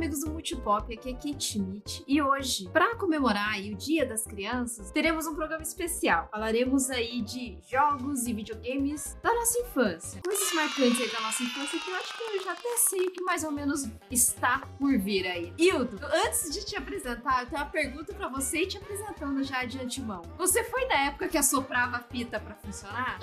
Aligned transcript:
amigos 0.00 0.20
do 0.20 0.30
Multipop, 0.30 0.94
aqui 0.94 1.10
é 1.10 1.12
Kate 1.12 1.44
Schmidt 1.44 2.02
e 2.08 2.22
hoje, 2.22 2.70
para 2.72 2.96
comemorar 2.96 3.50
aí 3.50 3.74
o 3.74 3.76
Dia 3.76 4.06
das 4.06 4.24
Crianças, 4.24 4.90
teremos 4.90 5.26
um 5.26 5.34
programa 5.34 5.62
especial. 5.62 6.26
Falaremos 6.30 6.88
aí 6.88 7.20
de 7.20 7.58
jogos 7.70 8.26
e 8.26 8.32
videogames 8.32 9.18
da 9.22 9.30
nossa 9.34 9.58
infância. 9.58 10.22
Coisas 10.24 10.54
marcantes 10.54 10.98
aí 11.02 11.10
da 11.10 11.20
nossa 11.20 11.42
infância 11.42 11.78
que 11.78 11.90
eu 11.90 11.94
acho 11.96 12.16
que 12.16 12.22
eu 12.22 12.42
já 12.42 12.52
até 12.52 12.76
sei 12.78 13.08
o 13.08 13.10
que 13.10 13.20
mais 13.20 13.44
ou 13.44 13.52
menos 13.52 13.90
está 14.10 14.62
por 14.78 14.98
vir 14.98 15.26
aí. 15.26 15.52
Hildo, 15.58 16.00
antes 16.24 16.50
de 16.50 16.64
te 16.64 16.76
apresentar, 16.76 17.42
eu 17.42 17.50
tenho 17.50 17.60
uma 17.60 17.70
pergunta 17.70 18.14
para 18.14 18.28
você 18.28 18.62
e 18.62 18.66
te 18.66 18.78
apresentando 18.78 19.42
já 19.44 19.66
de 19.66 19.78
antemão. 19.78 20.22
Você 20.38 20.64
foi 20.64 20.88
da 20.88 20.98
época 21.08 21.28
que 21.28 21.36
assoprava 21.36 21.98
a 21.98 22.00
fita 22.00 22.40
para 22.40 22.54
funcionar? 22.54 23.18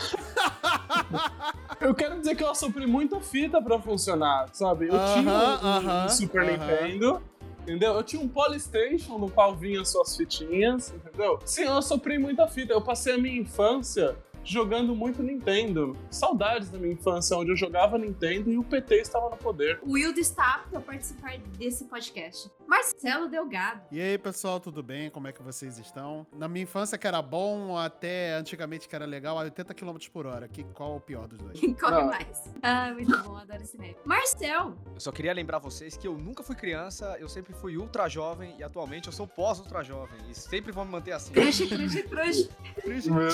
eu 1.81 1.95
quero 1.95 2.20
dizer 2.20 2.35
que 2.35 2.44
eu 2.44 2.52
assopri 2.52 2.85
muita 2.85 3.20
fita 3.20 3.59
para 3.59 3.80
funcionar, 3.80 4.49
sabe? 4.53 4.89
Eu 4.89 4.94
uh 4.94 4.98
-huh, 4.98 5.13
tinha 5.13 5.34
um, 5.34 5.53
uh 5.53 5.81
-huh, 5.81 6.05
um 6.05 6.09
Super 6.09 6.44
uh 6.44 6.45
-huh. 6.45 6.66
Nintendo. 6.67 7.21
Entendeu? 7.67 7.95
Eu 7.95 8.03
tinha 8.03 8.21
um 8.21 8.30
Polystation 8.30 9.17
no 9.17 9.30
qual 9.30 9.53
vinha 9.53 9.84
suas 9.84 10.16
fitinhas, 10.16 10.93
entendeu? 10.95 11.38
Sim, 11.43 11.63
eu 11.63 11.81
sofri 11.81 12.17
muita 12.17 12.48
fita. 12.48 12.71
Eu 12.71 12.81
passei 12.81 13.16
a 13.16 13.17
minha 13.17 13.38
infância 13.41 14.16
jogando 14.47 14.95
muito 14.95 15.21
Nintendo. 15.21 15.95
Saudades 16.09 16.69
da 16.69 16.77
minha 16.77 16.93
infância, 16.93 17.35
onde 17.37 17.51
eu 17.51 17.55
jogava 17.55 17.97
Nintendo 17.97 18.49
e 18.49 18.57
o 18.57 18.63
PT 18.63 19.01
estava 19.01 19.29
no 19.29 19.37
poder. 19.37 19.79
O 19.83 19.91
Wildo 19.93 20.20
está 20.20 20.55
apto 20.55 20.77
a 20.77 20.81
participar 20.81 21.37
desse 21.57 21.83
podcast. 21.85 22.49
Marcelo 22.65 23.27
Delgado. 23.27 23.81
E 23.91 23.99
aí, 23.99 24.17
pessoal, 24.17 24.59
tudo 24.59 24.81
bem? 24.81 25.09
Como 25.09 25.27
é 25.27 25.31
que 25.31 25.41
vocês 25.41 25.77
estão? 25.77 26.25
Na 26.33 26.47
minha 26.47 26.63
infância, 26.63 26.97
que 26.97 27.05
era 27.07 27.21
bom, 27.21 27.77
até 27.77 28.35
antigamente 28.35 28.87
que 28.87 28.95
era 28.95 29.05
legal, 29.05 29.37
a 29.37 29.41
80 29.43 29.73
km 29.73 29.97
por 30.11 30.25
hora. 30.25 30.48
Que, 30.48 30.63
qual 30.63 30.95
o 30.95 31.01
pior 31.01 31.27
dos 31.27 31.37
dois? 31.39 31.59
Quem 31.59 31.73
corre 31.73 31.91
Não. 32.01 32.07
mais? 32.07 32.54
Ah, 32.61 32.91
muito 32.93 33.17
bom, 33.23 33.35
adoro 33.35 33.61
esse 33.61 33.77
meme. 33.77 33.95
Marcel! 34.05 34.76
Eu 34.93 34.99
só 34.99 35.11
queria 35.11 35.34
lembrar 35.34 35.59
vocês 35.59 35.98
que 35.98 36.07
eu 36.07 36.17
nunca 36.17 36.41
fui 36.43 36.55
criança, 36.55 37.17
eu 37.20 37.27
sempre 37.27 37.54
fui 37.54 37.77
ultra 37.77 38.07
jovem 38.07 38.55
e 38.57 38.63
atualmente 38.63 39.07
eu 39.07 39.13
sou 39.13 39.27
pós-ultra 39.27 39.84
jovem. 39.84 40.17
E 40.29 40.35
sempre 40.35 40.71
vou 40.71 40.85
me 40.85 40.91
manter 40.91 41.11
assim. 41.11 41.34
Crush, 41.34 41.67
crush, 41.67 42.04
crush. 42.04 42.49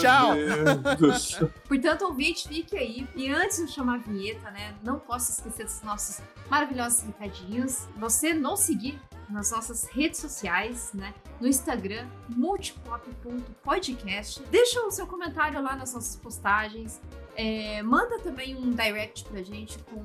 Tchau! 0.02 0.34
Portanto, 1.68 2.04
ouvinte, 2.04 2.48
fique 2.48 2.78
aí. 2.78 3.08
E 3.16 3.30
antes 3.30 3.58
de 3.58 3.64
eu 3.64 3.68
chamar 3.68 3.96
a 3.96 3.98
vinheta, 3.98 4.52
né, 4.52 4.76
não 4.84 5.00
posso 5.00 5.32
esquecer 5.32 5.66
dos 5.66 5.82
nossos 5.82 6.22
maravilhosos 6.50 7.04
recadinhos. 7.04 7.88
Você 7.98 8.34
não 8.34 8.56
seguir 8.56 9.00
nas 9.30 9.52
nossas 9.52 9.86
redes 9.86 10.20
sociais, 10.20 10.92
né? 10.94 11.14
No 11.40 11.48
Instagram, 11.48 12.08
multipop.podcast. 12.30 14.42
Deixa 14.52 14.82
o 14.82 14.92
seu 14.92 15.08
comentário 15.08 15.62
lá 15.62 15.76
nas 15.76 15.94
nossas 15.94 16.16
postagens. 16.16 17.02
É, 17.36 17.82
manda 17.82 18.20
também 18.20 18.56
um 18.56 18.70
direct 18.70 19.24
pra 19.26 19.42
gente 19.42 19.80
com 19.80 20.04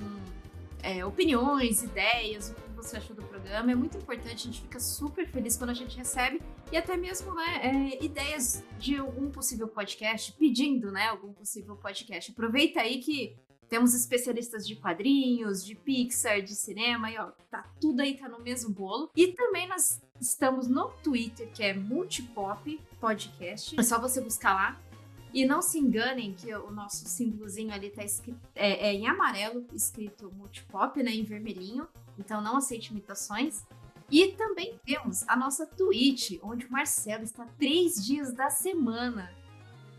é, 0.83 1.05
opiniões, 1.05 1.83
ideias, 1.83 2.55
você 2.83 2.97
achou 2.97 3.15
do 3.15 3.23
programa. 3.23 3.73
É 3.73 3.75
muito 3.75 3.99
importante, 3.99 4.35
a 4.35 4.45
gente 4.45 4.63
fica 4.63 4.81
super 4.81 5.29
feliz 5.29 5.57
quando 5.57 5.71
a 5.71 5.75
gente 5.75 5.97
recebe 5.97 6.41
e 6.73 6.77
até 6.77 6.97
mesmo 6.97 7.35
né, 7.35 7.61
é, 7.63 8.05
ideias 8.05 8.65
de 8.79 8.97
algum 8.97 9.31
possível 9.31 9.69
podcast, 9.69 10.33
pedindo 10.33 10.91
né, 10.91 11.09
algum 11.09 11.33
possível 11.33 11.77
podcast. 11.77 12.31
Aproveita 12.31 12.81
aí 12.81 12.99
que 13.01 13.37
temos 13.69 13.95
especialistas 13.95 14.67
de 14.67 14.77
quadrinhos, 14.77 15.65
de 15.65 15.75
Pixar, 15.75 16.41
de 16.41 16.55
cinema, 16.55 17.11
e 17.11 17.19
ó, 17.19 17.33
tá 17.51 17.65
tudo 17.81 18.01
aí, 18.01 18.17
tá 18.17 18.29
no 18.29 18.41
mesmo 18.41 18.71
bolo. 18.71 19.11
E 19.15 19.29
também 19.29 19.69
nós 19.69 20.01
estamos 20.21 20.69
no 20.69 20.89
Twitter, 21.03 21.51
que 21.53 21.63
é 21.63 21.75
Multipop 21.75 22.81
Podcast. 22.99 23.79
É 23.79 23.83
só 23.83 24.01
você 24.01 24.21
buscar 24.21 24.55
lá. 24.55 24.81
E 25.35 25.45
não 25.45 25.61
se 25.61 25.79
enganem 25.79 26.33
que 26.33 26.53
o 26.55 26.71
nosso 26.71 27.07
símbolozinho 27.07 27.71
ali 27.73 27.91
tá 27.91 28.03
escrito, 28.03 28.41
é, 28.55 28.89
é 28.89 28.95
em 28.95 29.07
amarelo, 29.07 29.67
escrito 29.75 30.33
Multipop, 30.33 31.03
né, 31.03 31.13
em 31.13 31.23
vermelhinho. 31.23 31.87
Então 32.19 32.41
não 32.41 32.57
aceite 32.57 32.91
imitações. 32.91 33.65
E 34.11 34.29
também 34.33 34.81
temos 34.85 35.23
a 35.29 35.37
nossa 35.37 35.67
Twitch, 35.67 36.39
onde 36.43 36.67
o 36.67 36.73
Marcelo 36.73 37.25
está 37.25 37.47
três 37.59 38.05
dias 38.05 38.33
da 38.33 38.49
semana 38.49 39.31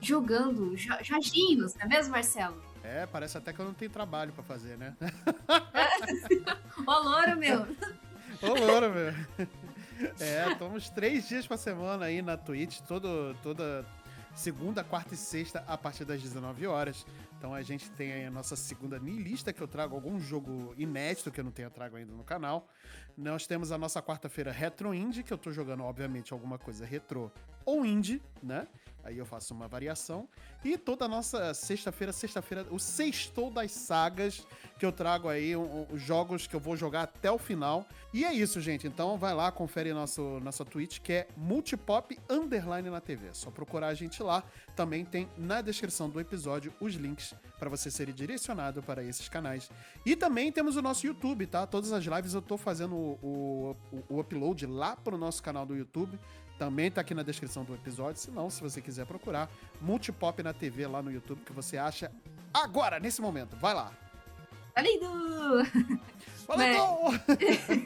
jogando 0.01 0.75
joginhos, 1.01 1.75
não 1.75 1.83
é 1.83 1.87
mesmo, 1.87 2.13
Marcelo? 2.13 2.61
É, 2.83 3.05
parece 3.05 3.37
até 3.37 3.53
que 3.53 3.59
eu 3.59 3.65
não 3.65 3.73
tenho 3.73 3.91
trabalho 3.91 4.31
para 4.31 4.43
fazer, 4.43 4.77
né? 4.77 4.95
Ô, 6.87 6.91
louro, 6.91 7.37
meu! 7.37 7.61
Ô, 8.41 8.65
louro, 8.65 8.89
meu! 8.91 9.47
É, 10.17 10.49
estamos 10.49 10.89
três 10.89 11.27
dias 11.27 11.45
por 11.45 11.57
semana 11.57 12.05
aí 12.05 12.21
na 12.21 12.37
Twitch, 12.37 12.79
todo, 12.87 13.35
toda 13.43 13.85
segunda, 14.39 14.85
quarta 14.85 15.13
e 15.13 15.17
sexta, 15.17 15.63
a 15.67 15.77
partir 15.77 16.05
das 16.05 16.21
19 16.21 16.65
horas. 16.65 17.05
Então 17.37 17.53
a 17.53 17.61
gente 17.61 17.91
tem 17.91 18.25
a 18.25 18.31
nossa 18.31 18.55
segunda 18.55 18.97
lista 18.97 19.51
que 19.51 19.61
eu 19.61 19.67
trago 19.67 19.95
algum 19.95 20.17
jogo 20.17 20.73
inédito 20.77 21.29
que 21.29 21.41
eu 21.41 21.43
não 21.43 21.51
tenho 21.51 21.69
trago 21.69 21.97
ainda 21.97 22.13
no 22.13 22.23
canal. 22.23 22.65
Nós 23.17 23.45
temos 23.45 23.69
a 23.69 23.77
nossa 23.77 24.01
quarta-feira 24.01 24.49
Retro 24.49 24.93
Indie, 24.93 25.23
que 25.23 25.33
eu 25.33 25.37
tô 25.37 25.51
jogando, 25.51 25.83
obviamente, 25.83 26.31
alguma 26.31 26.57
coisa 26.57 26.85
retro 26.85 27.29
ou 27.65 27.85
indie, 27.85 28.21
né? 28.41 28.65
Aí 29.03 29.17
eu 29.17 29.25
faço 29.25 29.53
uma 29.53 29.67
variação. 29.67 30.27
E 30.63 30.77
toda 30.77 31.07
nossa 31.07 31.53
sexta-feira, 31.53 32.11
sexta-feira, 32.11 32.65
o 32.69 32.79
sextou 32.79 33.49
das 33.49 33.71
sagas, 33.71 34.45
que 34.77 34.85
eu 34.85 34.91
trago 34.91 35.29
aí 35.29 35.55
os 35.55 36.01
jogos 36.01 36.47
que 36.47 36.55
eu 36.55 36.59
vou 36.59 36.75
jogar 36.75 37.03
até 37.03 37.31
o 37.31 37.37
final. 37.37 37.85
E 38.13 38.25
é 38.25 38.33
isso, 38.33 38.59
gente. 38.59 38.87
Então 38.87 39.17
vai 39.17 39.33
lá, 39.33 39.51
confere 39.51 39.93
nosso, 39.93 40.39
nossa 40.41 40.65
Twitch, 40.65 40.99
que 40.99 41.13
é 41.13 41.27
Multipop 41.37 42.17
Underline 42.29 42.89
na 42.89 42.99
TV. 42.99 43.27
É 43.27 43.33
só 43.33 43.49
procurar 43.49 43.87
a 43.87 43.93
gente 43.93 44.21
lá. 44.21 44.43
Também 44.75 45.05
tem 45.05 45.29
na 45.37 45.61
descrição 45.61 46.09
do 46.09 46.19
episódio 46.19 46.73
os 46.79 46.95
links 46.95 47.33
para 47.57 47.69
você 47.69 47.91
ser 47.91 48.11
direcionado 48.13 48.81
para 48.81 49.03
esses 49.03 49.27
canais. 49.27 49.69
E 50.05 50.15
também 50.15 50.51
temos 50.51 50.75
o 50.75 50.81
nosso 50.81 51.05
YouTube, 51.05 51.45
tá? 51.47 51.67
Todas 51.67 51.91
as 51.91 52.03
lives 52.05 52.33
eu 52.33 52.41
tô 52.41 52.57
fazendo 52.57 52.95
o, 52.95 53.75
o, 53.91 54.15
o 54.15 54.19
upload 54.19 54.65
lá 54.65 54.95
pro 54.95 55.17
nosso 55.17 55.43
canal 55.43 55.65
do 55.65 55.75
YouTube. 55.75 56.17
Também 56.59 56.91
tá 56.91 56.99
aqui 56.99 57.13
na 57.13 57.23
descrição 57.23 57.63
do 57.63 57.73
episódio. 57.73 58.19
Se 58.19 58.29
não, 58.29 58.49
se 58.49 58.61
você 58.61 58.81
quiser 58.81 59.05
procurar, 59.05 59.49
Multipop 59.79 60.43
na 60.43 60.53
TV 60.53 60.85
lá 60.85 61.01
no 61.01 61.09
YouTube, 61.09 61.41
que 61.45 61.53
você 61.53 61.77
acha 61.77 62.11
agora, 62.53 62.99
nesse 62.99 63.21
momento. 63.21 63.55
Vai 63.55 63.73
lá. 63.73 63.93
Tá 64.75 64.81
lindo! 64.81 65.09
Valeu! 66.45 67.13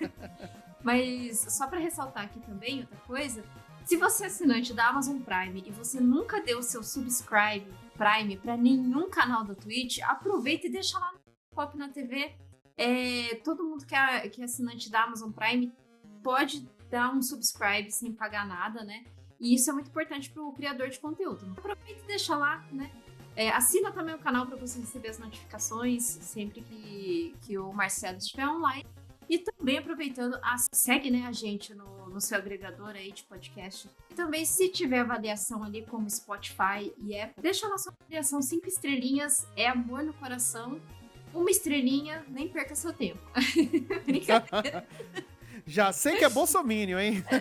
Mas 0.83 1.45
só 1.49 1.67
para 1.67 1.77
ressaltar 1.77 2.25
aqui 2.25 2.39
também 2.39 2.81
outra 2.81 2.97
coisa, 3.05 3.43
se 3.85 3.95
você 3.95 4.23
é 4.23 4.27
assinante 4.27 4.73
da 4.73 4.87
Amazon 4.87 5.19
Prime 5.19 5.63
e 5.67 5.71
você 5.71 5.99
nunca 5.99 6.41
deu 6.41 6.57
o 6.57 6.63
seu 6.63 6.81
subscribe 6.81 7.71
Prime 7.95 8.37
para 8.37 8.57
nenhum 8.57 9.07
canal 9.07 9.43
da 9.43 9.53
Twitch, 9.53 9.99
aproveita 9.99 10.65
e 10.65 10.71
deixa 10.71 10.97
lá 10.97 11.13
no 11.13 11.19
Pop 11.53 11.77
na 11.77 11.89
TV. 11.89 12.35
É, 12.75 13.35
todo 13.43 13.63
mundo 13.63 13.85
que 13.85 13.93
é, 13.93 14.27
que 14.29 14.41
é 14.41 14.45
assinante 14.45 14.89
da 14.89 15.03
Amazon 15.03 15.31
Prime 15.31 15.71
pode 16.23 16.67
dar 16.93 17.11
um 17.11 17.23
subscribe 17.23 17.91
sem 17.91 18.13
pagar 18.13 18.47
nada, 18.47 18.83
né? 18.83 19.03
E 19.39 19.55
isso 19.55 19.67
é 19.71 19.73
muito 19.73 19.89
importante 19.89 20.29
para 20.29 20.43
o 20.43 20.53
criador 20.53 20.89
de 20.89 20.99
conteúdo. 20.99 21.51
Aproveita 21.57 22.03
e 22.03 22.07
deixa 22.07 22.37
lá, 22.37 22.63
né? 22.71 22.91
É, 23.35 23.49
assina 23.49 23.91
também 23.91 24.13
o 24.13 24.19
canal 24.19 24.45
para 24.45 24.55
você 24.55 24.79
receber 24.79 25.09
as 25.09 25.17
notificações 25.17 26.03
sempre 26.03 26.61
que, 26.61 27.35
que 27.41 27.57
o 27.57 27.73
Marcelo 27.73 28.19
estiver 28.19 28.47
online. 28.47 28.85
E 29.27 29.39
também 29.39 29.79
aproveitando, 29.79 30.37
a, 30.43 30.55
segue 30.71 31.09
né, 31.09 31.25
a 31.25 31.31
gente 31.31 31.73
no, 31.73 32.09
no 32.09 32.21
seu 32.21 32.37
agregador 32.37 32.89
aí 32.89 33.11
de 33.11 33.23
podcast. 33.23 33.89
E 34.11 34.13
também, 34.13 34.45
se 34.45 34.69
tiver 34.69 34.99
avaliação 34.99 35.63
ali 35.63 35.83
como 35.83 36.07
Spotify 36.07 36.93
e 36.99 37.19
Apple, 37.19 37.41
deixa 37.41 37.65
a 37.65 37.69
nossa 37.69 37.89
avaliação 37.89 38.39
cinco 38.39 38.67
estrelinhas, 38.67 39.47
é 39.55 39.67
amor 39.67 40.03
no 40.03 40.13
coração. 40.13 40.79
Uma 41.33 41.49
estrelinha, 41.49 42.23
nem 42.29 42.47
perca 42.47 42.75
seu 42.75 42.93
tempo. 42.93 43.19
Brincadeira. 44.05 44.87
Já 45.65 45.91
sei 45.93 46.17
que 46.17 46.25
é 46.25 46.29
bolsomínio, 46.29 46.99
hein? 46.99 47.23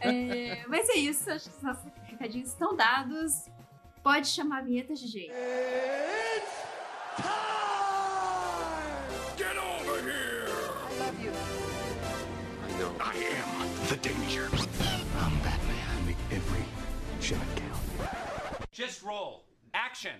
é, 0.00 0.64
mas 0.68 0.88
é 0.88 0.94
isso, 0.94 1.28
acho 1.30 1.50
que 1.50 1.56
os 1.56 1.62
nossos 1.62 1.84
recadinhos 2.04 2.50
estão 2.50 2.76
dados. 2.76 3.46
Pode 4.02 4.28
chamar 4.28 4.58
a 4.58 4.62
vinheta, 4.62 4.94
DJ. 4.94 5.30
It's 5.30 6.62
time! 7.16 7.26
Get 9.36 9.56
over 9.56 10.00
here! 10.02 10.48
I 10.88 10.92
love 10.98 11.20
you. 11.22 11.32
I 12.64 12.72
know. 12.78 12.92
I 12.98 13.14
am 13.14 13.68
the 13.88 13.96
danger. 13.96 14.48
I'm 15.18 15.36
Batman. 15.42 16.06
Make 16.06 16.16
every 16.30 16.64
shot 17.20 17.44
count. 17.56 17.82
Just 18.72 19.02
roll. 19.02 19.44
Action! 19.74 20.12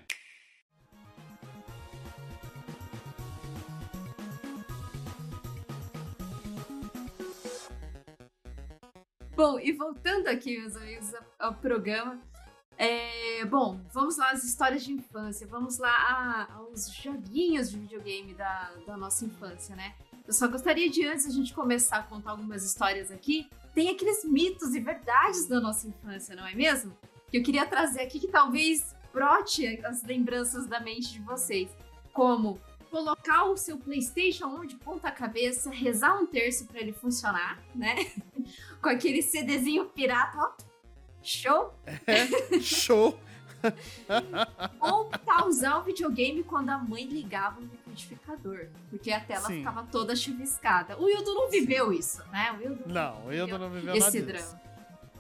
Bom, 9.41 9.59
e 9.59 9.73
voltando 9.73 10.29
aqui, 10.29 10.59
meus 10.59 10.77
amigos, 10.77 11.15
ao 11.39 11.55
programa. 11.55 12.21
É, 12.77 13.43
bom, 13.47 13.81
vamos 13.91 14.19
lá 14.19 14.33
às 14.33 14.45
histórias 14.45 14.85
de 14.85 14.93
infância, 14.93 15.47
vamos 15.47 15.79
lá 15.79 15.89
a, 15.89 16.57
aos 16.57 16.93
joguinhos 16.93 17.71
de 17.71 17.79
videogame 17.79 18.35
da, 18.35 18.71
da 18.87 18.99
nossa 18.99 19.25
infância, 19.25 19.75
né? 19.75 19.95
Eu 20.27 20.35
só 20.35 20.47
gostaria 20.47 20.91
de, 20.91 21.07
antes 21.07 21.25
a 21.25 21.31
gente 21.31 21.55
começar 21.55 22.01
a 22.01 22.03
contar 22.03 22.33
algumas 22.33 22.63
histórias 22.63 23.11
aqui, 23.11 23.49
tem 23.75 23.89
aqueles 23.89 24.27
mitos 24.27 24.75
e 24.75 24.81
verdades 24.81 25.47
da 25.47 25.59
nossa 25.59 25.89
infância, 25.89 26.37
não 26.37 26.47
é 26.47 26.55
mesmo? 26.55 26.95
Que 27.31 27.39
eu 27.39 27.43
queria 27.43 27.65
trazer 27.65 28.03
aqui 28.03 28.21
que 28.21 28.29
talvez 28.29 28.95
brote 29.11 29.67
as 29.87 30.03
lembranças 30.03 30.67
da 30.67 30.81
mente 30.81 31.13
de 31.13 31.21
vocês. 31.21 31.71
Como 32.13 32.61
colocar 32.91 33.45
o 33.45 33.57
seu 33.57 33.79
PlayStation 33.79 34.47
1 34.47 34.67
de 34.67 34.77
ponta 34.77 35.11
cabeça, 35.11 35.71
rezar 35.71 36.19
um 36.19 36.27
terço 36.27 36.67
para 36.67 36.81
ele 36.81 36.93
funcionar, 36.93 37.59
né? 37.75 38.11
Com 38.83 38.89
aquele 38.89 39.23
CDzinho 39.23 39.87
pirata, 39.87 40.39
ó. 40.39 40.53
Show? 41.23 41.75
É, 42.07 42.61
show! 42.61 43.19
Ou 44.81 45.11
pausar 45.25 45.81
o 45.81 45.83
videogame 45.85 46.43
quando 46.43 46.71
a 46.71 46.79
mãe 46.79 47.05
ligava 47.05 47.61
o 47.61 47.63
liquidificador. 47.63 48.69
Porque 48.89 49.13
a 49.13 49.21
tela 49.21 49.47
Sim. 49.47 49.59
ficava 49.59 49.83
toda 49.85 50.17
chuviscada. 50.17 50.97
O 50.99 51.05
Wildo 51.05 51.35
não 51.35 51.51
viveu 51.51 51.93
isso, 51.93 52.25
né? 52.31 52.53
O 52.53 52.57
Wildo 52.57 52.85
não, 52.87 53.25
o 53.25 53.27
Wildo 53.29 53.59
não 53.59 53.71
viveu 53.71 53.95
esse 53.95 54.21
nada 54.21 54.33
drama. 54.33 54.47
Disso. 54.47 54.71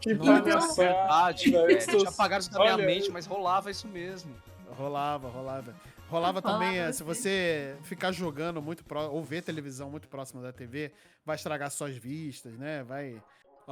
Que 0.00 0.14
não, 0.14 0.37
é 0.37 0.40
verdade, 0.40 1.50
velho. 1.50 1.78
Tinha 1.78 2.08
apagado 2.08 2.40
isso 2.40 2.50
da 2.50 2.58
minha 2.61 2.78
mente, 2.78 3.11
mas 3.11 3.26
rolava 3.26 3.70
isso 3.70 3.87
mesmo. 3.87 4.34
Rolava, 4.70 5.28
rolava. 5.28 5.75
Rolava 6.11 6.43
também, 6.43 6.79
é, 6.79 6.93
se 6.93 7.05
você 7.05 7.77
ficar 7.85 8.11
jogando 8.11 8.61
muito 8.61 8.85
próximo, 8.85 9.15
ou 9.15 9.23
ver 9.23 9.43
televisão 9.43 9.89
muito 9.89 10.09
próximo 10.09 10.43
da 10.43 10.53
TV, 10.53 10.93
vai 11.25 11.37
estragar 11.37 11.71
suas 11.71 11.97
vistas, 11.97 12.59
né? 12.59 12.83
Vai. 12.83 13.23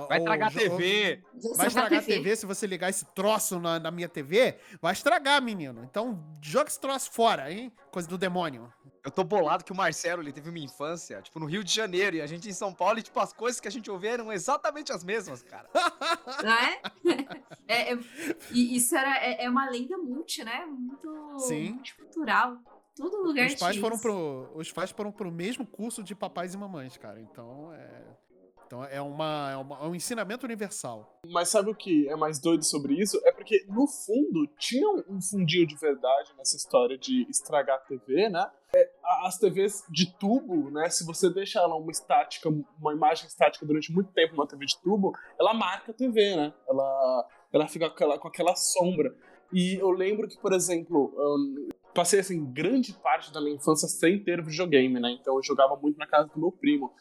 Vai 0.07 0.19
estragar 0.19 0.49
a 0.49 0.51
TV. 0.53 1.23
Vai 1.57 1.67
estragar 1.67 1.99
a 1.99 2.03
TV 2.03 2.37
se 2.37 2.47
você 2.47 2.67
ligar 2.67 2.91
esse 2.91 3.05
troço 3.07 3.59
na, 3.59 3.81
na 3.81 3.91
minha 3.91 4.09
TV. 4.09 4.57
Vai 4.81 4.93
estragar, 4.93 5.43
menino. 5.43 5.83
Então, 5.85 6.23
joga 6.41 6.69
esse 6.69 6.81
troço 6.81 7.11
fora, 7.11 7.51
hein? 7.51 7.73
Coisa 7.91 8.09
do 8.09 8.19
demônio. 8.19 8.73
Eu 9.05 9.11
tô 9.11 9.25
bolado 9.25 9.65
que 9.65 9.73
o 9.73 9.75
Marcelo, 9.75 10.23
ele 10.23 10.33
teve 10.33 10.51
uma 10.51 10.59
infância, 10.59 11.23
tipo, 11.23 11.41
no 11.41 11.47
Rio 11.47 11.65
de 11.65 11.73
Janeiro, 11.73 12.17
e 12.17 12.21
a 12.21 12.27
gente 12.27 12.49
em 12.49 12.53
São 12.53 12.75
Paulo, 12.75 12.99
e, 12.99 13.03
tipo, 13.03 13.19
as 13.21 13.33
coisas 13.33 13.61
que 13.61 13.67
a 13.67 13.71
gente 13.71 13.91
ouvia 13.91 14.11
eram 14.11 14.31
exatamente 14.31 14.93
as 14.93 15.03
mesmas, 15.03 15.43
cara. 15.43 15.69
Não 16.45 16.53
é? 16.53 16.83
é, 17.67 17.93
é 17.93 17.99
e 18.51 18.77
isso 18.77 18.95
era, 18.95 19.17
é, 19.25 19.45
é, 19.45 19.49
uma 19.49 19.69
lenda 19.71 19.97
multi, 19.97 20.45
né? 20.45 20.67
Muito 20.67 21.39
Sim. 21.39 21.71
multicultural. 21.71 22.59
Todo 22.95 23.23
lugar 23.23 23.47
os 23.47 23.55
pais 23.55 23.77
foram 23.77 23.99
pro 23.99 24.51
Os 24.55 24.73
pais 24.73 24.91
foram 24.91 25.13
pro 25.13 25.31
mesmo 25.31 25.65
curso 25.65 26.03
de 26.03 26.15
papais 26.15 26.53
e 26.53 26.59
mamães, 26.59 26.97
cara. 26.97 27.21
Então, 27.21 27.73
é... 27.73 28.05
Então 28.69 28.85
é, 28.85 29.01
uma, 29.01 29.51
é, 29.51 29.57
uma, 29.57 29.77
é 29.79 29.87
um 29.87 29.95
ensinamento 29.95 30.45
universal. 30.45 31.19
Mas 31.27 31.49
sabe 31.49 31.71
o 31.71 31.75
que 31.75 32.07
é 32.07 32.15
mais 32.15 32.39
doido 32.39 32.63
sobre 32.63 32.93
isso? 33.01 33.19
É 33.25 33.33
porque, 33.33 33.65
no 33.67 33.87
fundo, 33.87 34.47
tinha 34.59 34.87
um 35.09 35.21
fundinho 35.23 35.67
de 35.67 35.75
verdade 35.75 36.35
nessa 36.37 36.55
história 36.55 36.99
de 36.99 37.27
estragar 37.31 37.77
a 37.77 37.81
TV, 37.81 38.29
né? 38.29 38.47
É, 38.75 38.91
as 39.25 39.39
TVs 39.39 39.85
de 39.89 40.15
tubo, 40.19 40.71
né? 40.71 40.91
Se 40.91 41.07
você 41.07 41.31
deixa 41.31 41.61
ela 41.61 41.77
uma 41.77 41.91
estática, 41.91 42.51
uma 42.79 42.93
imagem 42.93 43.27
estática 43.27 43.65
durante 43.65 43.91
muito 43.91 44.13
tempo 44.13 44.37
numa 44.37 44.47
TV 44.47 44.67
de 44.67 44.79
tubo, 44.83 45.13
ela 45.41 45.55
marca 45.55 45.91
a 45.91 45.95
TV, 45.95 46.37
né? 46.37 46.53
Ela, 46.69 47.27
ela 47.51 47.69
fica 47.69 47.89
com 47.89 47.95
aquela, 47.95 48.19
com 48.19 48.29
aquela 48.29 48.55
sombra. 48.55 49.17
E 49.51 49.77
eu 49.77 49.91
lembro 49.91 50.29
que, 50.29 50.39
por 50.39 50.53
exemplo, 50.53 51.15
eu 51.17 51.75
passei 51.95 52.21
assim 52.21 52.45
grande 52.53 52.93
parte 52.93 53.33
da 53.33 53.41
minha 53.41 53.57
infância 53.57 53.89
sem 53.89 54.23
ter 54.23 54.45
videogame, 54.45 55.01
né? 55.01 55.17
Então 55.19 55.37
eu 55.37 55.43
jogava 55.43 55.75
muito 55.75 55.97
na 55.97 56.07
casa 56.07 56.29
do 56.29 56.39
meu 56.39 56.53
primo. 56.53 56.93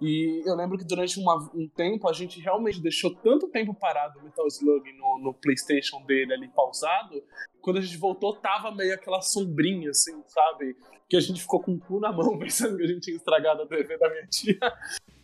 E 0.00 0.42
eu 0.46 0.54
lembro 0.54 0.76
que 0.76 0.84
durante 0.84 1.18
uma, 1.18 1.36
um 1.54 1.68
tempo 1.68 2.08
a 2.08 2.12
gente 2.12 2.40
realmente 2.40 2.80
deixou 2.80 3.14
tanto 3.14 3.48
tempo 3.48 3.74
parado 3.74 4.18
o 4.18 4.22
Metal 4.22 4.46
Slug 4.46 4.92
no, 4.92 5.18
no, 5.18 5.34
PlayStation 5.34 6.02
dele 6.04 6.34
ali 6.34 6.48
pausado. 6.48 7.22
Quando 7.62 7.78
a 7.78 7.80
gente 7.80 7.96
voltou, 7.96 8.36
tava 8.36 8.70
meio 8.74 8.94
aquela 8.94 9.22
sombrinha, 9.22 9.90
assim, 9.90 10.22
sabe? 10.28 10.76
Que 11.08 11.16
a 11.16 11.20
gente 11.20 11.40
ficou 11.40 11.62
com 11.62 11.72
o 11.72 11.78
cu 11.78 11.98
na 11.98 12.12
mão 12.12 12.36
pensando 12.38 12.76
que 12.76 12.84
a 12.84 12.86
gente 12.86 13.00
tinha 13.00 13.16
estragado 13.16 13.62
a 13.62 13.66
TV 13.66 13.96
da 13.96 14.10
minha 14.10 14.26
tia. 14.26 14.58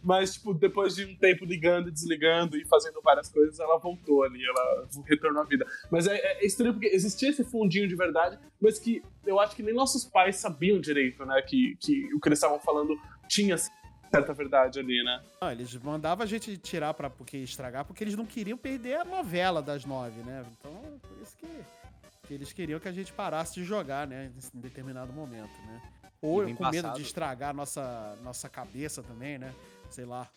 Mas, 0.02 0.34
tipo, 0.34 0.52
depois 0.52 0.96
de 0.96 1.04
um 1.04 1.16
tempo 1.16 1.44
ligando 1.44 1.88
e 1.88 1.92
desligando 1.92 2.56
e 2.56 2.64
fazendo 2.66 3.00
várias 3.02 3.30
coisas, 3.30 3.60
ela 3.60 3.78
voltou 3.78 4.24
ali, 4.24 4.42
ela 4.44 4.88
retornou 5.06 5.42
à 5.42 5.46
vida. 5.46 5.64
Mas 5.90 6.08
é, 6.08 6.16
é 6.16 6.44
estranho 6.44 6.72
porque 6.72 6.88
existia 6.88 7.28
esse 7.28 7.44
fundinho 7.44 7.86
de 7.86 7.94
verdade, 7.94 8.36
mas 8.60 8.78
que 8.78 9.02
eu 9.24 9.38
acho 9.38 9.54
que 9.54 9.62
nem 9.62 9.72
nossos 9.72 10.04
pais 10.04 10.36
sabiam 10.36 10.80
direito, 10.80 11.24
né? 11.24 11.40
Que, 11.42 11.76
que 11.78 12.12
o 12.14 12.18
que 12.18 12.28
eles 12.28 12.38
estavam 12.38 12.58
falando 12.58 12.96
tinha 13.28 13.54
certa 14.12 14.34
verdade 14.34 14.78
ali, 14.78 15.02
né? 15.02 15.22
Não, 15.40 15.50
eles 15.50 15.74
mandavam 15.76 16.22
a 16.22 16.26
gente 16.26 16.56
tirar 16.58 16.92
para 16.94 17.08
porque 17.08 17.38
estragar, 17.38 17.84
porque 17.84 18.04
eles 18.04 18.14
não 18.14 18.26
queriam 18.26 18.58
perder 18.58 19.00
a 19.00 19.04
novela 19.04 19.62
das 19.62 19.84
nove, 19.84 20.20
né? 20.22 20.44
Então, 20.58 21.00
por 21.00 21.22
isso 21.22 21.36
que, 21.36 21.48
que 22.26 22.34
eles 22.34 22.52
queriam 22.52 22.78
que 22.78 22.88
a 22.88 22.92
gente 22.92 23.12
parasse 23.12 23.54
de 23.54 23.64
jogar, 23.64 24.06
né? 24.06 24.30
Em 24.54 24.60
determinado 24.60 25.12
momento, 25.12 25.58
né? 25.66 25.82
Ou 26.20 26.42
com 26.54 26.70
medo 26.70 26.92
de 26.92 27.02
estragar 27.02 27.50
a 27.50 27.52
nossa, 27.52 28.16
nossa 28.22 28.48
cabeça 28.48 29.02
também, 29.02 29.38
né? 29.38 29.52
Sei 29.90 30.04
lá. 30.04 30.28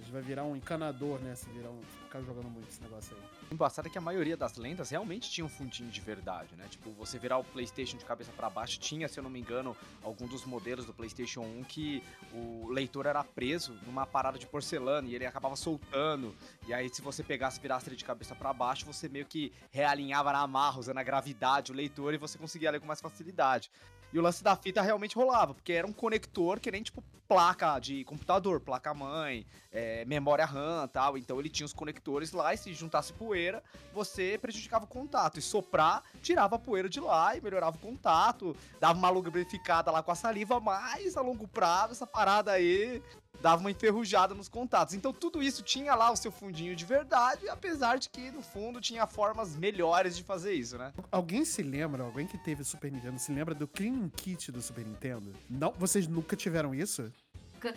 A 0.00 0.02
gente 0.02 0.12
vai 0.12 0.22
virar 0.22 0.44
um 0.44 0.56
encanador, 0.56 1.20
né? 1.20 1.34
Se 1.34 1.46
virar 1.50 1.68
um, 1.68 1.78
ficar 2.04 2.22
jogando 2.22 2.48
muito 2.48 2.66
esse 2.70 2.82
negócio 2.82 3.14
aí. 3.14 3.22
O 3.50 3.54
embaçado 3.54 3.86
é 3.86 3.90
que 3.90 3.98
a 3.98 4.00
maioria 4.00 4.34
das 4.34 4.56
lendas 4.56 4.88
realmente 4.88 5.30
tinha 5.30 5.44
um 5.44 5.48
fundinho 5.48 5.90
de 5.90 6.00
verdade, 6.00 6.56
né? 6.56 6.66
Tipo, 6.70 6.90
você 6.92 7.18
virar 7.18 7.36
o 7.36 7.44
PlayStation 7.44 7.98
de 7.98 8.04
cabeça 8.06 8.32
para 8.32 8.48
baixo, 8.48 8.80
tinha, 8.80 9.08
se 9.08 9.20
eu 9.20 9.22
não 9.22 9.28
me 9.28 9.38
engano, 9.38 9.76
algum 10.02 10.26
dos 10.26 10.46
modelos 10.46 10.86
do 10.86 10.94
PlayStation 10.94 11.42
1 11.42 11.64
que 11.64 12.02
o 12.32 12.70
leitor 12.70 13.04
era 13.04 13.22
preso 13.22 13.78
numa 13.86 14.06
parada 14.06 14.38
de 14.38 14.46
porcelana 14.46 15.06
e 15.06 15.14
ele 15.14 15.26
acabava 15.26 15.54
soltando. 15.54 16.34
E 16.66 16.72
aí, 16.72 16.88
se 16.88 17.02
você 17.02 17.22
pegasse 17.22 17.58
e 17.58 17.60
virasse 17.62 17.86
ele 17.90 17.96
de 17.96 18.04
cabeça 18.04 18.34
para 18.34 18.54
baixo, 18.54 18.86
você 18.86 19.06
meio 19.06 19.26
que 19.26 19.52
realinhava 19.70 20.32
na 20.32 20.40
amarra, 20.40 20.78
usando 20.78 20.96
a 20.96 21.02
gravidade, 21.02 21.72
o 21.72 21.74
leitor, 21.74 22.14
e 22.14 22.16
você 22.16 22.38
conseguia 22.38 22.70
ler 22.70 22.80
com 22.80 22.86
mais 22.86 23.02
facilidade. 23.02 23.70
E 24.12 24.18
o 24.18 24.22
lance 24.22 24.42
da 24.42 24.56
fita 24.56 24.82
realmente 24.82 25.14
rolava, 25.14 25.54
porque 25.54 25.72
era 25.72 25.86
um 25.86 25.92
conector 25.92 26.58
que 26.58 26.70
nem 26.70 26.82
tipo 26.82 27.02
placa 27.30 27.78
de 27.78 28.02
computador, 28.02 28.58
placa-mãe, 28.58 29.46
é, 29.70 30.04
memória 30.04 30.44
RAM 30.44 30.88
tal. 30.88 31.16
Então 31.16 31.38
ele 31.38 31.48
tinha 31.48 31.64
os 31.64 31.72
conectores 31.72 32.32
lá 32.32 32.52
e 32.52 32.56
se 32.56 32.74
juntasse 32.74 33.12
poeira, 33.12 33.62
você 33.94 34.36
prejudicava 34.36 34.84
o 34.84 34.88
contato. 34.88 35.38
E 35.38 35.42
soprar, 35.42 36.02
tirava 36.20 36.56
a 36.56 36.58
poeira 36.58 36.88
de 36.88 36.98
lá 36.98 37.36
e 37.36 37.40
melhorava 37.40 37.76
o 37.76 37.80
contato, 37.80 38.56
dava 38.80 38.98
uma 38.98 39.10
lubrificada 39.10 39.92
lá 39.92 40.02
com 40.02 40.10
a 40.10 40.16
saliva, 40.16 40.58
mas 40.58 41.16
a 41.16 41.20
longo 41.20 41.46
prazo 41.46 41.92
essa 41.92 42.06
parada 42.06 42.50
aí 42.50 43.00
dava 43.40 43.60
uma 43.60 43.70
enferrujada 43.70 44.34
nos 44.34 44.48
contatos. 44.48 44.94
Então 44.94 45.12
tudo 45.12 45.42
isso 45.42 45.62
tinha 45.62 45.94
lá 45.94 46.10
o 46.10 46.16
seu 46.16 46.30
fundinho 46.30 46.74
de 46.76 46.84
verdade, 46.84 47.48
apesar 47.48 47.98
de 47.98 48.08
que 48.08 48.30
no 48.30 48.42
fundo 48.42 48.80
tinha 48.80 49.06
formas 49.06 49.56
melhores 49.56 50.16
de 50.16 50.22
fazer 50.22 50.52
isso, 50.54 50.76
né? 50.76 50.92
Alguém 51.10 51.44
se 51.44 51.62
lembra, 51.62 52.02
alguém 52.02 52.26
que 52.26 52.38
teve 52.38 52.64
Super 52.64 52.90
Nintendo, 52.90 53.18
se 53.18 53.32
lembra 53.32 53.54
do 53.54 53.66
Clean 53.66 54.08
Kit 54.10 54.52
do 54.52 54.60
Super 54.60 54.84
Nintendo? 54.84 55.32
Não, 55.48 55.72
vocês 55.78 56.06
nunca 56.06 56.36
tiveram 56.36 56.74
isso? 56.74 57.10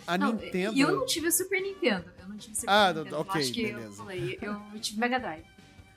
A 0.06 0.16
não, 0.16 0.32
Nintendo. 0.32 0.78
Eu 0.78 0.96
não 0.96 1.06
tive 1.06 1.28
o 1.28 1.32
Super 1.32 1.60
Nintendo. 1.60 2.10
Eu 2.18 2.28
não 2.28 2.36
tive 2.38 2.54
Super 2.54 2.70
ah, 2.70 2.92
Nintendo. 2.92 3.20
ok, 3.20 3.40
acho 3.40 3.52
que 3.52 3.62
beleza. 3.66 3.86
Eu, 3.86 3.92
falei, 3.92 4.38
eu 4.40 4.80
tive 4.80 4.98
Mega 4.98 5.18
Drive. 5.18 5.44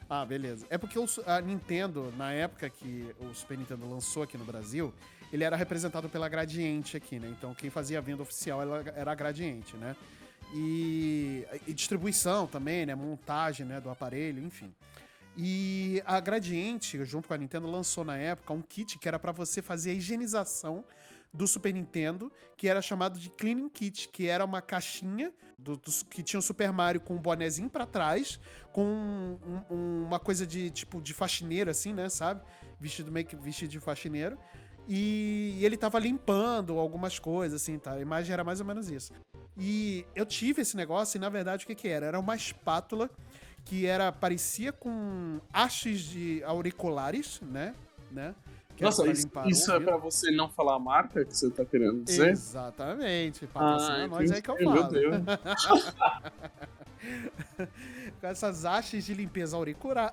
Ah, 0.09 0.25
beleza. 0.25 0.65
É 0.69 0.77
porque 0.77 0.97
a 1.25 1.41
Nintendo, 1.41 2.13
na 2.17 2.31
época 2.31 2.69
que 2.69 3.13
o 3.19 3.33
Super 3.33 3.57
Nintendo 3.57 3.89
lançou 3.89 4.23
aqui 4.23 4.37
no 4.37 4.45
Brasil, 4.45 4.93
ele 5.31 5.43
era 5.43 5.55
representado 5.55 6.09
pela 6.09 6.29
Gradiente 6.29 6.95
aqui, 6.97 7.19
né? 7.19 7.27
Então 7.29 7.53
quem 7.53 7.69
fazia 7.69 7.97
a 7.97 8.01
venda 8.01 8.21
oficial 8.21 8.61
era 8.95 9.11
a 9.11 9.15
Gradiente, 9.15 9.75
né? 9.75 9.95
E, 10.53 11.45
e, 11.67 11.73
distribuição 11.73 12.47
também, 12.47 12.85
né? 12.85 12.95
Montagem 12.95 13.65
né, 13.65 13.81
do 13.81 13.89
aparelho, 13.89 14.41
enfim. 14.41 14.73
E 15.35 16.01
a 16.05 16.19
Gradiente, 16.19 17.03
junto 17.03 17.27
com 17.27 17.33
a 17.33 17.37
Nintendo, 17.37 17.69
lançou 17.69 18.03
na 18.03 18.17
época 18.17 18.53
um 18.53 18.61
kit 18.61 18.97
que 18.97 19.07
era 19.07 19.19
para 19.19 19.31
você 19.31 19.61
fazer 19.61 19.91
a 19.91 19.93
higienização 19.93 20.83
do 21.33 21.47
Super 21.47 21.73
Nintendo, 21.73 22.31
que 22.55 22.67
era 22.67 22.81
chamado 22.81 23.19
de 23.19 23.29
Cleaning 23.29 23.69
Kit, 23.69 24.09
que 24.09 24.27
era 24.27 24.43
uma 24.43 24.61
caixinha 24.61 25.31
do, 25.57 25.75
do 25.77 25.91
que 26.09 26.23
tinha 26.23 26.39
o 26.39 26.41
Super 26.41 26.71
Mario 26.71 27.01
com 27.01 27.15
um 27.15 27.19
bonezinho 27.19 27.69
para 27.69 27.85
trás, 27.85 28.39
com 28.71 28.83
um, 28.83 29.61
um, 29.69 30.03
uma 30.05 30.19
coisa 30.19 30.47
de 30.47 30.71
tipo 30.71 31.01
de 31.01 31.13
faxineiro, 31.13 31.69
assim, 31.69 31.93
né? 31.93 32.09
Sabe? 32.09 32.41
Vestido 32.79 33.11
meio 33.11 33.25
que 33.25 33.35
vestido 33.35 33.69
de 33.69 33.79
faxineiro. 33.79 34.39
E, 34.87 35.59
ele 35.61 35.75
tava 35.75 35.99
limpando 35.99 36.79
algumas 36.79 37.19
coisas, 37.19 37.61
assim, 37.61 37.77
tá? 37.77 37.93
A 37.93 38.01
imagem 38.01 38.33
era 38.33 38.43
mais 38.43 38.59
ou 38.59 38.65
menos 38.65 38.89
isso. 38.89 39.11
E 39.57 40.05
eu 40.15 40.25
tive 40.25 40.61
esse 40.61 40.77
negócio 40.77 41.17
e, 41.17 41.19
na 41.19 41.29
verdade, 41.29 41.65
o 41.65 41.67
que 41.67 41.75
que 41.75 41.87
era? 41.87 42.05
Era 42.05 42.19
uma 42.19 42.35
espátula 42.35 43.09
que 43.65 43.85
era 43.85 44.11
parecia 44.11 44.71
com 44.71 45.41
hastes 45.51 46.01
de 46.01 46.41
auriculares, 46.43 47.41
né? 47.41 47.75
né? 48.09 48.33
Que 48.77 48.83
Nossa, 48.83 49.05
isso, 49.07 49.27
isso 49.47 49.71
é 49.71 49.79
pra 49.79 49.97
você 49.97 50.29
não 50.29 50.49
falar 50.49 50.75
a 50.75 50.79
marca 50.79 51.25
que 51.25 51.35
você 51.35 51.49
tá 51.49 51.65
querendo 51.65 52.03
dizer? 52.03 52.29
Exatamente. 52.29 53.47
Patrocina 53.47 54.03
ah, 54.03 54.07
nós 54.07 54.31
aí 54.31 54.41
que 54.41 54.51
eu 54.51 54.57
falo. 54.57 54.71
Meu 54.71 54.87
Deus. 54.87 55.15
com 58.21 58.27
essas 58.27 58.65
hastes 58.65 59.05
de 59.05 59.15
limpeza 59.15 59.57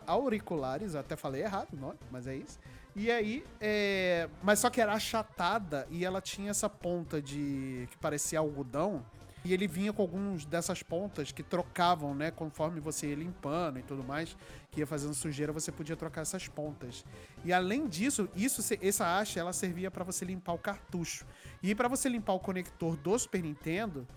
auriculares, 0.06 0.94
eu 0.94 1.00
até 1.00 1.14
falei 1.14 1.42
errado 1.42 1.68
o 1.74 1.76
nome, 1.76 1.98
mas 2.10 2.26
é 2.26 2.36
isso. 2.36 2.58
E 2.96 3.10
aí, 3.10 3.44
é... 3.60 4.28
mas 4.42 4.60
só 4.60 4.70
que 4.70 4.80
era 4.80 4.92
achatada 4.92 5.86
e 5.90 6.04
ela 6.04 6.20
tinha 6.20 6.50
essa 6.50 6.68
ponta 6.68 7.20
de 7.20 7.88
que 7.90 7.96
parecia 7.98 8.38
algodão. 8.38 9.04
E 9.44 9.52
ele 9.52 9.68
vinha 9.68 9.92
com 9.92 10.00
alguns 10.00 10.46
dessas 10.46 10.82
pontas 10.82 11.30
que 11.30 11.42
trocavam, 11.42 12.14
né? 12.14 12.30
Conforme 12.30 12.80
você 12.80 13.08
ia 13.08 13.14
limpando 13.14 13.78
e 13.78 13.82
tudo 13.82 14.02
mais, 14.02 14.34
que 14.70 14.80
ia 14.80 14.86
fazendo 14.86 15.12
sujeira, 15.12 15.52
você 15.52 15.70
podia 15.70 15.94
trocar 15.94 16.22
essas 16.22 16.48
pontas. 16.48 17.04
E 17.44 17.52
além 17.52 17.86
disso, 17.86 18.26
isso, 18.34 18.62
essa 18.80 19.18
haste, 19.18 19.38
ela 19.38 19.52
servia 19.52 19.90
para 19.90 20.02
você 20.02 20.24
limpar 20.24 20.54
o 20.54 20.58
cartucho. 20.58 21.26
E 21.62 21.74
para 21.74 21.88
você 21.88 22.08
limpar 22.08 22.32
o 22.32 22.40
conector 22.40 22.96
do 22.96 23.18
Super 23.18 23.42
Nintendo, 23.42 24.08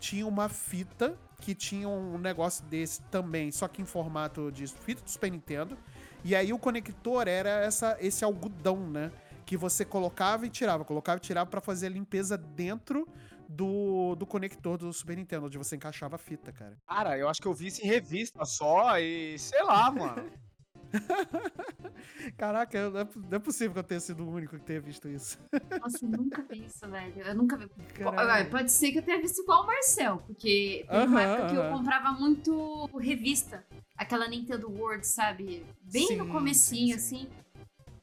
tinha 0.00 0.26
uma 0.26 0.48
fita 0.48 1.16
que 1.38 1.54
tinha 1.54 1.88
um 1.88 2.18
negócio 2.18 2.64
desse 2.64 3.02
também, 3.02 3.52
só 3.52 3.68
que 3.68 3.80
em 3.80 3.84
formato 3.84 4.50
de 4.50 4.66
fita 4.66 5.00
do 5.00 5.08
Super 5.08 5.30
Nintendo. 5.30 5.78
E 6.24 6.34
aí 6.34 6.52
o 6.52 6.58
conector 6.58 7.26
era 7.26 7.50
essa, 7.50 7.96
esse 8.00 8.24
algodão, 8.24 8.88
né? 8.88 9.10
que 9.44 9.56
você 9.56 9.84
colocava 9.84 10.46
e 10.46 10.48
tirava, 10.48 10.84
colocava 10.84 11.18
e 11.18 11.20
tirava 11.20 11.50
para 11.50 11.60
fazer 11.60 11.86
a 11.86 11.90
limpeza 11.90 12.38
dentro 12.38 13.06
do, 13.48 14.14
do 14.14 14.26
conector 14.26 14.78
do 14.78 14.92
Super 14.92 15.16
Nintendo, 15.16 15.46
onde 15.46 15.58
você 15.58 15.76
encaixava 15.76 16.16
a 16.16 16.18
fita, 16.18 16.52
cara. 16.52 16.76
Cara, 16.86 17.18
eu 17.18 17.28
acho 17.28 17.40
que 17.40 17.46
eu 17.46 17.52
vi 17.52 17.66
isso 17.66 17.82
em 17.82 17.86
revista 17.86 18.44
só 18.44 18.98
e 18.98 19.38
sei 19.38 19.62
lá, 19.62 19.90
mano. 19.90 20.30
Caraca, 22.36 22.90
não 22.90 23.00
é, 23.00 23.08
não 23.14 23.36
é, 23.36 23.38
possível 23.38 23.72
que 23.72 23.78
eu 23.78 23.84
tenha 23.84 24.00
sido 24.00 24.24
o 24.24 24.30
único 24.30 24.56
que 24.58 24.64
tenha 24.64 24.80
visto 24.80 25.08
isso. 25.08 25.38
Nossa, 25.80 26.04
eu 26.04 26.08
nunca 26.08 26.42
vi 26.42 26.64
isso, 26.64 26.88
velho. 26.88 27.20
Eu 27.20 27.34
nunca 27.34 27.56
vi. 27.56 27.68
Caralho. 27.94 28.50
Pode 28.50 28.72
ser 28.72 28.92
que 28.92 28.98
eu 28.98 29.02
tenha 29.02 29.20
visto 29.20 29.42
igual 29.42 29.62
o 29.62 29.66
Marcel, 29.66 30.22
porque 30.26 30.84
teve 30.88 31.02
uh 31.02 31.06
-huh, 31.06 31.08
uma 31.08 31.22
época 31.22 31.42
uh 31.42 31.46
-huh. 31.46 31.50
que 31.50 31.56
eu 31.56 31.70
comprava 31.70 32.12
muito 32.12 32.86
revista. 32.98 33.64
Aquela 33.96 34.28
Nintendo 34.28 34.70
World, 34.70 35.06
sabe? 35.06 35.64
Bem 35.82 36.08
sim, 36.08 36.16
no 36.16 36.28
comecinho, 36.28 36.98
sim, 36.98 37.16
sim. 37.16 37.26
assim. 37.26 37.42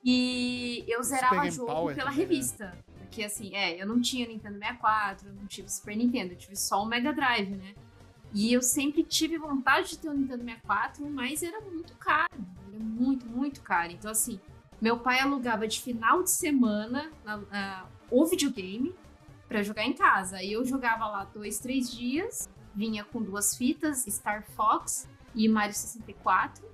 E 0.03 0.85
eu 0.87 1.03
zerava 1.03 1.49
jogo 1.49 1.71
Power 1.71 1.95
pela 1.95 2.09
também, 2.09 2.25
né? 2.25 2.29
revista. 2.29 2.65
Né? 2.65 2.83
Porque 2.99 3.23
assim, 3.23 3.55
é, 3.55 3.81
eu 3.81 3.87
não 3.87 3.99
tinha 3.99 4.27
Nintendo 4.27 4.59
64, 4.59 5.27
eu 5.27 5.33
não 5.33 5.47
tive 5.47 5.69
Super 5.69 5.95
Nintendo, 5.95 6.33
eu 6.33 6.37
tive 6.37 6.55
só 6.55 6.83
o 6.83 6.85
Mega 6.85 7.11
Drive, 7.11 7.49
né? 7.49 7.73
E 8.33 8.53
eu 8.53 8.61
sempre 8.61 9.03
tive 9.03 9.37
vontade 9.37 9.89
de 9.89 9.97
ter 9.97 10.09
um 10.09 10.13
Nintendo 10.13 10.43
64, 10.43 11.09
mas 11.09 11.41
era 11.41 11.59
muito 11.61 11.95
caro. 11.95 12.29
Muito, 12.79 13.25
muito 13.25 13.61
caro. 13.61 13.91
Então, 13.91 14.09
assim, 14.09 14.39
meu 14.81 14.97
pai 14.97 15.19
alugava 15.19 15.67
de 15.67 15.81
final 15.81 16.23
de 16.23 16.31
semana 16.31 17.11
uh, 17.25 17.87
o 18.09 18.25
videogame 18.25 18.95
para 19.47 19.61
jogar 19.61 19.83
em 19.83 19.93
casa. 19.93 20.37
Aí 20.37 20.53
eu 20.53 20.63
jogava 20.63 21.07
lá 21.07 21.25
dois, 21.25 21.59
três 21.59 21.91
dias, 21.91 22.47
vinha 22.73 23.03
com 23.03 23.21
duas 23.21 23.55
fitas, 23.55 24.05
Star 24.07 24.45
Fox 24.55 25.09
e 25.35 25.49
Mario 25.49 25.73
64. 25.73 26.67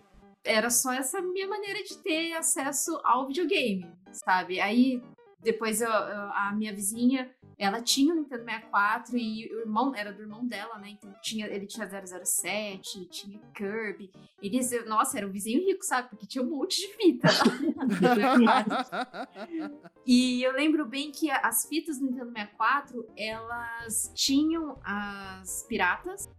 Era 0.43 0.69
só 0.69 0.93
essa 0.93 1.19
minha 1.21 1.47
maneira 1.47 1.81
de 1.83 1.97
ter 1.97 2.33
acesso 2.33 2.99
ao 3.03 3.27
videogame, 3.27 3.91
sabe? 4.11 4.59
Aí 4.59 5.01
depois 5.41 5.81
eu, 5.81 5.91
a 5.91 6.53
minha 6.55 6.73
vizinha 6.73 7.31
ela 7.57 7.81
tinha 7.81 8.13
o 8.13 8.17
Nintendo 8.17 8.43
64 8.43 9.17
e 9.17 9.49
o 9.53 9.59
irmão 9.61 9.95
era 9.95 10.11
do 10.11 10.21
irmão 10.21 10.45
dela, 10.45 10.77
né? 10.77 10.89
Então 10.89 11.13
tinha, 11.21 11.47
ele 11.47 11.65
tinha 11.65 11.87
007, 11.87 13.05
tinha 13.05 13.39
Kirby. 13.53 14.11
Eles, 14.41 14.71
nossa, 14.85 15.17
era 15.17 15.27
um 15.27 15.31
vizinho 15.31 15.65
rico, 15.65 15.83
sabe? 15.83 16.09
Porque 16.09 16.27
tinha 16.27 16.43
um 16.43 16.49
monte 16.49 16.81
de 16.81 16.87
fita. 16.95 17.29
e 20.05 20.43
eu 20.43 20.51
lembro 20.51 20.85
bem 20.85 21.11
que 21.11 21.31
as 21.31 21.65
fitas 21.65 21.97
do 21.97 22.05
Nintendo 22.05 22.31
64, 22.31 23.07
elas 23.17 24.11
tinham 24.13 24.77
as 24.83 25.63
piratas, 25.63 26.29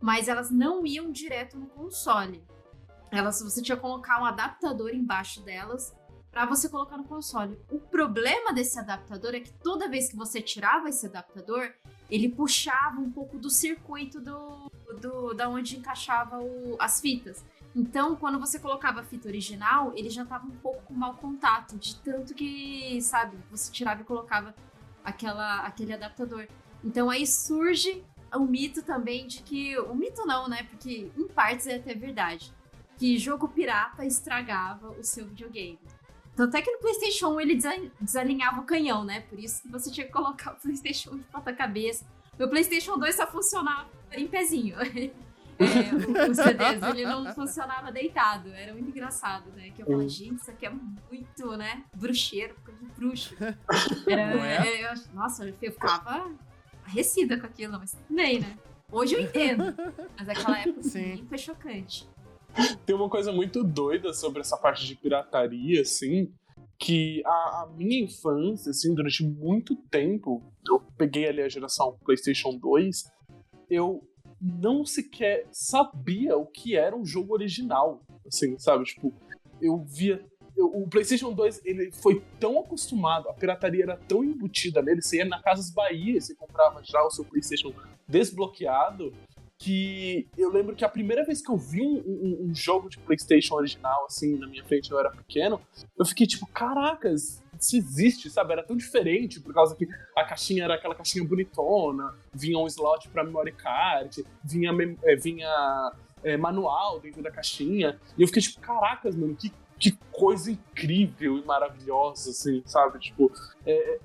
mas 0.00 0.26
elas 0.26 0.50
não 0.50 0.86
iam 0.86 1.10
direto 1.10 1.58
no 1.58 1.66
console. 1.66 2.42
Elas, 3.10 3.42
você 3.42 3.60
tinha 3.60 3.76
que 3.76 3.82
colocar 3.82 4.22
um 4.22 4.24
adaptador 4.24 4.94
embaixo 4.94 5.42
delas 5.42 5.94
para 6.32 6.46
você 6.46 6.68
colocar 6.68 6.96
no 6.96 7.04
console. 7.04 7.58
O 7.70 7.78
problema 7.78 8.52
desse 8.52 8.78
adaptador 8.78 9.34
é 9.34 9.40
que 9.40 9.52
toda 9.52 9.88
vez 9.88 10.08
que 10.08 10.16
você 10.16 10.40
tirava 10.40 10.88
esse 10.88 11.06
adaptador, 11.06 11.70
ele 12.10 12.30
puxava 12.30 12.98
um 12.98 13.10
pouco 13.10 13.38
do 13.38 13.50
circuito 13.50 14.20
do, 14.20 14.70
do 14.98 15.34
da 15.34 15.48
onde 15.48 15.76
encaixava 15.76 16.40
o, 16.40 16.76
as 16.80 17.00
fitas. 17.00 17.44
Então, 17.76 18.16
quando 18.16 18.40
você 18.40 18.58
colocava 18.58 19.00
a 19.00 19.04
fita 19.04 19.28
original, 19.28 19.92
ele 19.94 20.10
já 20.10 20.22
estava 20.22 20.46
um 20.46 20.50
pouco 20.50 20.82
com 20.82 20.94
mau 20.94 21.14
contato, 21.14 21.76
de 21.78 21.96
tanto 21.96 22.34
que, 22.34 23.00
sabe, 23.00 23.36
você 23.50 23.70
tirava 23.70 24.00
e 24.00 24.04
colocava 24.04 24.54
aquela, 25.04 25.60
aquele 25.60 25.92
adaptador. 25.92 26.46
Então 26.84 27.10
aí 27.10 27.26
surge 27.26 28.04
o 28.34 28.40
mito 28.40 28.82
também 28.82 29.26
de 29.26 29.42
que. 29.42 29.78
O 29.78 29.94
mito 29.94 30.26
não, 30.26 30.48
né? 30.48 30.64
Porque 30.64 31.10
em 31.16 31.28
partes 31.28 31.66
é 31.66 31.76
até 31.76 31.94
verdade. 31.94 32.52
Que 32.98 33.18
jogo 33.18 33.48
pirata 33.48 34.04
estragava 34.04 34.90
o 34.90 35.02
seu 35.02 35.26
videogame. 35.26 35.78
Tanto 36.42 36.56
é 36.56 36.62
que 36.62 36.72
no 36.72 36.78
PlayStation 36.80 37.28
1 37.28 37.40
ele 37.40 37.58
desalinhava 38.00 38.60
o 38.60 38.64
canhão, 38.64 39.04
né? 39.04 39.20
Por 39.30 39.38
isso 39.38 39.62
que 39.62 39.68
você 39.68 39.92
tinha 39.92 40.04
que 40.04 40.12
colocar 40.12 40.54
o 40.54 40.56
PlayStation 40.56 41.12
1 41.12 41.18
de 41.18 41.24
ponta-cabeça. 41.24 42.04
Meu 42.36 42.48
PlayStation 42.48 42.98
2 42.98 43.14
só 43.14 43.28
funcionava 43.28 43.88
em 44.12 44.26
pezinho. 44.26 44.76
É, 45.58 46.28
os 46.28 46.38
CDs, 46.38 46.82
ele 46.82 47.04
não 47.04 47.32
funcionava 47.34 47.92
deitado. 47.92 48.48
Era 48.48 48.72
muito 48.72 48.88
engraçado, 48.88 49.48
né? 49.52 49.70
Que 49.70 49.82
eu 49.82 49.86
falei, 49.86 50.08
gente, 50.08 50.40
isso 50.40 50.50
aqui 50.50 50.66
é 50.66 50.70
muito, 50.70 51.56
né? 51.56 51.84
Bruxeiro, 51.94 52.56
coisa 52.64 52.80
de 52.80 52.86
bruxo. 52.86 53.36
Era, 54.08 54.66
é? 54.66 54.90
eu, 54.90 54.94
nossa, 55.14 55.46
eu 55.46 55.54
ficava 55.54 56.28
arrecida 56.84 57.38
com 57.38 57.46
aquilo, 57.46 57.78
mas 57.78 57.92
tudo 57.92 58.16
bem, 58.16 58.40
né? 58.40 58.58
Hoje 58.90 59.14
eu 59.14 59.20
entendo. 59.20 59.72
Mas 60.18 60.26
naquela 60.26 60.58
época, 60.58 60.82
Sim. 60.82 61.24
foi 61.28 61.38
chocante. 61.38 62.08
Tem 62.84 62.94
uma 62.94 63.08
coisa 63.08 63.32
muito 63.32 63.64
doida 63.64 64.12
sobre 64.12 64.40
essa 64.40 64.56
parte 64.56 64.86
de 64.86 64.94
pirataria, 64.94 65.82
assim, 65.82 66.32
que 66.78 67.22
a, 67.24 67.30
a, 67.62 67.70
minha 67.76 68.04
infância, 68.04 68.70
assim, 68.70 68.94
durante 68.94 69.24
muito 69.24 69.76
tempo, 69.90 70.42
eu 70.68 70.80
peguei 70.96 71.28
ali 71.28 71.40
a 71.40 71.48
geração 71.48 71.96
PlayStation 72.04 72.56
2, 72.56 73.10
eu 73.70 74.06
não 74.40 74.84
sequer 74.84 75.46
sabia 75.52 76.36
o 76.36 76.46
que 76.46 76.76
era 76.76 76.96
um 76.96 77.04
jogo 77.04 77.32
original, 77.32 78.02
assim, 78.26 78.58
sabe? 78.58 78.84
Tipo, 78.84 79.14
eu 79.60 79.78
via 79.84 80.24
eu, 80.56 80.66
o 80.66 80.88
PlayStation 80.88 81.32
2 81.32 81.62
ele 81.64 81.90
foi 81.92 82.22
tão 82.38 82.58
acostumado, 82.58 83.28
a 83.28 83.34
pirataria 83.34 83.84
era 83.84 83.96
tão 83.96 84.22
embutida 84.22 84.82
nele, 84.82 85.00
você 85.00 85.18
ia 85.18 85.24
na 85.24 85.40
Casas 85.40 85.70
Bahia, 85.70 86.20
você 86.20 86.34
comprava 86.34 86.82
já 86.84 87.02
o 87.02 87.10
seu 87.10 87.24
PlayStation 87.24 87.72
desbloqueado, 88.06 89.12
que 89.62 90.26
eu 90.36 90.50
lembro 90.50 90.74
que 90.74 90.84
a 90.84 90.88
primeira 90.88 91.24
vez 91.24 91.40
que 91.40 91.48
eu 91.48 91.56
vi 91.56 91.80
um, 91.80 92.02
um, 92.04 92.48
um, 92.48 92.54
jogo 92.54 92.90
de 92.90 92.98
PlayStation 92.98 93.54
original, 93.54 94.06
assim, 94.06 94.36
na 94.36 94.48
minha 94.48 94.64
frente, 94.64 94.90
eu 94.90 94.98
era 94.98 95.08
pequeno, 95.10 95.60
eu 95.96 96.04
fiquei 96.04 96.26
tipo, 96.26 96.44
caracas, 96.48 97.40
isso 97.60 97.76
existe, 97.76 98.28
sabe? 98.28 98.54
Era 98.54 98.64
tão 98.64 98.76
diferente, 98.76 99.38
por 99.38 99.54
causa 99.54 99.76
que 99.76 99.86
a 100.16 100.24
caixinha 100.24 100.64
era 100.64 100.74
aquela 100.74 100.96
caixinha 100.96 101.24
bonitona, 101.24 102.12
vinha 102.34 102.58
um 102.58 102.66
slot 102.66 103.08
pra 103.10 103.22
memory 103.22 103.52
card, 103.52 104.24
vinha, 104.42 104.72
é, 105.04 105.14
vinha 105.14 105.92
é, 106.24 106.36
manual 106.36 106.98
dentro 106.98 107.22
da 107.22 107.30
caixinha, 107.30 108.00
e 108.18 108.22
eu 108.22 108.26
fiquei 108.26 108.42
tipo, 108.42 108.58
caracas, 108.60 109.14
mano, 109.14 109.36
que, 109.36 109.52
que 109.78 109.92
coisa 110.10 110.50
incrível 110.50 111.38
e 111.38 111.44
maravilhosa, 111.44 112.30
assim, 112.30 112.64
sabe? 112.66 112.98
Tipo, 112.98 113.30
é, 113.64 114.00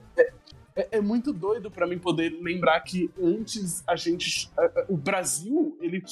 é, 0.77 0.81
é, 0.81 0.97
é 0.97 1.01
muito 1.01 1.33
doido 1.33 1.71
para 1.71 1.87
mim 1.87 1.97
poder 1.97 2.37
lembrar 2.41 2.79
que 2.81 3.09
antes 3.21 3.83
a 3.87 3.95
gente. 3.95 4.49
o 4.87 4.95
Brasil, 4.95 5.75
ele 5.81 6.03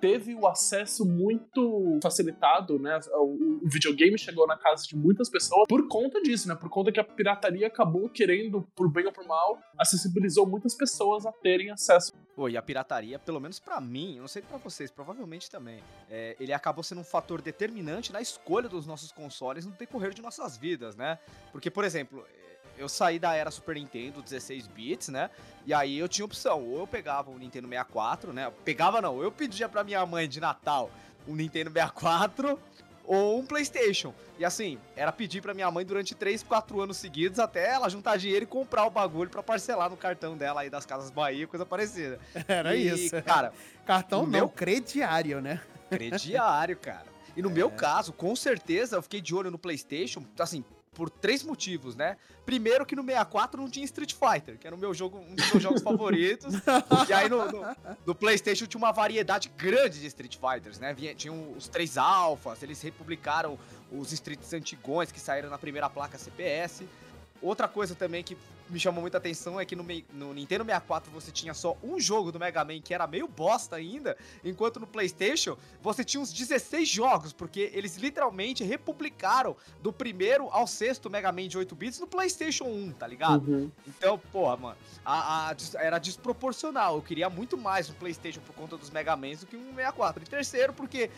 teve 0.00 0.34
o 0.34 0.46
acesso 0.46 1.04
muito 1.04 1.98
facilitado, 2.02 2.78
né? 2.78 3.00
O, 3.14 3.64
o, 3.64 3.68
videogame 3.68 4.18
chegou 4.18 4.46
na 4.46 4.54
casa 4.56 4.84
de 4.86 4.94
muitas 4.94 5.30
pessoas 5.30 5.66
por 5.66 5.88
conta 5.88 6.20
disso, 6.20 6.46
né? 6.46 6.54
Por 6.54 6.68
conta 6.68 6.92
que 6.92 7.00
a 7.00 7.04
pirataria 7.04 7.66
acabou 7.66 8.08
querendo, 8.10 8.68
por 8.76 8.90
bem 8.92 9.06
ou 9.06 9.12
por 9.12 9.26
mal, 9.26 9.58
acessibilizou 9.78 10.46
muitas 10.46 10.74
pessoas 10.74 11.24
a 11.24 11.32
terem 11.32 11.70
acesso. 11.70 12.12
Pô, 12.36 12.50
e 12.50 12.56
a 12.56 12.60
pirataria, 12.60 13.18
pelo 13.18 13.40
menos 13.40 13.58
para 13.58 13.80
mim, 13.80 14.18
não 14.18 14.28
sei 14.28 14.42
para 14.42 14.58
vocês, 14.58 14.90
provavelmente 14.90 15.50
também, 15.50 15.82
é, 16.10 16.36
ele 16.38 16.52
acabou 16.52 16.84
sendo 16.84 17.00
um 17.00 17.04
fator 17.04 17.40
determinante 17.40 18.12
na 18.12 18.20
escolha 18.20 18.68
dos 18.68 18.86
nossos 18.86 19.10
consoles 19.10 19.64
no 19.64 19.72
decorrer 19.72 20.12
de 20.12 20.20
nossas 20.20 20.56
vidas, 20.58 20.96
né? 20.96 21.18
Porque, 21.50 21.70
por 21.70 21.82
exemplo, 21.82 22.26
eu 22.76 22.88
saí 22.88 23.18
da 23.18 23.34
era 23.34 23.50
Super 23.50 23.76
Nintendo, 23.76 24.22
16 24.22 24.66
bits, 24.66 25.08
né? 25.08 25.30
E 25.66 25.72
aí 25.72 25.98
eu 25.98 26.08
tinha 26.08 26.24
opção, 26.24 26.62
ou 26.62 26.80
eu 26.80 26.86
pegava 26.86 27.30
o 27.30 27.38
Nintendo 27.38 27.68
64, 27.68 28.32
né? 28.32 28.52
Pegava 28.64 29.00
não, 29.00 29.22
eu 29.22 29.30
pedia 29.30 29.68
pra 29.68 29.84
minha 29.84 30.04
mãe 30.04 30.28
de 30.28 30.40
Natal 30.40 30.90
um 31.26 31.34
Nintendo 31.34 31.70
64 31.70 32.58
ou 33.06 33.38
um 33.38 33.46
PlayStation. 33.46 34.14
E 34.38 34.44
assim, 34.44 34.78
era 34.96 35.12
pedir 35.12 35.40
pra 35.40 35.54
minha 35.54 35.70
mãe 35.70 35.84
durante 35.84 36.14
3, 36.14 36.42
4 36.42 36.80
anos 36.80 36.96
seguidos 36.96 37.38
até 37.38 37.70
ela 37.70 37.88
juntar 37.88 38.16
dinheiro 38.16 38.44
e 38.44 38.46
comprar 38.46 38.86
o 38.86 38.90
bagulho 38.90 39.30
para 39.30 39.42
parcelar 39.42 39.90
no 39.90 39.96
cartão 39.96 40.36
dela 40.36 40.62
aí 40.62 40.70
das 40.70 40.86
Casas 40.86 41.10
Bahia, 41.10 41.46
coisa 41.46 41.66
parecida. 41.66 42.18
Era 42.48 42.74
e, 42.74 42.88
isso. 42.88 43.22
Cara, 43.22 43.52
cartão 43.86 44.22
não, 44.22 44.30
meu... 44.30 44.48
crediário, 44.48 45.40
né? 45.40 45.60
Crediário, 45.90 46.76
cara. 46.76 47.06
E 47.36 47.42
no 47.42 47.50
é. 47.50 47.52
meu 47.52 47.70
caso, 47.70 48.12
com 48.12 48.34
certeza, 48.34 48.96
eu 48.96 49.02
fiquei 49.02 49.20
de 49.20 49.34
olho 49.34 49.50
no 49.50 49.58
PlayStation, 49.58 50.24
assim, 50.38 50.64
por 50.94 51.10
três 51.10 51.42
motivos, 51.42 51.96
né? 51.96 52.16
Primeiro 52.46 52.86
que 52.86 52.94
no 52.94 53.02
64 53.02 53.60
não 53.60 53.68
tinha 53.68 53.84
Street 53.84 54.14
Fighter, 54.14 54.58
que 54.58 54.66
era 54.66 54.76
o 54.76 54.78
meu 54.78 54.94
jogo, 54.94 55.18
um 55.18 55.34
dos 55.34 55.50
meus 55.50 55.62
jogos 55.62 55.82
favoritos. 55.82 56.54
E 57.08 57.12
aí 57.12 57.28
no, 57.28 57.50
no, 57.50 57.76
no, 58.06 58.14
PlayStation 58.14 58.66
tinha 58.66 58.78
uma 58.78 58.92
variedade 58.92 59.50
grande 59.56 60.00
de 60.00 60.06
Street 60.06 60.36
Fighters, 60.36 60.78
né? 60.78 60.92
Vinha, 60.94 61.14
tinham 61.14 61.52
os 61.56 61.68
três 61.68 61.98
alfas, 61.98 62.62
eles 62.62 62.80
republicaram 62.82 63.58
os 63.90 64.12
Streets 64.12 64.52
antigões 64.52 65.10
que 65.10 65.20
saíram 65.20 65.50
na 65.50 65.58
primeira 65.58 65.90
placa 65.90 66.16
CPS. 66.18 66.84
Outra 67.42 67.68
coisa 67.68 67.94
também 67.94 68.22
que 68.22 68.36
me 68.68 68.78
chamou 68.78 69.00
muita 69.00 69.18
atenção 69.18 69.60
é 69.60 69.64
que 69.64 69.76
no, 69.76 69.84
no, 70.12 70.34
Nintendo 70.34 70.64
64 70.64 71.10
você 71.10 71.30
tinha 71.30 71.54
só 71.54 71.76
um 71.82 72.00
jogo 72.00 72.32
do 72.32 72.38
Mega 72.38 72.64
Man 72.64 72.80
que 72.80 72.94
era 72.94 73.06
meio 73.06 73.28
bosta 73.28 73.76
ainda, 73.76 74.16
enquanto 74.44 74.80
no 74.80 74.86
PlayStation 74.86 75.56
você 75.82 76.04
tinha 76.04 76.20
uns 76.20 76.32
16 76.32 76.88
jogos, 76.88 77.32
porque 77.32 77.70
eles 77.74 77.96
literalmente 77.96 78.64
republicaram 78.64 79.56
do 79.82 79.92
primeiro 79.92 80.48
ao 80.50 80.66
sexto 80.66 81.10
Mega 81.10 81.30
Man 81.30 81.48
de 81.48 81.58
8 81.58 81.74
bits 81.74 82.00
no 82.00 82.06
PlayStation 82.06 82.64
1, 82.64 82.92
tá 82.92 83.06
ligado? 83.06 83.50
Uhum. 83.50 83.70
Então, 83.86 84.18
porra, 84.32 84.56
mano, 84.56 84.76
a, 85.04 85.50
a, 85.50 85.56
era 85.78 85.98
desproporcional. 85.98 86.96
Eu 86.96 87.02
queria 87.02 87.28
muito 87.28 87.56
mais 87.56 87.90
um 87.90 87.94
PlayStation 87.94 88.40
por 88.40 88.54
conta 88.54 88.76
dos 88.76 88.90
Mega 88.90 89.16
Mans 89.16 89.40
do 89.40 89.46
que 89.46 89.56
um 89.56 89.74
64. 89.74 90.22
E 90.22 90.26
terceiro, 90.26 90.72
porque 90.72 91.10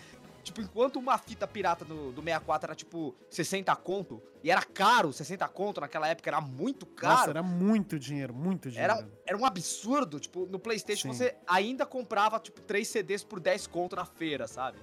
Tipo, 0.47 0.61
enquanto 0.61 1.01
uma 1.01 1.19
fita 1.19 1.45
pirata 1.45 1.85
do, 1.85 2.13
do 2.13 2.23
64 2.23 2.69
era 2.69 2.75
tipo 2.77 3.17
60 3.29 3.75
conto, 3.75 4.23
e 4.45 4.51
era 4.51 4.63
caro, 4.63 5.13
60 5.13 5.47
conto 5.49 5.81
naquela 5.81 6.07
época 6.07 6.31
era 6.31 6.41
muito 6.41 6.87
caro. 6.87 7.17
Nossa, 7.17 7.31
era 7.31 7.43
muito 7.43 7.99
dinheiro, 7.99 8.33
muito 8.33 8.71
dinheiro. 8.71 8.93
Era, 8.93 9.09
era 9.27 9.37
um 9.37 9.45
absurdo. 9.45 10.21
Tipo, 10.21 10.47
no 10.47 10.61
PlayStation 10.61 11.13
Sim. 11.13 11.19
você 11.19 11.35
ainda 11.49 11.85
comprava, 11.85 12.39
tipo, 12.39 12.61
3 12.61 12.87
CDs 12.87 13.25
por 13.25 13.41
10 13.41 13.67
conto 13.67 13.97
na 13.97 14.05
feira, 14.05 14.47
sabe? 14.47 14.79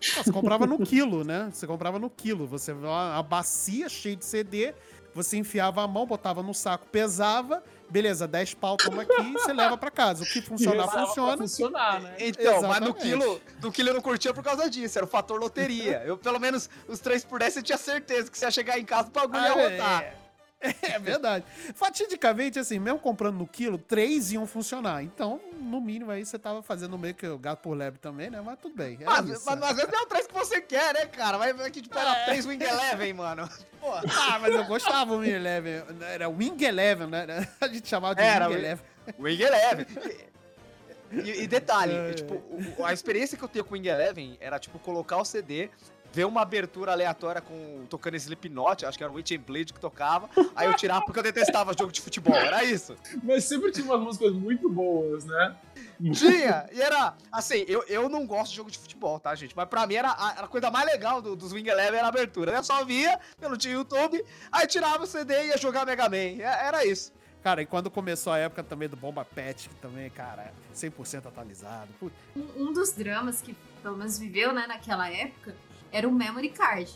Você 0.00 0.30
comprava 0.30 0.64
no 0.64 0.78
quilo, 0.78 1.24
né? 1.24 1.50
Você 1.52 1.66
comprava 1.66 1.98
no 1.98 2.08
quilo. 2.08 2.46
Você 2.46 2.70
uma 2.70 3.20
bacia 3.24 3.88
cheia 3.88 4.14
de 4.14 4.24
CD, 4.24 4.74
você 5.12 5.36
enfiava 5.36 5.82
a 5.82 5.88
mão, 5.88 6.06
botava 6.06 6.40
no 6.40 6.54
saco, 6.54 6.86
pesava, 6.86 7.64
beleza, 7.94 8.26
10 8.26 8.54
pau, 8.54 8.76
toma 8.76 9.02
aqui, 9.02 9.32
você 9.32 9.52
leva 9.52 9.78
para 9.78 9.88
casa. 9.88 10.24
O 10.24 10.26
que 10.26 10.42
funcionar, 10.42 10.88
funciona. 10.88 11.36
funcionar, 11.36 12.00
né? 12.00 12.16
Então, 12.18 12.58
Exatamente. 12.58 12.68
mas 12.68 12.80
no 12.80 12.94
quilo, 12.94 13.40
no 13.62 13.70
quilo 13.70 13.90
eu 13.90 13.94
não 13.94 14.00
curtia 14.00 14.34
por 14.34 14.42
causa 14.42 14.68
disso, 14.68 14.98
era 14.98 15.04
o 15.04 15.08
fator 15.08 15.40
loteria. 15.40 16.02
Eu, 16.04 16.18
pelo 16.18 16.40
menos, 16.40 16.68
os 16.88 16.98
3 16.98 17.24
por 17.24 17.38
10 17.38 17.58
eu 17.58 17.62
tinha 17.62 17.78
certeza 17.78 18.28
que 18.28 18.36
você 18.36 18.46
ia 18.46 18.50
chegar 18.50 18.80
em 18.80 18.84
casa, 18.84 19.08
o 19.08 19.12
bagulho 19.12 19.38
ah, 19.38 19.48
ia 19.48 19.52
é, 19.52 19.70
rodar. 19.70 20.02
É. 20.02 20.23
É 20.94 20.98
verdade. 20.98 21.44
Fatidicamente, 21.74 22.58
assim, 22.58 22.78
mesmo 22.78 22.98
comprando 22.98 23.36
no 23.36 23.46
quilo, 23.46 23.78
três 23.78 24.32
iam 24.32 24.46
funcionar. 24.46 25.02
Então, 25.02 25.40
no 25.60 25.80
mínimo, 25.80 26.10
aí 26.10 26.24
você 26.24 26.38
tava 26.38 26.62
fazendo 26.62 26.96
meio 26.98 27.14
que 27.14 27.26
o 27.26 27.38
gato 27.38 27.60
por 27.60 27.76
lebre 27.76 27.98
também, 27.98 28.30
né? 28.30 28.40
Mas 28.40 28.58
tudo 28.60 28.74
bem. 28.74 28.98
Mas, 29.04 29.28
isso, 29.28 29.42
mas, 29.46 29.62
às 29.62 29.76
vezes 29.76 29.92
é 29.92 29.98
o 29.98 30.06
três 30.06 30.26
que 30.26 30.34
você 30.34 30.60
quer, 30.60 30.94
né, 30.94 31.06
cara? 31.06 31.38
Vai 31.38 31.50
aqui, 31.50 31.82
tipo, 31.82 31.98
era 31.98 32.16
é. 32.16 32.24
três 32.26 32.46
Wing 32.46 32.62
Eleven, 32.62 33.12
mano. 33.12 33.48
Porra. 33.80 34.02
Ah, 34.08 34.38
mas 34.38 34.54
eu 34.54 34.64
gostava 34.64 35.14
do 35.14 35.20
Wing 35.20 35.32
Eleven. 35.32 35.82
Era 36.12 36.28
Wing 36.28 36.62
Eleven, 36.64 37.08
né? 37.08 37.48
A 37.60 37.68
gente 37.68 37.88
chamava 37.88 38.14
de 38.14 38.22
era, 38.22 38.48
Wing 38.48 38.54
Eleven. 38.56 38.84
Wing 39.18 39.42
Eleven. 39.42 39.86
E, 41.12 41.42
e, 41.42 41.46
detalhe, 41.46 41.92
é. 42.10 42.14
tipo, 42.14 42.42
a 42.82 42.92
experiência 42.92 43.36
que 43.36 43.44
eu 43.44 43.48
tenho 43.48 43.64
com 43.64 43.72
o 43.72 43.74
Wing 43.74 43.88
Eleven 43.88 44.36
era, 44.40 44.58
tipo, 44.58 44.78
colocar 44.78 45.18
o 45.18 45.24
CD, 45.24 45.70
ver 46.14 46.24
uma 46.24 46.42
abertura 46.42 46.92
aleatória 46.92 47.40
com 47.40 47.84
tocando 47.90 48.14
Slipknot, 48.14 48.86
acho 48.86 48.96
que 48.96 49.02
era 49.02 49.12
o 49.12 49.16
Witch 49.16 49.32
and 49.32 49.40
Blade 49.40 49.72
que 49.72 49.80
tocava, 49.80 50.30
aí 50.54 50.68
eu 50.68 50.74
tirava 50.74 51.04
porque 51.04 51.18
eu 51.18 51.22
detestava 51.24 51.74
jogo 51.76 51.90
de 51.90 52.00
futebol, 52.00 52.36
era 52.36 52.62
isso. 52.62 52.96
Mas 53.22 53.44
sempre 53.44 53.72
tinha 53.72 53.84
umas 53.84 54.00
músicas 54.00 54.32
muito 54.32 54.70
boas, 54.70 55.24
né? 55.24 55.56
Tinha, 56.12 56.68
e 56.72 56.80
era, 56.80 57.14
assim, 57.32 57.64
eu, 57.66 57.82
eu 57.88 58.08
não 58.08 58.26
gosto 58.26 58.50
de 58.50 58.56
jogo 58.56 58.70
de 58.70 58.78
futebol, 58.78 59.18
tá, 59.18 59.34
gente? 59.34 59.56
Mas 59.56 59.68
pra 59.68 59.86
mim 59.86 59.94
era 59.94 60.10
a, 60.10 60.44
a 60.44 60.48
coisa 60.48 60.70
mais 60.70 60.86
legal 60.86 61.20
do, 61.20 61.34
dos 61.34 61.52
Wing 61.52 61.68
Eleven 61.68 61.98
era 61.98 62.06
a 62.06 62.10
abertura. 62.10 62.52
Eu 62.52 62.62
só 62.62 62.84
via 62.84 63.18
pelo 63.40 63.56
YouTube, 63.60 64.24
aí 64.52 64.66
tirava 64.66 65.02
o 65.02 65.06
CD 65.06 65.34
e 65.34 65.46
ia 65.48 65.58
jogar 65.58 65.84
Mega 65.84 66.08
Man. 66.08 66.42
É, 66.42 66.66
era 66.66 66.86
isso. 66.86 67.12
Cara, 67.42 67.60
e 67.60 67.66
quando 67.66 67.90
começou 67.90 68.32
a 68.32 68.38
época 68.38 68.62
também 68.62 68.88
do 68.88 68.96
Bomba 68.96 69.24
Pet, 69.24 69.68
que 69.68 69.74
também, 69.76 70.08
cara, 70.10 70.52
100% 70.74 71.26
atualizado. 71.26 71.88
Um, 72.34 72.68
um 72.68 72.72
dos 72.72 72.92
dramas 72.92 73.42
que 73.42 73.54
pelo 73.84 73.98
menos 73.98 74.18
viveu, 74.18 74.52
né, 74.52 74.66
naquela 74.66 75.10
época, 75.10 75.54
era 75.94 76.08
o 76.08 76.12
memory 76.12 76.50
card. 76.50 76.90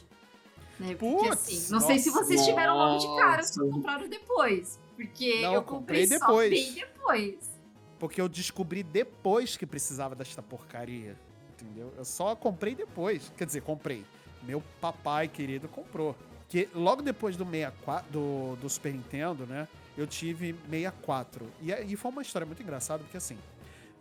Né? 0.79 0.95
Porque 0.95 1.29
Puts, 1.29 1.31
assim, 1.31 1.73
não 1.73 1.81
nossa, 1.81 1.87
sei 1.87 1.99
se 1.99 2.11
vocês 2.11 2.45
tiveram 2.45 2.77
logo 2.77 2.99
de 2.99 3.21
cara 3.21 3.43
ou 3.61 3.71
compraram 3.71 4.09
depois. 4.09 4.79
Porque 4.97 5.43
não, 5.43 5.55
eu 5.55 5.63
comprei, 5.63 6.03
comprei 6.03 6.19
depois. 6.19 6.51
bem 6.51 6.73
depois. 6.73 7.61
Porque 7.99 8.21
eu 8.21 8.29
descobri 8.29 8.83
depois 8.83 9.57
que 9.57 9.65
precisava 9.65 10.15
desta 10.15 10.43
porcaria. 10.43 11.17
Entendeu? 11.53 11.93
Eu 11.97 12.05
só 12.05 12.35
comprei 12.35 12.75
depois. 12.75 13.33
Quer 13.37 13.47
dizer, 13.47 13.63
comprei. 13.63 14.05
Meu 14.43 14.63
papai 14.81 15.29
querido 15.29 15.69
comprou. 15.69 16.17
Que 16.49 16.69
logo 16.75 17.03
depois 17.03 17.37
do 17.37 17.45
64, 17.45 18.11
do, 18.11 18.57
do 18.57 18.69
Super 18.69 18.93
Nintendo, 18.93 19.47
né? 19.47 19.69
Eu 19.97 20.07
tive 20.07 20.55
64. 20.71 21.47
E, 21.61 21.73
e 21.73 21.97
foi 21.97 22.11
uma 22.11 22.23
história 22.23 22.47
muito 22.47 22.63
engraçada, 22.63 23.03
porque 23.03 23.17
assim, 23.17 23.37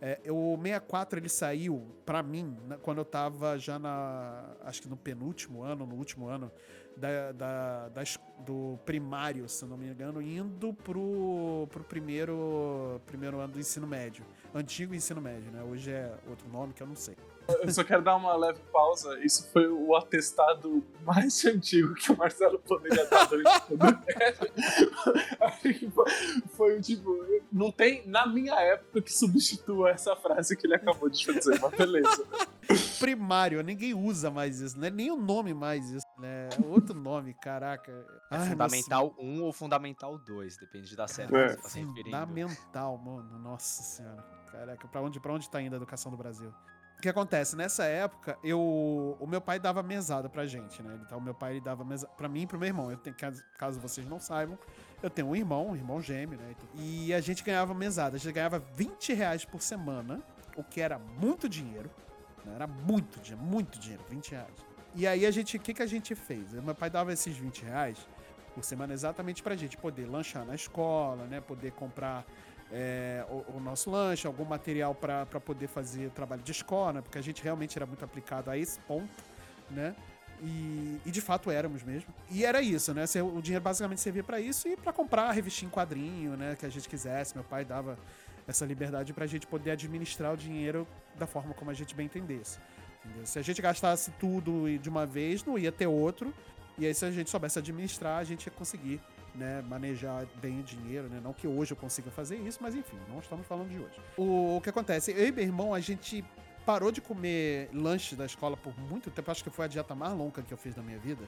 é, 0.00 0.20
o 0.30 0.56
64 0.56 1.18
ele 1.18 1.28
saiu 1.28 1.84
para 2.06 2.22
mim 2.22 2.56
quando 2.82 2.98
eu 2.98 3.04
tava 3.04 3.58
já 3.58 3.78
na. 3.78 4.54
Acho 4.62 4.82
que 4.82 4.88
no 4.88 4.96
penúltimo 4.96 5.62
ano, 5.62 5.84
no 5.86 5.96
último 5.96 6.28
ano 6.28 6.52
da, 6.96 7.32
da, 7.32 7.88
do 8.44 8.78
primário, 8.84 9.48
se 9.48 9.64
não 9.64 9.76
me 9.76 9.88
engano, 9.88 10.20
indo 10.22 10.72
pro, 10.72 11.66
pro 11.70 11.84
primeiro, 11.84 13.00
primeiro 13.06 13.38
ano 13.38 13.54
do 13.54 13.58
ensino 13.58 13.86
médio. 13.86 14.24
Antigo 14.54 14.94
ensino 14.94 15.20
médio, 15.20 15.50
né? 15.50 15.62
Hoje 15.62 15.90
é 15.90 16.12
outro 16.28 16.48
nome 16.48 16.72
que 16.72 16.82
eu 16.82 16.86
não 16.86 16.96
sei. 16.96 17.16
Eu 17.48 17.72
só 17.72 17.82
quero 17.82 18.02
dar 18.02 18.14
uma 18.16 18.36
leve 18.36 18.60
pausa. 18.70 19.18
Isso 19.20 19.50
foi 19.50 19.66
o 19.66 19.96
atestado 19.96 20.84
mais 21.02 21.42
antigo 21.46 21.94
que 21.94 22.12
o 22.12 22.16
Marcelo 22.16 22.58
poderia 22.58 23.06
dar 23.06 23.24
durante 23.26 23.60
todo 23.66 23.82
o 23.84 23.98
Foi 26.50 26.78
tipo, 26.80 27.24
não 27.50 27.72
tem 27.72 28.06
na 28.06 28.26
minha 28.26 28.54
época 28.54 29.00
que 29.00 29.12
substitua 29.12 29.90
essa 29.90 30.14
frase 30.14 30.56
que 30.56 30.66
ele 30.66 30.74
acabou 30.74 31.08
de 31.08 31.24
dizer, 31.24 31.58
mas 31.60 31.74
beleza. 31.74 32.26
Primário, 32.98 33.62
ninguém 33.62 33.94
usa 33.94 34.30
mais 34.30 34.60
isso, 34.60 34.78
não 34.78 34.86
é 34.86 34.90
nem 34.90 35.10
o 35.10 35.16
nome 35.16 35.54
mais 35.54 35.90
isso, 35.90 36.06
né? 36.18 36.50
É 36.50 36.66
outro 36.66 36.94
nome, 36.94 37.32
caraca. 37.34 37.90
É 38.30 38.36
Ai, 38.36 38.50
Fundamental 38.50 39.14
1 39.18 39.42
ou 39.42 39.52
Fundamental 39.52 40.18
2, 40.18 40.56
depende 40.58 40.94
da 40.94 41.08
série 41.08 41.34
é. 41.34 41.56
que 41.56 41.62
você 41.62 41.80
tá 41.80 42.26
Fundamental, 42.26 42.98
mano, 42.98 43.38
nossa 43.38 43.82
senhora. 43.82 44.22
Caraca, 44.50 44.88
pra 44.88 45.00
onde, 45.00 45.20
pra 45.20 45.32
onde 45.32 45.48
tá 45.48 45.62
indo 45.62 45.74
a 45.74 45.76
educação 45.76 46.10
do 46.10 46.18
Brasil? 46.18 46.52
O 46.98 47.00
que 47.00 47.08
acontece? 47.08 47.54
Nessa 47.54 47.84
época, 47.84 48.36
eu, 48.42 49.16
o 49.20 49.26
meu 49.26 49.40
pai 49.40 49.60
dava 49.60 49.84
mesada 49.84 50.28
pra 50.28 50.46
gente, 50.46 50.82
né? 50.82 50.98
Então, 51.06 51.18
o 51.18 51.22
meu 51.22 51.32
pai 51.32 51.52
ele 51.52 51.60
dava 51.60 51.84
mesada 51.84 52.12
pra 52.16 52.28
mim 52.28 52.42
e 52.42 52.46
pro 52.46 52.58
meu 52.58 52.66
irmão. 52.66 52.90
Eu 52.90 52.96
tenho, 52.96 53.14
caso 53.56 53.78
vocês 53.78 54.04
não 54.04 54.18
saibam, 54.18 54.58
eu 55.00 55.08
tenho 55.08 55.28
um 55.28 55.36
irmão, 55.36 55.68
um 55.68 55.76
irmão 55.76 56.02
gêmeo, 56.02 56.36
né? 56.36 56.56
E 56.74 57.14
a 57.14 57.20
gente 57.20 57.44
ganhava 57.44 57.72
mesada. 57.72 58.16
A 58.16 58.18
gente 58.18 58.32
ganhava 58.32 58.58
20 58.74 59.12
reais 59.12 59.44
por 59.44 59.62
semana, 59.62 60.20
o 60.56 60.64
que 60.64 60.80
era 60.80 60.98
muito 60.98 61.48
dinheiro. 61.48 61.88
Né? 62.44 62.54
Era 62.56 62.66
muito 62.66 63.20
dinheiro, 63.20 63.46
muito 63.46 63.78
dinheiro, 63.78 64.02
20 64.10 64.32
reais. 64.32 64.54
E 64.96 65.06
aí 65.06 65.24
a 65.24 65.30
gente, 65.30 65.56
o 65.56 65.60
que, 65.60 65.74
que 65.74 65.82
a 65.82 65.86
gente 65.86 66.16
fez? 66.16 66.52
Meu 66.52 66.74
pai 66.74 66.90
dava 66.90 67.12
esses 67.12 67.36
20 67.36 67.62
reais 67.62 68.08
por 68.56 68.64
semana 68.64 68.92
exatamente 68.92 69.40
pra 69.40 69.54
gente 69.54 69.76
poder 69.76 70.06
lanchar 70.06 70.44
na 70.44 70.56
escola, 70.56 71.26
né? 71.26 71.40
Poder 71.40 71.70
comprar 71.70 72.26
é, 72.70 73.24
o, 73.30 73.56
o, 73.56 73.60
nosso 73.60 73.90
lanche, 73.90 74.26
algum 74.26 74.44
material 74.44 74.94
para 74.94 75.26
poder 75.40 75.68
fazer 75.68 76.10
trabalho 76.10 76.42
de 76.42 76.52
escola, 76.52 76.94
né? 76.94 77.00
porque 77.00 77.18
a 77.18 77.22
gente 77.22 77.42
realmente 77.42 77.78
era 77.78 77.86
muito 77.86 78.04
aplicado 78.04 78.50
a 78.50 78.58
esse 78.58 78.78
ponto, 78.80 79.08
né? 79.70 79.94
E, 80.40 81.00
e, 81.04 81.10
de 81.10 81.20
fato 81.20 81.50
éramos 81.50 81.82
mesmo. 81.82 82.14
E 82.30 82.44
era 82.44 82.62
isso, 82.62 82.94
né? 82.94 83.04
O 83.34 83.42
dinheiro 83.42 83.62
basicamente 83.62 84.00
servia 84.00 84.22
para 84.22 84.40
isso 84.40 84.68
e 84.68 84.76
para 84.76 84.92
comprar 84.92 85.32
revistinha 85.32 85.68
em 85.68 85.70
quadrinho, 85.70 86.36
né? 86.36 86.56
Que 86.56 86.64
a 86.64 86.68
gente 86.68 86.88
quisesse. 86.88 87.34
Meu 87.34 87.42
pai 87.42 87.64
dava 87.64 87.98
essa 88.46 88.64
liberdade 88.64 89.12
para 89.12 89.24
a 89.24 89.26
gente 89.26 89.48
poder 89.48 89.72
administrar 89.72 90.32
o 90.32 90.36
dinheiro 90.36 90.86
da 91.16 91.26
forma 91.26 91.54
como 91.54 91.72
a 91.72 91.74
gente 91.74 91.92
bem 91.92 92.06
entendesse. 92.06 92.58
Entendeu? 93.04 93.26
Se 93.26 93.38
a 93.38 93.42
gente 93.42 93.60
gastasse 93.60 94.12
tudo 94.12 94.78
de 94.78 94.88
uma 94.88 95.04
vez, 95.04 95.44
não 95.44 95.58
ia 95.58 95.72
ter 95.72 95.88
outro. 95.88 96.32
E 96.78 96.86
aí, 96.86 96.94
se 96.94 97.04
a 97.04 97.10
gente 97.10 97.28
soubesse 97.28 97.58
administrar, 97.58 98.18
a 98.18 98.24
gente 98.24 98.46
ia 98.46 98.52
conseguir 98.52 99.00
né, 99.34 99.62
manejar 99.62 100.26
bem 100.40 100.60
o 100.60 100.62
dinheiro, 100.62 101.08
né? 101.08 101.20
Não 101.22 101.32
que 101.32 101.46
hoje 101.46 101.72
eu 101.72 101.76
consiga 101.76 102.10
fazer 102.10 102.36
isso, 102.36 102.58
mas 102.60 102.74
enfim, 102.74 102.98
não 103.08 103.18
estamos 103.18 103.46
falando 103.46 103.68
de 103.68 103.78
hoje. 103.78 104.00
O, 104.16 104.56
o 104.56 104.60
que 104.60 104.70
acontece? 104.70 105.12
Eu 105.12 105.26
e 105.26 105.32
meu 105.32 105.44
irmão, 105.44 105.74
a 105.74 105.80
gente 105.80 106.24
parou 106.68 106.92
de 106.92 107.00
comer 107.00 107.70
lanche 107.72 108.14
da 108.14 108.26
escola 108.26 108.56
por 108.56 108.78
muito 108.78 109.10
tempo. 109.10 109.30
Acho 109.30 109.42
que 109.42 109.48
foi 109.48 109.64
a 109.64 109.68
dieta 109.68 109.94
mais 109.94 110.12
longa 110.12 110.42
que 110.42 110.52
eu 110.52 110.58
fiz 110.58 110.76
na 110.76 110.82
minha 110.82 110.98
vida. 110.98 111.26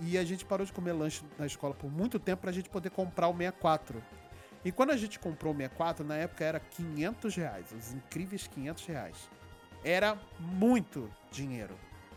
E 0.00 0.18
a 0.18 0.24
gente 0.24 0.44
parou 0.44 0.66
de 0.66 0.72
comer 0.72 0.92
lanche 0.92 1.22
na 1.38 1.46
escola 1.46 1.72
por 1.72 1.88
muito 1.88 2.18
tempo 2.18 2.42
pra 2.42 2.50
gente 2.50 2.68
poder 2.68 2.90
comprar 2.90 3.28
o 3.28 3.36
64. 3.36 4.02
E 4.64 4.72
quando 4.72 4.90
a 4.90 4.96
gente 4.96 5.18
comprou 5.20 5.52
o 5.52 5.56
64, 5.56 6.04
na 6.04 6.16
época 6.16 6.44
era 6.44 6.58
500 6.58 7.34
reais. 7.36 7.66
Os 7.72 7.92
incríveis 7.92 8.48
500 8.48 8.86
reais. 8.86 9.30
Era 9.84 10.18
muito 10.40 11.08
dinheiro. 11.30 11.76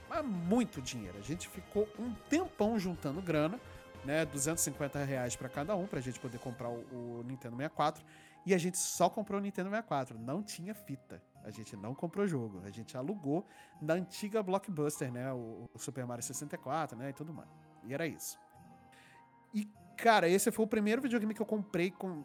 Mas 0.09 0.25
muito 0.25 0.81
dinheiro. 0.81 1.17
A 1.19 1.23
gente 1.23 1.47
ficou 1.47 1.87
um 1.99 2.13
tempão 2.29 2.79
juntando 2.79 3.21
grana 3.21 3.59
né, 4.05 4.25
250 4.25 5.03
reais 5.03 5.35
para 5.35 5.49
cada 5.49 5.75
um, 5.75 5.87
pra 5.87 5.99
gente 5.99 6.19
poder 6.19 6.39
comprar 6.39 6.69
o, 6.69 7.19
o, 7.19 7.23
Nintendo 7.25 7.55
64. 7.55 8.03
E 8.45 8.53
a 8.53 8.57
gente 8.57 8.77
só 8.77 9.09
comprou 9.09 9.39
o 9.39 9.43
Nintendo 9.43 9.69
64, 9.69 10.17
não 10.19 10.43
tinha 10.43 10.73
fita. 10.73 11.21
A 11.43 11.49
gente 11.49 11.75
não 11.75 11.95
comprou 11.95 12.27
jogo, 12.27 12.61
a 12.63 12.69
gente 12.69 12.95
alugou 12.95 13.45
da 13.81 13.95
antiga 13.95 14.41
Blockbuster, 14.41 15.11
né, 15.11 15.31
o, 15.33 15.69
o 15.73 15.79
Super 15.79 16.05
Mario 16.05 16.23
64, 16.23 16.97
né, 16.97 17.09
e 17.09 17.13
tudo 17.13 17.33
mais. 17.33 17.49
E 17.83 17.93
era 17.93 18.05
isso. 18.07 18.37
E, 19.53 19.67
cara, 19.97 20.27
esse 20.27 20.51
foi 20.51 20.65
o 20.65 20.67
primeiro 20.67 21.01
videogame 21.01 21.33
que 21.33 21.41
eu 21.41 21.45
comprei 21.45 21.89
com. 21.89 22.23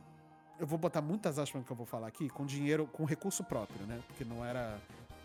Eu 0.58 0.66
vou 0.66 0.78
botar 0.78 1.00
muitas 1.00 1.38
aspas 1.38 1.60
no 1.60 1.64
que 1.64 1.72
eu 1.72 1.76
vou 1.76 1.86
falar 1.86 2.08
aqui, 2.08 2.28
com 2.28 2.44
dinheiro, 2.44 2.86
com 2.86 3.04
recurso 3.04 3.42
próprio, 3.42 3.86
né? 3.86 3.98
Porque 4.06 4.24
não 4.24 4.44
era. 4.44 4.78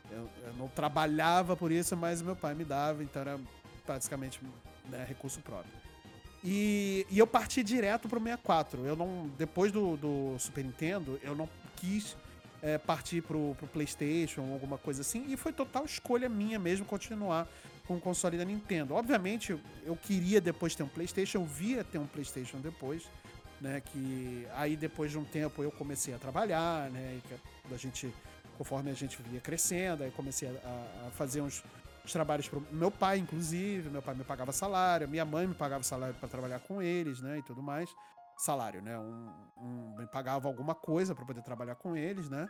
Eu, 0.10 0.30
eu 0.44 0.54
não 0.54 0.68
trabalhava 0.70 1.58
por 1.58 1.72
isso, 1.72 1.98
mas 1.98 2.22
meu 2.22 2.36
pai 2.36 2.54
me 2.54 2.64
dava, 2.64 3.04
então 3.04 3.22
era 3.22 3.40
praticamente 3.86 4.40
né, 4.86 5.04
recurso 5.08 5.42
próprio. 5.42 5.74
E, 6.46 7.08
e 7.10 7.18
eu 7.18 7.26
parti 7.26 7.64
direto 7.64 8.08
pro 8.08 8.20
64. 8.22 8.86
Eu 8.86 8.96
não. 8.96 9.28
Depois 9.36 9.72
do, 9.72 9.98
do 9.98 10.36
Super 10.38 10.64
Nintendo, 10.64 11.20
eu 11.24 11.36
não 11.36 11.50
quis 11.76 12.16
é, 12.62 12.78
partir 12.78 13.24
pro, 13.24 13.56
pro 13.56 13.66
PlayStation, 13.68 14.42
alguma 14.54 14.78
coisa 14.78 15.02
assim. 15.02 15.26
E 15.28 15.36
foi 15.36 15.52
total 15.52 15.86
escolha 15.86 16.30
minha 16.30 16.60
mesmo 16.60 16.86
continuar 16.86 17.48
com 17.88 17.96
o 17.98 18.00
console 18.00 18.38
da 18.38 18.46
Nintendo. 18.46 18.94
Obviamente, 18.94 19.58
eu 19.84 19.96
queria 19.96 20.40
depois 20.40 20.76
ter 20.76 20.84
um 20.84 20.88
PlayStation, 20.88 21.40
eu 21.40 21.46
via 21.46 21.84
ter 21.84 21.98
um 21.98 22.06
PlayStation 22.06 22.60
depois, 22.60 23.04
né? 23.60 23.82
Que 23.82 24.48
aí 24.54 24.76
depois 24.76 25.10
de 25.10 25.18
um 25.18 25.26
tempo 25.26 25.64
eu 25.64 25.72
comecei 25.72 26.14
a 26.14 26.20
trabalhar, 26.20 26.92
né? 26.92 27.22
A 27.72 27.78
gente, 27.78 28.14
conforme 28.56 28.92
a 28.92 28.94
gente 28.94 29.18
via 29.30 29.42
crescendo, 29.42 30.04
aí 30.04 30.12
comecei 30.12 30.48
a, 30.48 31.08
a 31.08 31.12
fazer 31.12 31.42
uns 31.42 31.64
os 32.06 32.14
trabalhos 32.14 32.48
pro 32.48 32.66
meu 32.72 32.92
pai, 32.92 33.18
inclusive. 33.18 33.90
Meu 33.90 34.02
pai 34.02 34.16
me 34.16 34.24
pagava 34.24 34.52
salário, 34.52 35.08
minha 35.08 35.26
mãe 35.26 35.48
me 35.48 35.56
pagava 35.56 35.84
salário 35.84 36.16
para 36.16 36.30
trabalhar 36.30 36.60
com 36.60 36.82
eles, 36.82 37.22
né? 37.22 37.40
E 37.40 37.44
tudo 37.44 37.62
mais. 37.62 37.90
Salário, 38.38 38.82
né? 38.82 38.98
Um, 38.98 39.30
um 39.58 39.96
me 39.98 40.08
pagava 40.08 40.48
alguma 40.48 40.76
coisa 40.76 41.16
para 41.16 41.26
poder 41.26 41.42
trabalhar 41.42 41.76
com 41.76 41.96
eles, 41.96 42.30
né? 42.30 42.50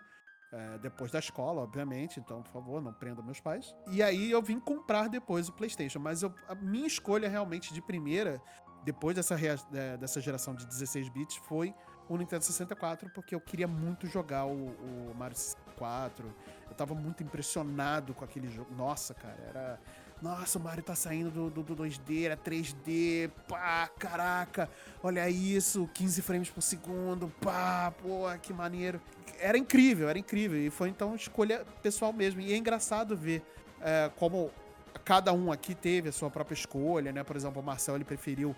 É, 0.51 0.77
depois 0.79 1.11
da 1.11 1.19
escola, 1.19 1.61
obviamente. 1.61 2.19
Então, 2.19 2.41
por 2.41 2.51
favor, 2.51 2.81
não 2.81 2.93
prenda 2.93 3.21
meus 3.21 3.39
pais. 3.39 3.75
E 3.91 4.01
aí 4.01 4.31
eu 4.31 4.41
vim 4.41 4.59
comprar 4.59 5.07
depois 5.09 5.49
o 5.49 5.53
PlayStation. 5.53 5.99
Mas 5.99 6.21
eu, 6.21 6.33
a 6.47 6.55
minha 6.55 6.87
escolha 6.87 7.29
realmente 7.29 7.73
de 7.73 7.81
primeira, 7.81 8.41
depois 8.83 9.15
dessa, 9.15 9.35
é, 9.73 9.97
dessa 9.97 10.21
geração 10.21 10.55
de 10.55 10.65
16 10.65 11.09
bits, 11.09 11.37
foi 11.37 11.73
o 12.07 12.17
Nintendo 12.17 12.43
64, 12.43 13.09
porque 13.09 13.33
eu 13.33 13.41
queria 13.41 13.67
muito 13.67 14.07
jogar 14.07 14.45
o, 14.45 14.51
o 14.51 15.13
Mario 15.15 15.35
64. 15.35 16.25
Eu 16.69 16.75
tava 16.75 16.93
muito 16.93 17.23
impressionado 17.23 18.13
com 18.13 18.23
aquele 18.23 18.49
jogo. 18.49 18.73
Nossa, 18.75 19.13
cara, 19.13 19.37
era. 19.47 19.79
Nossa, 20.21 20.57
o 20.57 20.61
Mario 20.61 20.81
tá 20.81 20.95
saindo 20.95 21.29
do, 21.29 21.49
do, 21.49 21.75
do 21.75 21.83
2D, 21.83 22.23
era 22.23 22.37
3D, 22.37 23.29
pá, 23.49 23.89
caraca, 23.99 24.69
olha 25.03 25.29
isso, 25.29 25.89
15 25.93 26.21
frames 26.21 26.49
por 26.49 26.61
segundo, 26.61 27.27
pá, 27.41 27.93
pô, 28.01 28.25
que 28.41 28.53
maneiro. 28.53 29.01
Era 29.37 29.57
incrível, 29.57 30.07
era 30.07 30.17
incrível, 30.17 30.57
e 30.57 30.69
foi 30.69 30.87
então 30.87 31.13
escolha 31.15 31.65
pessoal 31.83 32.13
mesmo. 32.13 32.39
E 32.39 32.53
é 32.53 32.55
engraçado 32.55 33.15
ver 33.15 33.43
é, 33.81 34.09
como 34.15 34.51
cada 35.03 35.33
um 35.33 35.51
aqui 35.51 35.75
teve 35.75 36.09
a 36.09 36.11
sua 36.11 36.29
própria 36.29 36.55
escolha, 36.55 37.11
né? 37.11 37.23
Por 37.23 37.35
exemplo, 37.35 37.61
o 37.61 37.65
Marcel 37.65 37.95
ele 37.95 38.05
preferiu 38.05 38.55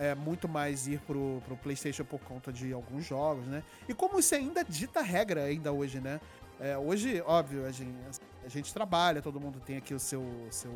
é, 0.00 0.14
muito 0.14 0.48
mais 0.48 0.88
ir 0.88 0.98
pro, 1.00 1.42
pro 1.44 1.54
PlayStation 1.58 2.06
por 2.06 2.18
conta 2.20 2.50
de 2.50 2.72
alguns 2.72 3.04
jogos, 3.04 3.46
né? 3.46 3.62
E 3.86 3.92
como 3.92 4.18
isso 4.18 4.34
ainda 4.34 4.64
dita 4.64 5.02
regra 5.02 5.44
ainda 5.44 5.70
hoje, 5.70 6.00
né? 6.00 6.18
É, 6.58 6.76
hoje, 6.78 7.22
óbvio, 7.26 7.66
a 7.66 7.70
gente, 7.70 7.94
a 8.42 8.48
gente 8.48 8.72
trabalha, 8.72 9.20
todo 9.20 9.38
mundo 9.38 9.60
tem 9.60 9.76
aqui 9.76 9.92
o 9.92 10.00
seu, 10.00 10.24
seu, 10.50 10.72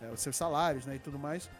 é, 0.00 0.12
os 0.12 0.20
seus 0.20 0.36
salários, 0.36 0.86
né? 0.86 0.94
E 0.94 0.98
tudo 1.00 1.18
mais. 1.18 1.50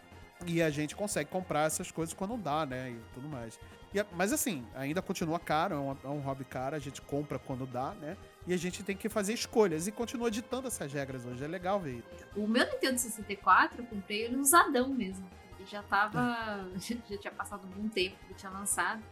E 0.46 0.62
a 0.62 0.70
gente 0.70 0.94
consegue 0.94 1.28
comprar 1.28 1.66
essas 1.66 1.90
coisas 1.90 2.14
quando 2.14 2.36
dá, 2.36 2.64
né? 2.64 2.90
E 2.90 3.00
tudo 3.14 3.28
mais. 3.28 3.58
E, 3.92 4.04
mas 4.12 4.32
assim, 4.32 4.64
ainda 4.72 5.02
continua 5.02 5.40
caro, 5.40 5.74
é 5.74 5.78
um, 5.78 5.96
é 6.04 6.08
um 6.08 6.20
hobby 6.20 6.44
caro, 6.44 6.76
a 6.76 6.78
gente 6.78 7.02
compra 7.02 7.36
quando 7.36 7.66
dá, 7.66 7.94
né? 7.94 8.16
E 8.46 8.54
a 8.54 8.56
gente 8.56 8.84
tem 8.84 8.96
que 8.96 9.08
fazer 9.08 9.34
escolhas 9.34 9.88
e 9.88 9.92
continua 9.92 10.30
ditando 10.30 10.68
essas 10.68 10.92
regras 10.92 11.26
hoje. 11.26 11.44
É 11.44 11.48
legal 11.48 11.80
ver. 11.80 12.04
O 12.36 12.46
meu 12.46 12.64
Nintendo 12.64 12.96
64 12.96 13.82
eu 13.82 13.86
comprei 13.86 14.22
ele 14.22 14.36
usadão 14.36 14.88
mesmo 14.88 15.39
já 15.70 15.82
tava. 15.82 16.68
já 17.08 17.16
tinha 17.16 17.32
passado 17.32 17.66
um 17.66 17.82
bom 17.82 17.88
tempo 17.88 18.16
que 18.26 18.34
tinha 18.34 18.50
lançado. 18.50 19.02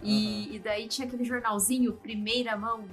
E, 0.00 0.46
uhum. 0.48 0.54
e, 0.54 0.58
daí 0.60 0.88
tinha 0.88 1.06
aquele 1.06 1.24
jornalzinho, 1.24 1.92
primeira 1.92 2.56
mão, 2.56 2.88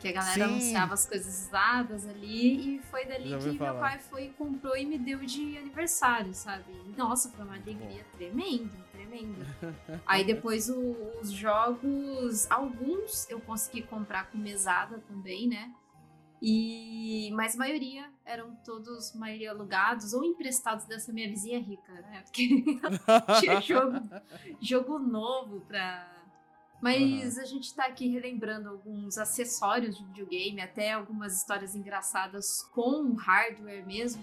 que 0.00 0.08
a 0.08 0.12
galera 0.12 0.34
Sim. 0.34 0.42
anunciava 0.42 0.94
as 0.94 1.06
coisas 1.06 1.46
usadas 1.46 2.06
ali. 2.06 2.76
E 2.76 2.82
foi 2.90 3.04
dali 3.06 3.38
que 3.38 3.50
meu 3.50 3.74
pai 3.78 4.00
foi 4.00 4.24
e 4.24 4.30
comprou 4.30 4.76
e 4.76 4.84
me 4.84 4.98
deu 4.98 5.20
de 5.20 5.56
aniversário, 5.56 6.34
sabe? 6.34 6.64
Nossa, 6.96 7.30
foi 7.30 7.44
uma 7.44 7.54
alegria 7.54 8.04
tremenda, 8.16 8.76
tremenda. 8.90 9.46
Aí 10.04 10.24
depois 10.24 10.68
o, 10.68 10.96
os 11.20 11.30
jogos, 11.30 12.50
alguns 12.50 13.30
eu 13.30 13.40
consegui 13.40 13.82
comprar 13.82 14.28
com 14.30 14.36
mesada 14.36 14.98
também, 15.06 15.46
né? 15.46 15.72
E, 16.44 17.30
mas 17.34 17.54
a 17.54 17.58
maioria 17.58 18.10
eram 18.24 18.56
todos 18.64 19.14
maioria 19.14 19.52
alugados 19.52 20.12
ou 20.12 20.24
emprestados 20.24 20.84
dessa 20.86 21.12
minha 21.12 21.28
vizinha 21.28 21.60
rica, 21.60 21.92
né? 21.92 22.22
Porque 22.26 22.64
tinha 23.40 23.60
jogo, 23.60 24.00
jogo 24.60 24.98
novo 24.98 25.60
pra. 25.60 26.10
Mas 26.80 27.36
uhum. 27.36 27.42
a 27.42 27.44
gente 27.44 27.72
tá 27.72 27.84
aqui 27.84 28.08
relembrando 28.08 28.68
alguns 28.68 29.16
acessórios 29.18 29.96
de 29.96 30.04
videogame, 30.04 30.60
até 30.60 30.90
algumas 30.90 31.36
histórias 31.36 31.76
engraçadas 31.76 32.62
com 32.72 33.12
hardware 33.12 33.86
mesmo. 33.86 34.20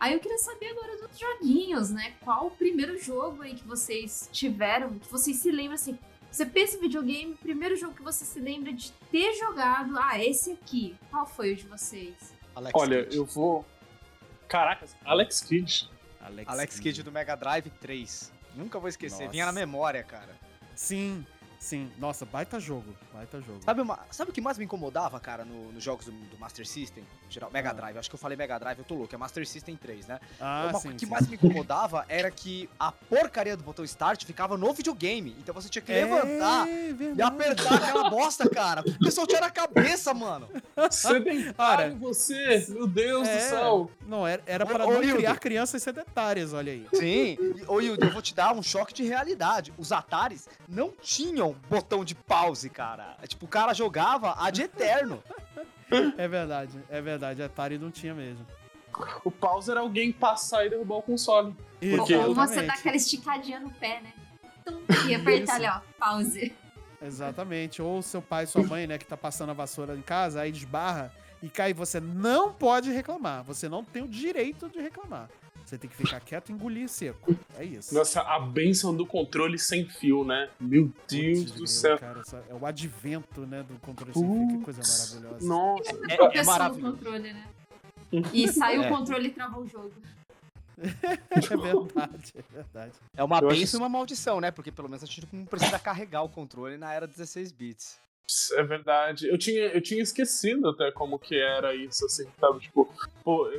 Aí 0.00 0.14
eu 0.14 0.18
queria 0.18 0.38
saber 0.38 0.70
agora 0.70 0.96
dos 1.06 1.16
joguinhos, 1.16 1.90
né? 1.90 2.14
Qual 2.24 2.48
o 2.48 2.50
primeiro 2.50 2.98
jogo 2.98 3.42
aí 3.42 3.54
que 3.54 3.68
vocês 3.68 4.28
tiveram, 4.32 4.98
que 4.98 5.08
vocês 5.08 5.36
se 5.36 5.52
lembram 5.52 5.74
assim, 5.74 5.96
você 6.30 6.46
pensa 6.46 6.76
em 6.76 6.80
videogame, 6.80 7.34
primeiro 7.34 7.76
jogo 7.76 7.94
que 7.94 8.02
você 8.02 8.24
se 8.24 8.38
lembra 8.38 8.72
de 8.72 8.92
ter 9.10 9.34
jogado, 9.34 9.98
ah, 9.98 10.22
esse 10.22 10.52
aqui. 10.52 10.96
Qual 11.10 11.26
foi 11.26 11.52
o 11.52 11.56
de 11.56 11.66
vocês? 11.66 12.14
Alex 12.54 12.72
Olha, 12.74 13.02
Kidd. 13.04 13.16
eu 13.16 13.24
vou. 13.24 13.64
Caracas, 14.48 14.96
Alex 15.04 15.40
Kidd. 15.40 15.90
Alex, 16.20 16.48
Alex 16.48 16.74
Kidd. 16.76 16.82
Kidd 16.82 17.02
do 17.02 17.12
Mega 17.12 17.36
Drive 17.36 17.70
3. 17.80 18.32
Nunca 18.54 18.78
vou 18.78 18.88
esquecer, 18.88 19.20
Nossa. 19.20 19.32
vinha 19.32 19.46
na 19.46 19.52
memória, 19.52 20.02
cara. 20.02 20.36
Sim, 20.74 21.24
Sim, 21.60 21.90
nossa, 21.98 22.24
baita 22.24 22.58
jogo, 22.58 22.96
baita 23.12 23.38
jogo. 23.42 23.60
Sabe, 23.62 23.82
uma, 23.82 23.98
sabe 24.10 24.30
o 24.30 24.32
que 24.32 24.40
mais 24.40 24.56
me 24.56 24.64
incomodava, 24.64 25.20
cara, 25.20 25.44
nos 25.44 25.74
no 25.74 25.78
jogos 25.78 26.06
do, 26.06 26.12
do, 26.12 26.38
Master 26.38 26.66
System? 26.66 27.04
Geral, 27.28 27.50
Mega 27.52 27.68
ah. 27.68 27.74
Drive, 27.74 27.98
acho 27.98 28.08
que 28.08 28.14
eu 28.14 28.18
falei 28.18 28.34
Mega 28.34 28.58
Drive, 28.58 28.78
eu 28.78 28.84
tô 28.84 28.94
louco, 28.94 29.14
é 29.14 29.18
Master 29.18 29.46
System 29.46 29.76
3, 29.76 30.06
né? 30.06 30.20
Ah, 30.40 30.68
uma, 30.70 30.80
sim, 30.80 30.88
O 30.88 30.92
que 30.94 31.04
sim. 31.04 31.12
mais 31.12 31.28
me 31.28 31.34
incomodava 31.34 32.06
era 32.08 32.30
que 32.30 32.66
a 32.78 32.90
porcaria 32.90 33.58
do 33.58 33.62
botão 33.62 33.84
Start 33.84 34.24
ficava 34.24 34.56
no 34.56 34.72
videogame, 34.72 35.36
então 35.38 35.54
você 35.54 35.68
tinha 35.68 35.82
que 35.82 35.92
é, 35.92 36.02
levantar 36.02 36.64
verdade. 36.64 37.18
e 37.18 37.22
apertar 37.22 37.74
aquela 37.74 38.08
bosta, 38.08 38.48
cara. 38.48 38.80
O 38.80 38.98
pessoal 38.98 39.26
tinha 39.26 39.42
na 39.42 39.50
cabeça, 39.50 40.14
mano. 40.14 40.48
Sedentário 40.90 41.94
você, 42.00 42.64
meu 42.70 42.86
Deus 42.86 43.28
é, 43.28 43.36
do 43.36 43.42
céu. 43.42 43.90
Não, 44.06 44.26
era, 44.26 44.42
era 44.46 44.64
para 44.64 44.86
ô, 44.86 44.94
não 44.94 45.02
Hildo. 45.02 45.16
criar 45.18 45.38
crianças 45.38 45.82
sedentárias, 45.82 46.54
olha 46.54 46.72
aí. 46.72 46.86
Sim, 46.94 47.36
ô 47.68 47.82
Hildo, 47.82 48.06
eu 48.06 48.10
vou 48.10 48.22
te 48.22 48.34
dar 48.34 48.54
um 48.54 48.62
choque 48.62 48.94
de 48.94 49.02
realidade. 49.02 49.74
Os 49.76 49.92
Ataris 49.92 50.48
não 50.66 50.90
tinham 51.02 51.49
botão 51.68 52.04
de 52.04 52.14
pause, 52.14 52.68
cara. 52.70 53.16
É, 53.22 53.26
tipo, 53.26 53.46
o 53.46 53.48
cara 53.48 53.72
jogava 53.74 54.34
a 54.38 54.50
de 54.50 54.62
eterno. 54.62 55.22
É 56.16 56.28
verdade, 56.28 56.78
é 56.88 57.00
verdade. 57.00 57.42
A 57.42 57.46
Atari 57.46 57.78
não 57.78 57.90
tinha 57.90 58.14
mesmo. 58.14 58.46
O 59.24 59.30
pause 59.30 59.70
era 59.70 59.80
alguém 59.80 60.12
passar 60.12 60.66
e 60.66 60.70
derrubar 60.70 60.96
o 60.96 61.02
console. 61.02 61.54
Porque... 61.96 62.14
Ou 62.14 62.34
você 62.34 62.62
dá 62.62 62.74
aquela 62.74 62.96
esticadinha 62.96 63.60
no 63.60 63.70
pé, 63.70 64.00
né? 64.00 64.12
E 65.08 65.14
apertar 65.14 65.56
ali, 65.56 65.66
ó, 65.66 65.80
pause. 65.98 66.54
Exatamente. 67.02 67.80
Ou 67.80 68.02
seu 68.02 68.20
pai, 68.20 68.46
sua 68.46 68.62
mãe, 68.62 68.86
né, 68.86 68.98
que 68.98 69.06
tá 69.06 69.16
passando 69.16 69.50
a 69.50 69.54
vassoura 69.54 69.96
em 69.96 70.02
casa, 70.02 70.42
aí 70.42 70.52
desbarra 70.52 71.12
e 71.42 71.48
cai. 71.48 71.72
Você 71.72 71.98
não 71.98 72.52
pode 72.52 72.90
reclamar. 72.90 73.42
Você 73.44 73.68
não 73.68 73.82
tem 73.82 74.02
o 74.02 74.08
direito 74.08 74.68
de 74.68 74.80
reclamar. 74.80 75.28
Você 75.70 75.78
tem 75.78 75.88
que 75.88 75.96
ficar 75.96 76.18
quieto 76.18 76.48
e 76.48 76.52
engolir 76.52 76.88
seco. 76.88 77.32
É 77.56 77.64
isso. 77.64 77.94
Nossa, 77.94 78.22
a 78.22 78.40
benção 78.40 78.92
do 78.92 79.06
controle 79.06 79.56
sem 79.56 79.88
fio, 79.88 80.24
né? 80.24 80.50
Meu 80.58 80.90
Deus 81.08 81.44
Putz, 81.44 81.52
do 81.52 81.66
céu. 81.68 81.96
Cara, 81.96 82.22
é 82.48 82.54
o 82.54 82.66
advento, 82.66 83.46
né, 83.46 83.62
do 83.62 83.78
controle 83.78 84.12
sem 84.12 84.20
fio. 84.20 84.48
Que 84.48 84.64
coisa 84.64 84.82
maravilhosa. 84.82 85.46
Nossa. 85.46 85.90
É, 86.08 86.14
é, 86.14 86.38
é 86.38 86.42
maravilhoso. 86.42 86.96
Controle, 86.96 87.32
né? 87.32 87.46
E 88.34 88.48
saiu 88.48 88.82
é. 88.82 88.86
o 88.86 88.96
controle 88.96 89.28
e 89.28 89.30
travou 89.30 89.62
o 89.62 89.68
jogo. 89.68 89.92
é 90.80 91.56
verdade, 91.56 92.34
é 92.34 92.52
verdade. 92.52 92.92
É 93.16 93.22
uma 93.22 93.40
benção 93.40 93.78
e 93.78 93.82
uma 93.82 93.88
maldição, 93.88 94.40
né? 94.40 94.50
Porque 94.50 94.72
pelo 94.72 94.88
menos 94.88 95.04
a 95.04 95.06
gente 95.06 95.28
não 95.32 95.44
precisa 95.44 95.78
carregar 95.78 96.22
o 96.22 96.28
controle 96.28 96.78
na 96.78 96.92
era 96.92 97.06
16 97.06 97.52
bits. 97.52 97.96
É 98.52 98.62
verdade. 98.62 99.28
Eu 99.28 99.36
tinha, 99.36 99.66
eu 99.66 99.80
tinha 99.80 100.02
esquecido 100.02 100.68
até 100.68 100.90
como 100.92 101.18
que 101.18 101.36
era 101.36 101.74
isso, 101.74 102.04
assim, 102.06 102.26
sabe? 102.38 102.60
Tipo, 102.60 102.88
pô, 103.24 103.50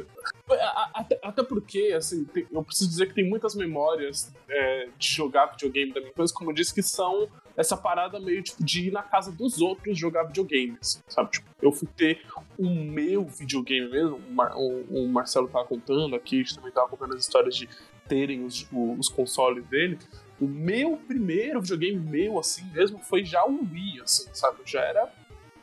até, 0.93 1.19
até 1.21 1.43
porque, 1.43 1.93
assim, 1.95 2.24
tem, 2.26 2.47
eu 2.52 2.63
preciso 2.63 2.89
dizer 2.89 3.08
que 3.08 3.13
tem 3.13 3.28
muitas 3.28 3.54
memórias 3.54 4.34
é, 4.50 4.89
de 4.97 5.08
jogar 5.08 5.47
videogame 5.47 5.93
da 5.93 6.00
minha 6.00 6.12
infância, 6.12 6.36
como 6.36 6.52
eu 6.52 6.56
disse, 6.56 6.74
que 6.74 6.82
são 6.82 7.28
essa 7.58 7.76
parada 7.76 8.19
meio, 8.19 8.41
tipo, 8.41 8.63
de 8.63 8.88
ir 8.88 8.91
na 8.91 9.04
casa 9.04 9.32
dos 9.32 9.60
outros 9.60 9.97
jogar 9.97 10.24
videogames, 10.24 11.04
sabe? 11.08 11.32
Tipo, 11.32 11.47
eu 11.62 11.71
fui 11.71 11.88
ter 11.95 12.21
o 12.58 12.69
meu 12.69 13.26
videogame 13.26 13.89
mesmo, 13.89 14.15
o, 14.15 14.34
Mar, 14.34 14.56
o, 14.56 14.84
o 14.89 15.08
Marcelo 15.08 15.47
tava 15.47 15.65
contando 15.65 16.15
aqui, 16.15 16.38
a 16.38 16.43
gente 16.43 16.56
também 16.56 16.71
tava 16.71 16.88
contando 16.88 17.13
as 17.13 17.21
histórias 17.21 17.56
de 17.56 17.67
terem 18.08 18.43
os, 18.43 18.67
os 18.71 19.10
consoles 19.10 19.65
dele. 19.67 19.97
O 20.41 20.47
meu 20.47 20.97
primeiro 20.97 21.62
videogame 21.62 21.99
meu, 21.99 22.39
assim 22.39 22.65
mesmo, 22.73 22.97
foi 22.97 23.23
já 23.23 23.45
o 23.45 23.60
Wii, 23.71 24.01
assim, 24.01 24.27
sabe? 24.34 24.62
Eu 24.62 24.65
já 24.67 24.82
era 24.82 25.13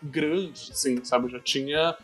grande, 0.01 0.71
assim, 0.71 1.05
sabe? 1.05 1.27
Eu 1.27 1.31
já 1.31 1.41
tinha 1.41 1.97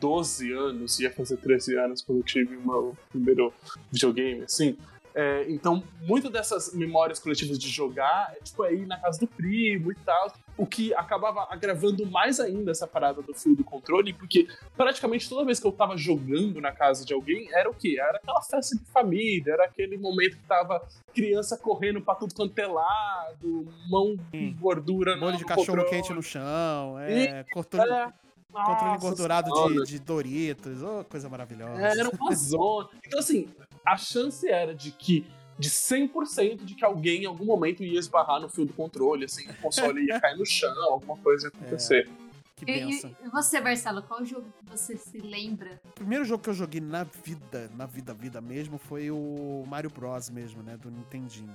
12 0.00 0.52
anos, 0.52 1.00
ia 1.00 1.10
fazer 1.10 1.38
13 1.38 1.76
anos 1.76 2.02
quando 2.02 2.18
eu 2.18 2.24
tive 2.24 2.56
o 2.56 2.64
meu 2.64 2.96
primeiro 3.10 3.52
videogame, 3.90 4.42
assim. 4.42 4.76
É, 5.14 5.44
então, 5.48 5.84
muito 6.00 6.28
dessas 6.28 6.74
memórias 6.74 7.20
coletivas 7.20 7.56
de 7.56 7.68
jogar 7.68 8.34
é 8.36 8.42
tipo 8.42 8.60
aí 8.64 8.84
na 8.84 8.98
casa 8.98 9.20
do 9.20 9.28
primo 9.28 9.92
e 9.92 9.94
tal. 9.94 10.32
O 10.56 10.66
que 10.66 10.92
acabava 10.94 11.46
agravando 11.50 12.04
mais 12.06 12.40
ainda 12.40 12.72
essa 12.72 12.86
parada 12.86 13.22
do 13.22 13.32
fio 13.32 13.54
do 13.54 13.62
controle, 13.62 14.12
porque 14.12 14.48
praticamente 14.76 15.28
toda 15.28 15.44
vez 15.44 15.60
que 15.60 15.66
eu 15.66 15.72
tava 15.72 15.96
jogando 15.96 16.60
na 16.60 16.72
casa 16.72 17.04
de 17.04 17.12
alguém, 17.12 17.48
era 17.52 17.70
o 17.70 17.74
quê? 17.74 17.96
Era 17.98 18.18
aquela 18.18 18.42
festa 18.42 18.76
de 18.76 18.84
família, 18.86 19.52
era 19.52 19.64
aquele 19.64 19.96
momento 19.96 20.36
que 20.36 20.46
tava 20.46 20.84
criança 21.14 21.56
correndo 21.56 22.00
pra 22.00 22.16
tudo 22.16 22.34
quanto 22.34 22.58
é 22.58 22.66
lado, 22.66 23.68
mão 23.88 24.16
com 24.32 24.52
gordura 24.54 25.16
Molho 25.16 25.36
de 25.36 25.44
cachorro 25.44 25.78
controle. 25.78 25.90
quente 25.90 26.12
no 26.12 26.22
chão, 26.22 26.98
é, 26.98 27.40
e, 27.40 27.44
controle, 27.52 27.90
é, 27.90 28.12
controle 28.52 28.96
engordurado 28.96 29.50
de, 29.50 29.84
de, 29.84 29.98
Doritos, 30.00 30.82
oh, 30.82 31.04
coisa 31.04 31.28
maravilhosa. 31.28 31.80
É, 31.80 31.98
era 31.98 32.10
uma 32.10 32.34
zona. 32.34 32.88
Então, 33.04 33.18
assim, 33.18 33.48
a 33.84 33.96
chance 33.96 34.48
era 34.48 34.74
de 34.74 34.90
que 34.90 35.26
de 35.58 35.70
100% 35.70 36.64
de 36.64 36.74
que 36.74 36.84
alguém 36.84 37.22
em 37.22 37.26
algum 37.26 37.44
momento 37.44 37.84
ia 37.84 37.98
esbarrar 37.98 38.40
no 38.40 38.48
fio 38.48 38.64
do 38.64 38.72
controle, 38.72 39.24
assim, 39.24 39.48
o 39.48 39.54
console 39.54 40.04
ia 40.04 40.20
cair 40.20 40.36
no 40.36 40.44
chão, 40.44 40.74
alguma 40.90 41.16
coisa 41.18 41.46
ia 41.46 41.52
acontecer. 41.54 42.10
Que 42.56 42.64
benção. 42.64 43.14
E, 43.22 43.26
e 43.26 43.30
você, 43.30 43.60
Marcelo, 43.60 44.02
qual 44.02 44.24
jogo 44.24 44.46
que 44.58 44.70
você 44.70 44.96
se 44.96 45.18
lembra? 45.18 45.80
O 45.84 45.92
primeiro 45.92 46.24
jogo 46.24 46.42
que 46.42 46.50
eu 46.50 46.54
joguei 46.54 46.80
na 46.80 47.04
vida, 47.04 47.70
na 47.76 47.86
vida, 47.86 48.14
vida 48.14 48.40
mesmo, 48.40 48.78
foi 48.78 49.10
o 49.10 49.64
Mario 49.66 49.90
Bros 49.90 50.30
mesmo, 50.30 50.62
né? 50.62 50.76
Do 50.76 50.90
Nintendinho. 50.90 51.54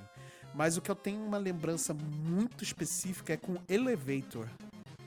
Mas 0.54 0.78
o 0.78 0.82
que 0.82 0.92
eu 0.92 0.96
tenho 0.96 1.24
uma 1.24 1.38
lembrança 1.38 1.94
muito 1.94 2.64
específica 2.64 3.34
é 3.34 3.38
com 3.38 3.58
Elevator, 3.70 4.48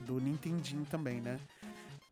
do 0.05 0.19
Nintendinho 0.19 0.85
também, 0.85 1.21
né? 1.21 1.39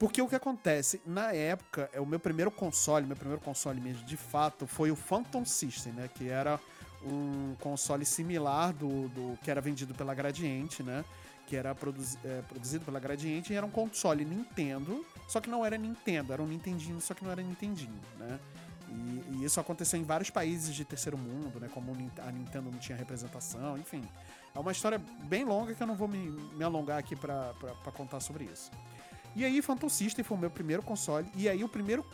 Porque 0.01 0.19
o 0.19 0.27
que 0.27 0.33
acontece, 0.33 0.99
na 1.05 1.31
época, 1.31 1.87
é 1.93 2.01
o 2.01 2.07
meu 2.07 2.19
primeiro 2.19 2.49
console, 2.49 3.05
meu 3.05 3.15
primeiro 3.15 3.39
console 3.39 3.79
mesmo, 3.79 4.03
de 4.03 4.17
fato, 4.17 4.65
foi 4.65 4.89
o 4.89 4.95
Phantom 4.95 5.45
System, 5.45 5.93
né? 5.93 6.09
Que 6.11 6.27
era 6.27 6.59
um 7.05 7.53
console 7.59 8.03
similar 8.03 8.73
do, 8.73 9.09
do 9.09 9.37
que 9.43 9.51
era 9.51 9.61
vendido 9.61 9.93
pela 9.93 10.15
Gradiente, 10.15 10.81
né? 10.81 11.05
que 11.45 11.55
era 11.55 11.75
produzi 11.75 12.17
é, 12.25 12.41
produzido 12.49 12.83
pela 12.83 12.99
Gradiente, 12.99 13.53
e 13.53 13.55
era 13.55 13.63
um 13.65 13.69
console 13.69 14.25
Nintendo, 14.25 15.05
só 15.27 15.39
que 15.39 15.49
não 15.51 15.63
era 15.63 15.77
Nintendo, 15.77 16.33
era 16.33 16.41
um 16.41 16.47
Nintendinho, 16.47 16.99
só 16.99 17.13
que 17.13 17.23
não 17.23 17.31
era 17.31 17.43
Nintendinho, 17.43 18.01
né? 18.17 18.39
E, 18.89 19.35
e, 19.35 19.45
isso 19.45 19.59
aconteceu 19.59 19.99
em 19.99 20.03
vários 20.03 20.31
países 20.31 20.73
de 20.73 20.83
terceiro 20.83 21.17
mundo, 21.17 21.59
né? 21.59 21.69
Como 21.71 21.91
a 21.91 22.31
Nintendo 22.31 22.71
não 22.71 22.79
tinha 22.79 22.97
representação, 22.97 23.77
enfim. 23.77 24.03
É 24.55 24.59
uma 24.59 24.71
história 24.71 24.99
bem 25.25 25.43
longa 25.43 25.75
que 25.75 25.83
eu 25.83 25.87
não 25.87 25.95
vou 25.95 26.07
me, 26.07 26.31
me 26.55 26.63
alongar 26.63 26.97
aqui 26.97 27.15
para 27.15 27.53
contar 27.93 28.19
sobre 28.19 28.45
isso. 28.45 28.71
E 29.35 29.45
aí, 29.45 29.61
Phantom 29.61 29.89
System 29.89 30.23
foi 30.23 30.37
o 30.37 30.39
meu 30.39 30.51
primeiro 30.51 30.83
console, 30.83 31.29
e 31.35 31.47
aí 31.47 31.63
o 31.63 31.69
primeiro, 31.69 32.05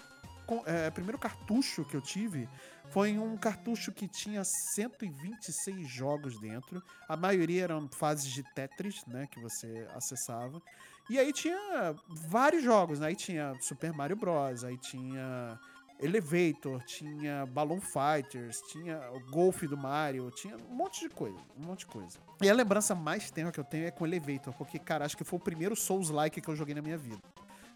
é, 0.65 0.89
primeiro 0.91 1.17
cartucho 1.17 1.83
que 1.85 1.95
eu 1.95 2.01
tive 2.01 2.47
foi 2.89 3.17
um 3.17 3.35
cartucho 3.35 3.91
que 3.91 4.07
tinha 4.07 4.43
126 4.43 5.87
jogos 5.87 6.39
dentro. 6.39 6.81
A 7.07 7.17
maioria 7.17 7.63
eram 7.63 7.87
fases 7.89 8.31
de 8.31 8.43
Tetris, 8.53 9.05
né, 9.05 9.27
que 9.27 9.39
você 9.41 9.87
acessava. 9.93 10.61
E 11.09 11.17
aí 11.17 11.31
tinha 11.31 11.95
vários 12.07 12.63
jogos, 12.63 12.99
né? 12.99 13.07
Aí 13.07 13.15
tinha 13.15 13.53
Super 13.61 13.93
Mario 13.93 14.17
Bros, 14.17 14.63
aí 14.63 14.77
tinha 14.77 15.57
Elevator, 15.99 16.83
tinha 16.83 17.45
Balloon 17.47 17.81
Fighters, 17.81 18.61
tinha 18.71 18.99
o 19.11 19.31
Golf 19.31 19.63
do 19.63 19.75
Mario, 19.75 20.29
tinha 20.31 20.55
um 20.55 20.75
monte 20.75 21.01
de 21.01 21.09
coisa, 21.09 21.37
um 21.57 21.65
monte 21.65 21.79
de 21.79 21.85
coisa. 21.87 22.19
E 22.41 22.49
a 22.49 22.53
lembrança 22.53 22.93
mais 22.93 23.31
tenra 23.31 23.51
que 23.51 23.59
eu 23.59 23.63
tenho 23.63 23.87
é 23.87 23.91
com 23.91 24.05
Elevator, 24.05 24.53
porque, 24.53 24.77
cara, 24.77 25.05
acho 25.05 25.17
que 25.17 25.23
foi 25.23 25.37
o 25.37 25.41
primeiro 25.41 25.75
Souls-like 25.75 26.39
que 26.39 26.47
eu 26.47 26.55
joguei 26.55 26.75
na 26.75 26.81
minha 26.81 26.97
vida. 26.97 27.21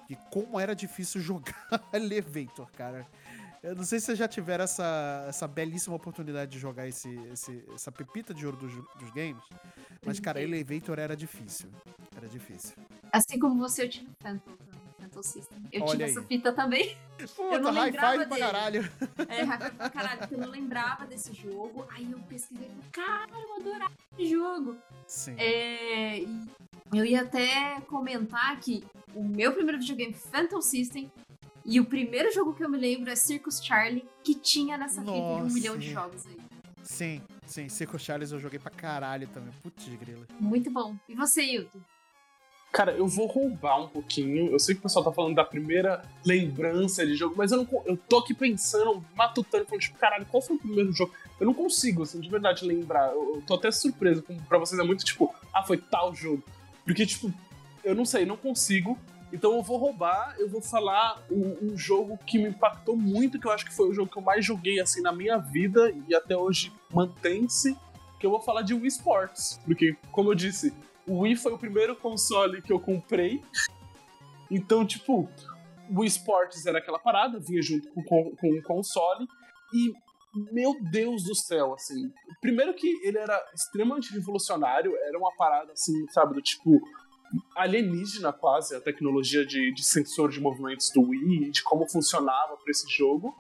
E 0.10 0.16
como 0.30 0.60
era 0.60 0.76
difícil 0.76 1.20
jogar 1.22 1.84
Elevator, 1.94 2.70
cara. 2.72 3.08
Eu 3.64 3.76
não 3.76 3.84
sei 3.84 4.00
se 4.00 4.08
vocês 4.08 4.18
já 4.18 4.28
tiveram 4.28 4.64
essa, 4.64 5.26
essa 5.30 5.48
belíssima 5.48 5.96
oportunidade 5.96 6.52
de 6.52 6.58
jogar 6.58 6.88
esse, 6.88 7.10
esse 7.32 7.64
essa 7.74 7.92
pepita 7.92 8.34
de 8.34 8.44
ouro 8.44 8.58
dos, 8.58 8.74
dos 8.74 9.12
games. 9.12 9.44
Mas, 10.04 10.20
cara, 10.20 10.42
Elevator 10.42 10.98
era 10.98 11.16
difícil. 11.16 11.70
Era 12.18 12.28
difícil. 12.28 12.76
Assim 13.12 13.38
como 13.38 13.60
você, 13.60 13.84
eu 13.84 13.90
tive 13.90 14.10
Phantom, 14.20 14.52
Phantom 15.12 15.24
System. 15.24 15.58
Eu 15.72 15.82
Olha 15.84 15.92
tive 15.92 16.04
aí. 16.06 16.12
essa 16.12 16.22
fita 16.24 16.54
também. 16.54 16.98
Puta, 17.36 17.56
eu 17.56 17.62
não 17.62 17.72
lembrava 17.72 18.26
pra 18.26 18.38
caralho. 18.38 18.92
É, 19.28 19.44
high 19.44 19.72
pra 19.72 19.90
caralho, 19.90 20.20
porque 20.20 20.36
eu 20.36 20.40
não 20.40 20.50
lembrava 20.50 21.06
desse 21.06 21.34
jogo. 21.34 21.86
Aí 21.92 22.10
eu 22.12 22.20
pesquisei 22.22 22.68
e 22.68 22.90
cara, 22.90 23.32
eu 23.32 23.56
adorava 23.56 23.92
esse 24.18 24.32
jogo. 24.32 24.78
Sim. 25.06 25.36
É, 25.38 26.22
eu 26.94 27.06
ia 27.06 27.22
até 27.22 27.80
comentar 27.82 28.60
que 28.60 28.84
o 29.14 29.24
meu 29.24 29.54
primeiro 29.54 29.80
videogame 29.80 30.14
Phantom 30.14 30.62
System 30.62 31.12
e 31.64 31.80
o 31.80 31.86
primeiro 31.86 32.34
jogo 32.34 32.54
que 32.54 32.64
eu 32.64 32.70
me 32.70 32.78
lembro 32.78 33.12
é 33.12 33.16
Circus 33.16 33.64
Charlie, 33.64 34.08
que 34.24 34.34
tinha 34.34 34.78
nessa 34.78 35.02
Nossa. 35.02 35.14
fita 35.14 35.46
de 35.46 35.52
um 35.52 35.54
milhão 35.54 35.78
de 35.78 35.92
jogos 35.92 36.26
aí. 36.26 36.38
Sim, 36.82 37.22
sim. 37.46 37.70
Circus 37.70 38.02
Charlie 38.02 38.32
eu 38.32 38.40
joguei 38.40 38.58
pra 38.58 38.72
caralho 38.72 39.28
também. 39.28 39.54
Putz, 39.62 39.88
grila. 39.88 40.26
Muito 40.40 40.72
bom. 40.72 40.96
E 41.08 41.14
você, 41.14 41.44
Hilton? 41.44 41.80
Cara, 42.72 42.94
eu 42.94 43.06
vou 43.06 43.28
roubar 43.28 43.82
um 43.82 43.88
pouquinho. 43.90 44.50
Eu 44.50 44.58
sei 44.58 44.74
que 44.74 44.80
o 44.80 44.84
pessoal 44.84 45.04
tá 45.04 45.12
falando 45.12 45.36
da 45.36 45.44
primeira 45.44 46.02
lembrança 46.26 47.06
de 47.06 47.16
jogo, 47.16 47.36
mas 47.38 47.52
eu, 47.52 47.58
não, 47.58 47.68
eu 47.86 47.98
tô 47.98 48.20
aqui 48.20 48.34
pensando, 48.34 49.04
matutando, 49.14 49.66
falando, 49.66 49.82
tipo, 49.82 49.98
caralho, 49.98 50.26
qual 50.26 50.42
foi 50.42 50.56
o 50.56 50.60
primeiro 50.60 50.94
jogo? 50.94 51.14
Eu 51.38 51.46
não 51.46 51.54
consigo, 51.54 52.04
assim, 52.04 52.22
de 52.22 52.30
verdade 52.30 52.66
lembrar. 52.66 53.12
Eu, 53.12 53.36
eu 53.36 53.42
tô 53.42 53.56
até 53.56 53.70
surpreso, 53.72 54.24
como 54.24 54.42
pra 54.44 54.58
vocês 54.58 54.80
é 54.80 54.84
muito 54.84 55.04
tipo, 55.04 55.36
ah, 55.54 55.64
foi 55.64 55.78
tal 55.78 56.16
jogo. 56.16 56.44
Porque, 56.86 57.06
tipo, 57.06 57.34
eu 57.84 57.94
não 57.94 58.06
sei, 58.06 58.26
não 58.26 58.38
consigo. 58.38 58.98
Então 59.34 59.56
eu 59.56 59.62
vou 59.62 59.78
roubar, 59.78 60.36
eu 60.40 60.50
vou 60.50 60.62
falar 60.62 61.22
um, 61.30 61.72
um, 61.74 61.78
jogo 61.78 62.18
que 62.26 62.38
me 62.38 62.50
impactou 62.50 62.96
muito, 62.96 63.40
que 63.40 63.48
eu 63.48 63.52
acho 63.52 63.66
que 63.66 63.74
foi 63.74 63.90
o 63.90 63.94
jogo 63.94 64.12
que 64.12 64.18
eu 64.18 64.22
mais 64.22 64.46
joguei 64.46 64.80
assim 64.80 65.02
na 65.02 65.12
minha 65.12 65.38
vida 65.38 65.94
e 66.08 66.14
até 66.14 66.36
hoje 66.36 66.72
mantém-se, 66.94 67.76
que 68.20 68.26
eu 68.26 68.30
vou 68.30 68.42
falar 68.42 68.62
de 68.62 68.74
Wii 68.74 68.88
Sports. 68.88 69.60
Porque, 69.66 69.96
como 70.12 70.32
eu 70.32 70.36
disse, 70.36 70.74
o 71.08 71.20
Wii 71.20 71.36
foi 71.36 71.54
o 71.54 71.58
primeiro 71.58 71.96
console 71.96 72.62
que 72.62 72.72
eu 72.72 72.80
comprei. 72.80 73.42
Então, 74.50 74.86
tipo, 74.86 75.30
o 75.90 76.04
Sports 76.06 76.66
era 76.66 76.80
aquela 76.80 77.00
parada, 77.00 77.40
vinha 77.40 77.62
junto 77.62 77.90
com, 77.90 78.04
com, 78.04 78.36
com 78.36 78.50
o 78.58 78.64
console. 78.64 79.28
E, 79.74 79.94
meu 80.52 80.76
Deus 80.92 81.24
do 81.24 81.36
céu, 81.36 81.74
assim. 81.74 82.12
Primeiro 82.40 82.74
que 82.74 82.88
ele 83.04 83.18
era 83.18 83.42
extremamente 83.54 84.14
revolucionário, 84.14 84.96
era 84.98 85.18
uma 85.18 85.34
parada 85.36 85.74
assim, 85.74 86.08
sabe, 86.10 86.34
do 86.34 86.42
tipo 86.42 86.82
alienígena 87.56 88.34
quase 88.34 88.76
a 88.76 88.82
tecnologia 88.82 89.46
de, 89.46 89.74
de 89.74 89.84
sensor 89.84 90.30
de 90.30 90.40
movimentos 90.40 90.90
do 90.94 91.02
Wii, 91.02 91.52
de 91.52 91.64
como 91.64 91.88
funcionava 91.90 92.58
para 92.58 92.72
esse 92.72 92.90
jogo. 92.90 93.34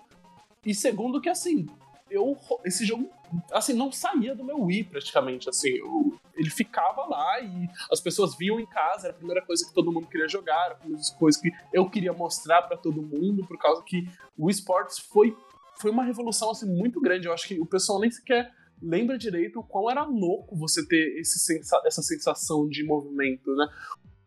E 0.65 0.73
segundo 0.73 1.19
que 1.19 1.29
assim, 1.29 1.67
eu 2.11 2.37
esse 2.65 2.85
jogo 2.85 3.09
assim 3.51 3.73
não 3.73 3.91
saía 3.91 4.35
do 4.35 4.43
meu 4.43 4.61
Wii 4.61 4.83
praticamente, 4.85 5.49
assim, 5.49 5.69
eu, 5.69 6.19
ele 6.35 6.49
ficava 6.49 7.05
lá 7.05 7.39
e 7.39 7.69
as 7.91 8.01
pessoas 8.01 8.35
viam 8.37 8.59
em 8.59 8.65
casa, 8.65 9.07
era 9.07 9.15
a 9.15 9.17
primeira 9.17 9.41
coisa 9.45 9.65
que 9.65 9.73
todo 9.73 9.91
mundo 9.91 10.07
queria 10.07 10.27
jogar, 10.27 10.65
era 10.65 10.73
a 10.73 10.77
primeira 10.77 11.03
coisa 11.17 11.39
que 11.41 11.49
eu 11.73 11.89
queria 11.89 12.13
mostrar 12.13 12.61
para 12.63 12.77
todo 12.77 13.01
mundo, 13.01 13.47
por 13.47 13.57
causa 13.57 13.81
que 13.83 14.03
o 14.37 14.49
esportes 14.49 14.99
foi 14.99 15.35
foi 15.79 15.89
uma 15.89 16.03
revolução 16.03 16.51
assim 16.51 16.67
muito 16.67 17.01
grande. 17.01 17.27
Eu 17.27 17.33
acho 17.33 17.47
que 17.47 17.59
o 17.59 17.65
pessoal 17.65 17.99
nem 17.99 18.11
sequer 18.11 18.51
lembra 18.81 19.17
direito 19.17 19.59
o 19.59 19.63
quão 19.63 19.89
era 19.89 20.03
louco 20.03 20.55
você 20.55 20.85
ter 20.85 21.19
esse 21.19 21.39
sensa 21.39 21.81
essa 21.85 22.01
sensação 22.01 22.67
de 22.67 22.83
movimento, 22.83 23.55
né? 23.55 23.67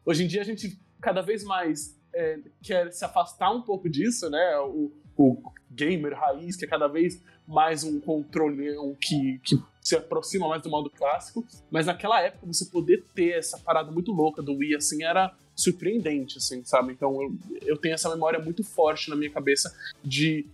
Hoje 0.04 0.24
em 0.24 0.26
dia 0.26 0.40
a 0.40 0.44
gente 0.44 0.80
cada 1.00 1.20
vez 1.20 1.44
mais 1.44 2.00
é, 2.14 2.38
quer 2.62 2.90
se 2.92 3.04
afastar 3.04 3.50
um 3.50 3.62
pouco 3.62 3.88
disso, 3.88 4.30
né? 4.30 4.58
O, 4.60 4.92
o, 5.16 5.52
gamer 5.70 6.14
raiz, 6.14 6.56
que 6.56 6.64
é 6.64 6.68
cada 6.68 6.86
vez 6.86 7.20
mais 7.46 7.84
um 7.84 8.00
controle 8.00 8.78
um, 8.78 8.94
que, 8.94 9.38
que 9.44 9.58
se 9.80 9.96
aproxima 9.96 10.48
mais 10.48 10.62
do 10.62 10.70
modo 10.70 10.90
clássico, 10.90 11.46
mas 11.70 11.86
naquela 11.86 12.20
época 12.20 12.46
você 12.46 12.64
poder 12.66 13.04
ter 13.14 13.38
essa 13.38 13.58
parada 13.58 13.90
muito 13.90 14.12
louca 14.12 14.42
do 14.42 14.54
Wii, 14.54 14.76
assim, 14.76 15.04
era 15.04 15.34
surpreendente, 15.54 16.38
assim, 16.38 16.64
sabe? 16.64 16.92
Então 16.92 17.22
eu, 17.22 17.36
eu 17.62 17.76
tenho 17.76 17.94
essa 17.94 18.08
memória 18.08 18.38
muito 18.38 18.64
forte 18.64 19.10
na 19.10 19.16
minha 19.16 19.30
cabeça 19.30 19.74
de 20.02 20.46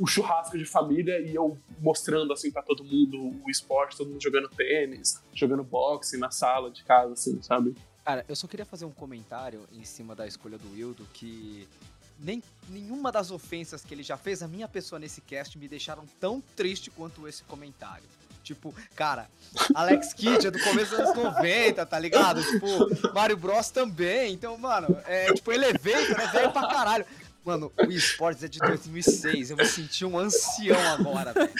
o 0.00 0.06
churrasco 0.06 0.58
de 0.58 0.64
família 0.64 1.20
e 1.20 1.32
eu 1.32 1.56
mostrando 1.78 2.32
assim 2.32 2.50
para 2.50 2.60
todo 2.62 2.82
mundo 2.82 3.40
o 3.44 3.48
esporte, 3.48 3.96
todo 3.96 4.10
mundo 4.10 4.20
jogando 4.20 4.48
tênis, 4.48 5.22
jogando 5.32 5.62
boxe 5.62 6.16
na 6.16 6.30
sala 6.30 6.70
de 6.70 6.82
casa, 6.82 7.12
assim, 7.12 7.40
sabe? 7.40 7.76
Cara, 8.04 8.24
eu 8.28 8.34
só 8.34 8.48
queria 8.48 8.66
fazer 8.66 8.84
um 8.84 8.90
comentário 8.90 9.60
em 9.72 9.84
cima 9.84 10.14
da 10.14 10.26
escolha 10.26 10.58
do 10.58 10.72
Wildo 10.72 11.06
que 11.12 11.68
nem 12.18 12.42
nenhuma 12.68 13.10
das 13.12 13.30
ofensas 13.30 13.84
que 13.84 13.92
ele 13.92 14.02
já 14.02 14.16
fez 14.16 14.42
a 14.42 14.48
minha 14.48 14.68
pessoa 14.68 14.98
nesse 14.98 15.20
cast 15.20 15.58
me 15.58 15.68
deixaram 15.68 16.04
tão 16.20 16.42
triste 16.56 16.90
quanto 16.90 17.26
esse 17.28 17.42
comentário. 17.44 18.04
Tipo, 18.42 18.74
cara, 18.94 19.28
Alex 19.74 20.12
Kidd 20.14 20.46
é 20.46 20.50
do 20.50 20.58
começo 20.60 20.90
dos 20.90 21.00
anos 21.00 21.16
90, 21.16 21.86
tá 21.86 21.98
ligado? 21.98 22.42
Tipo, 22.44 23.12
Mario 23.14 23.36
Bros 23.38 23.70
também. 23.70 24.34
Então, 24.34 24.56
mano, 24.58 24.96
é 25.06 25.32
tipo 25.32 25.50
Elevator, 25.50 26.20
é 26.20 26.26
velho 26.26 26.52
pra 26.52 26.68
caralho. 26.68 27.06
Mano, 27.44 27.72
o 27.78 27.90
esportes 27.90 28.42
é 28.42 28.48
de 28.48 28.58
2006. 28.58 29.50
Eu 29.50 29.56
me 29.56 29.66
senti 29.66 30.04
um 30.04 30.18
ancião 30.18 30.80
agora, 30.92 31.32
velho. 31.32 31.52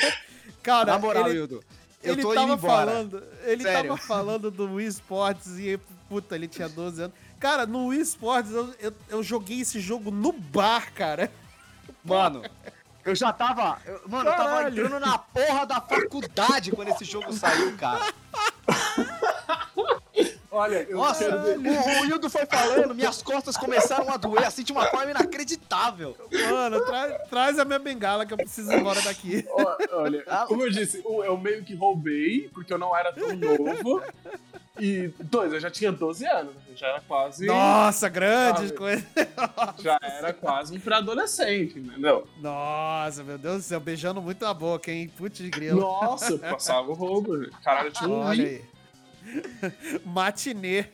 Cara, 0.63 0.93
Na 0.93 0.99
moral, 0.99 1.29
ele, 1.29 1.39
Hildo, 1.39 1.65
eu 2.03 2.13
ele 2.13 2.23
tô 2.23 2.33
tava 2.35 2.47
indo 2.47 2.55
embora. 2.55 2.91
Falando, 2.91 3.23
ele 3.45 3.63
Sério? 3.63 3.91
tava 3.91 4.01
falando 4.01 4.51
do 4.51 4.75
Wii 4.75 4.87
Sports 4.89 5.59
e, 5.59 5.79
puta, 6.09 6.35
ele 6.35 6.49
tinha 6.49 6.69
12 6.69 7.03
anos. 7.03 7.17
Cara, 7.45 7.67
no 7.67 7.89
Wii 7.89 8.01
Sports 8.01 8.51
eu, 8.53 8.75
eu, 8.81 8.95
eu 9.07 9.23
joguei 9.23 9.61
esse 9.61 9.79
jogo 9.79 10.11
no 10.11 10.33
bar, 10.33 10.91
cara. 10.95 11.31
Mano, 12.03 12.43
eu 13.05 13.15
já 13.15 13.35
tava. 13.35 13.79
Eu, 13.85 14.01
mano, 14.09 14.31
Caralho. 14.31 14.31
eu 14.31 14.55
tava 14.55 14.71
entrando 14.71 14.99
na 14.99 15.19
porra 15.19 15.67
da 15.67 15.79
faculdade 15.79 16.71
quando 16.71 16.89
esse 16.89 17.05
jogo 17.05 17.31
saiu, 17.35 17.77
cara. 17.77 18.15
Olha, 20.55 20.87
eu 20.89 20.99
Nossa, 20.99 21.25
quero... 21.25 21.61
o, 21.61 22.03
o 22.03 22.07
Hildo 22.07 22.31
foi 22.31 22.47
falando, 22.47 22.95
minhas 22.95 23.21
costas 23.21 23.57
começaram 23.57 24.09
a 24.09 24.17
doer 24.17 24.47
assim 24.47 24.63
de 24.63 24.71
uma 24.71 24.87
forma 24.87 25.11
inacreditável. 25.11 26.17
Mano, 26.49 26.81
tra 26.87 27.19
traz 27.29 27.59
a 27.59 27.65
minha 27.65 27.81
bengala 27.81 28.25
que 28.25 28.33
eu 28.33 28.37
preciso 28.37 28.71
ir 28.71 28.79
embora 28.79 29.03
daqui. 29.03 29.45
Olha, 29.91 30.23
ah, 30.29 30.45
como 30.47 30.63
eu 30.63 30.71
disse, 30.71 31.03
eu 31.05 31.37
meio 31.37 31.65
que 31.65 31.75
roubei, 31.75 32.49
porque 32.55 32.73
eu 32.73 32.79
não 32.79 32.97
era 32.97 33.13
tão 33.13 33.35
novo. 33.35 34.01
E 34.79 35.09
dois, 35.21 35.53
eu 35.53 35.59
já 35.61 35.71
tinha 35.71 35.91
12 35.91 36.25
anos, 36.27 36.55
já 36.77 36.89
era 36.89 37.01
quase. 37.01 37.47
Nossa, 37.47 38.09
grandes 38.09 38.71
coisas. 38.73 39.05
Já 39.79 39.99
era 40.03 40.33
quase 40.33 40.77
um 40.77 40.81
pré-adolescente, 40.81 41.79
entendeu? 41.79 42.27
Nossa, 42.41 43.23
meu 43.25 43.39
Deus 43.39 43.57
do 43.57 43.63
céu, 43.63 43.81
beijando 43.81 44.23
muito 44.23 44.45
a 44.47 44.55
boca, 44.55 44.91
hein? 44.91 45.09
Putz 45.17 45.39
de 45.39 45.51
grilo. 45.51 45.81
Nossa, 45.81 46.33
eu 46.33 46.39
passava 46.39 46.91
o 46.91 46.95
roubo. 46.95 47.49
Caralho, 47.63 47.89
eu 47.89 47.93
tinha 47.93 48.09
um 48.09 48.21
Olha 48.21 48.45
aí. 48.45 48.74
Matinê. 50.05 50.87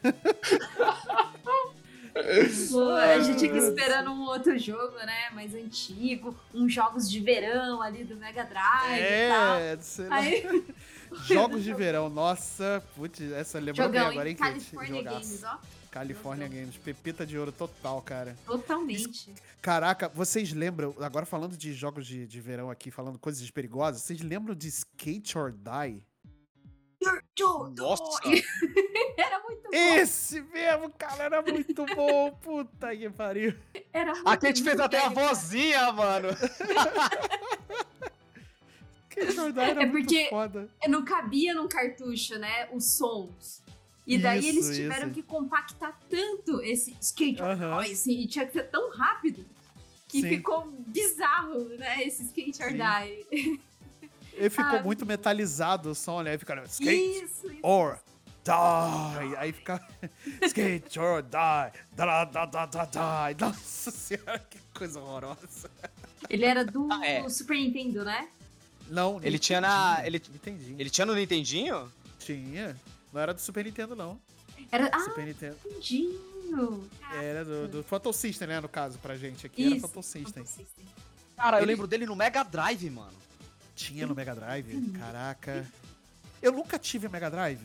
a 2.14 3.20
gente 3.20 3.46
aqui 3.46 3.58
esperando 3.58 4.10
um 4.10 4.22
outro 4.22 4.58
jogo, 4.58 4.96
né? 4.98 5.30
Mais 5.32 5.54
antigo, 5.54 6.36
uns 6.54 6.72
jogos 6.72 7.10
de 7.10 7.20
verão 7.20 7.80
ali 7.80 8.04
do 8.04 8.16
Mega 8.16 8.44
Drive 8.44 9.00
é, 9.00 9.26
e 9.26 9.76
tal. 9.76 9.82
Sei 9.82 10.06
Aí... 10.10 10.64
Jogos 11.26 11.64
de 11.64 11.74
verão, 11.74 12.08
nossa, 12.08 12.82
putz, 12.94 13.20
essa 13.32 13.58
lembrou 13.58 13.88
Jogão, 13.88 14.04
bem 14.04 14.10
agora, 14.12 14.28
hein? 14.28 14.36
California 14.36 15.02
Games, 15.02 15.42
ó. 15.42 15.58
California 15.90 16.46
Games, 16.46 16.76
pepita 16.76 17.26
de 17.26 17.36
ouro 17.36 17.50
total, 17.50 18.00
cara. 18.00 18.36
Totalmente. 18.46 19.34
Caraca, 19.60 20.08
vocês 20.08 20.52
lembram, 20.52 20.94
agora 21.00 21.26
falando 21.26 21.56
de 21.56 21.72
jogos 21.72 22.06
de, 22.06 22.26
de 22.28 22.40
verão 22.40 22.70
aqui, 22.70 22.92
falando 22.92 23.18
coisas 23.18 23.50
perigosas, 23.50 24.02
vocês 24.02 24.20
lembram 24.20 24.54
de 24.54 24.68
Skate 24.68 25.36
or 25.36 25.50
Die? 25.52 26.04
Nossa! 27.76 28.20
era 29.16 29.40
muito 29.40 29.62
bom. 29.62 29.70
Esse 29.72 30.40
mesmo, 30.40 30.90
cara, 30.90 31.24
era 31.24 31.42
muito 31.42 31.86
bom. 31.94 32.32
Puta 32.42 32.96
que 32.96 33.10
pariu. 33.10 33.54
Era 33.92 34.12
muito 34.14 34.28
Aqui 34.28 34.46
a 34.46 34.48
gente 34.50 34.62
fez 34.62 34.78
até 34.80 34.98
a 34.98 35.08
vozinha, 35.08 35.92
mano. 35.92 36.28
Die 39.10 39.60
era 39.60 39.82
é 39.82 39.86
porque 39.86 40.28
foda. 40.30 40.68
não 40.88 41.04
cabia 41.04 41.52
num 41.52 41.68
cartucho, 41.68 42.38
né, 42.38 42.68
os 42.72 42.84
sons. 42.92 43.62
E 44.06 44.16
daí 44.18 44.38
Isso, 44.40 44.48
eles 44.48 44.76
tiveram 44.76 45.06
isso. 45.08 45.14
que 45.14 45.22
compactar 45.22 45.98
tanto 46.08 46.60
esse 46.62 46.96
skate 47.00 47.42
Aham. 47.42 47.82
die, 47.82 47.92
assim, 47.92 48.20
e 48.20 48.26
tinha 48.26 48.46
que 48.46 48.52
ser 48.52 48.64
tão 48.64 48.90
rápido 48.90 49.44
que 50.08 50.22
Sim. 50.22 50.28
ficou 50.28 50.66
bizarro, 50.86 51.64
né, 51.76 52.02
esse 52.02 52.24
skate 52.24 52.62
or 52.62 52.70
die. 52.72 53.60
Ele 54.32 54.50
ficou 54.50 54.78
Ah, 54.78 54.82
muito 54.82 55.04
metalizado 55.04 55.90
o 55.90 55.94
som, 55.94 56.22
né? 56.22 56.32
Aí 56.32 56.38
fica 56.38 56.62
skate 56.64 56.90
Isso, 57.24 57.46
isso. 57.46 57.58
or 57.62 57.98
die. 58.44 59.36
Aí 59.36 59.52
fica 59.52 59.80
skate 60.42 60.98
or 60.98 61.22
die. 61.22 61.80
Da, 61.94 62.24
da, 62.24 62.44
da, 62.46 62.66
da, 62.66 62.84
die. 62.86 63.40
Nossa 63.40 63.90
senhora, 63.90 64.38
que 64.38 64.58
coisa 64.74 65.00
horrorosa. 65.00 65.70
Ele 66.28 66.44
era 66.44 66.64
do 66.64 66.88
Ah, 66.90 67.04
é. 67.06 67.28
Super 67.28 67.56
Nintendo, 67.56 68.04
né? 68.04 68.28
Não, 68.88 69.20
Ele 69.22 69.38
tinha 69.38 69.60
na- 69.60 70.00
ele- 70.04 70.16
Entendi. 70.34 70.74
Ele 70.78 70.90
tinha 70.90 71.06
no 71.06 71.14
Nintendinho? 71.14 71.90
tinha. 72.18 72.76
Não 73.12 73.20
era 73.20 73.32
do 73.34 73.40
Super 73.40 73.64
Nintendo, 73.64 73.94
não. 73.96 74.20
Era. 74.70 74.88
Ah, 74.92 75.00
Super 75.00 75.26
Nintendo. 75.26 75.56
Nintendinho. 75.64 76.88
Era 77.22 77.44
do, 77.44 77.68
do 77.68 77.82
Phantom 77.84 78.12
System, 78.12 78.48
né? 78.48 78.60
No 78.60 78.68
caso, 78.68 78.98
pra 78.98 79.16
gente 79.16 79.46
aqui. 79.46 79.64
Era 79.66 79.74
Isso, 79.76 79.86
Phantom 79.88 80.02
System. 80.02 80.24
Phantom 80.44 80.46
System. 80.46 80.84
Cara, 81.36 81.58
eu 81.58 81.62
Ele- 81.62 81.72
lembro 81.72 81.86
dele 81.86 82.06
no 82.06 82.16
Mega 82.16 82.42
Drive, 82.42 82.88
mano. 82.90 83.12
Tinha 83.80 84.06
no 84.06 84.14
Mega 84.14 84.34
Drive? 84.34 84.92
Caraca. 84.98 85.66
Eu 86.42 86.52
nunca 86.52 86.78
tive 86.78 87.08
Mega 87.08 87.30
Drive. 87.30 87.60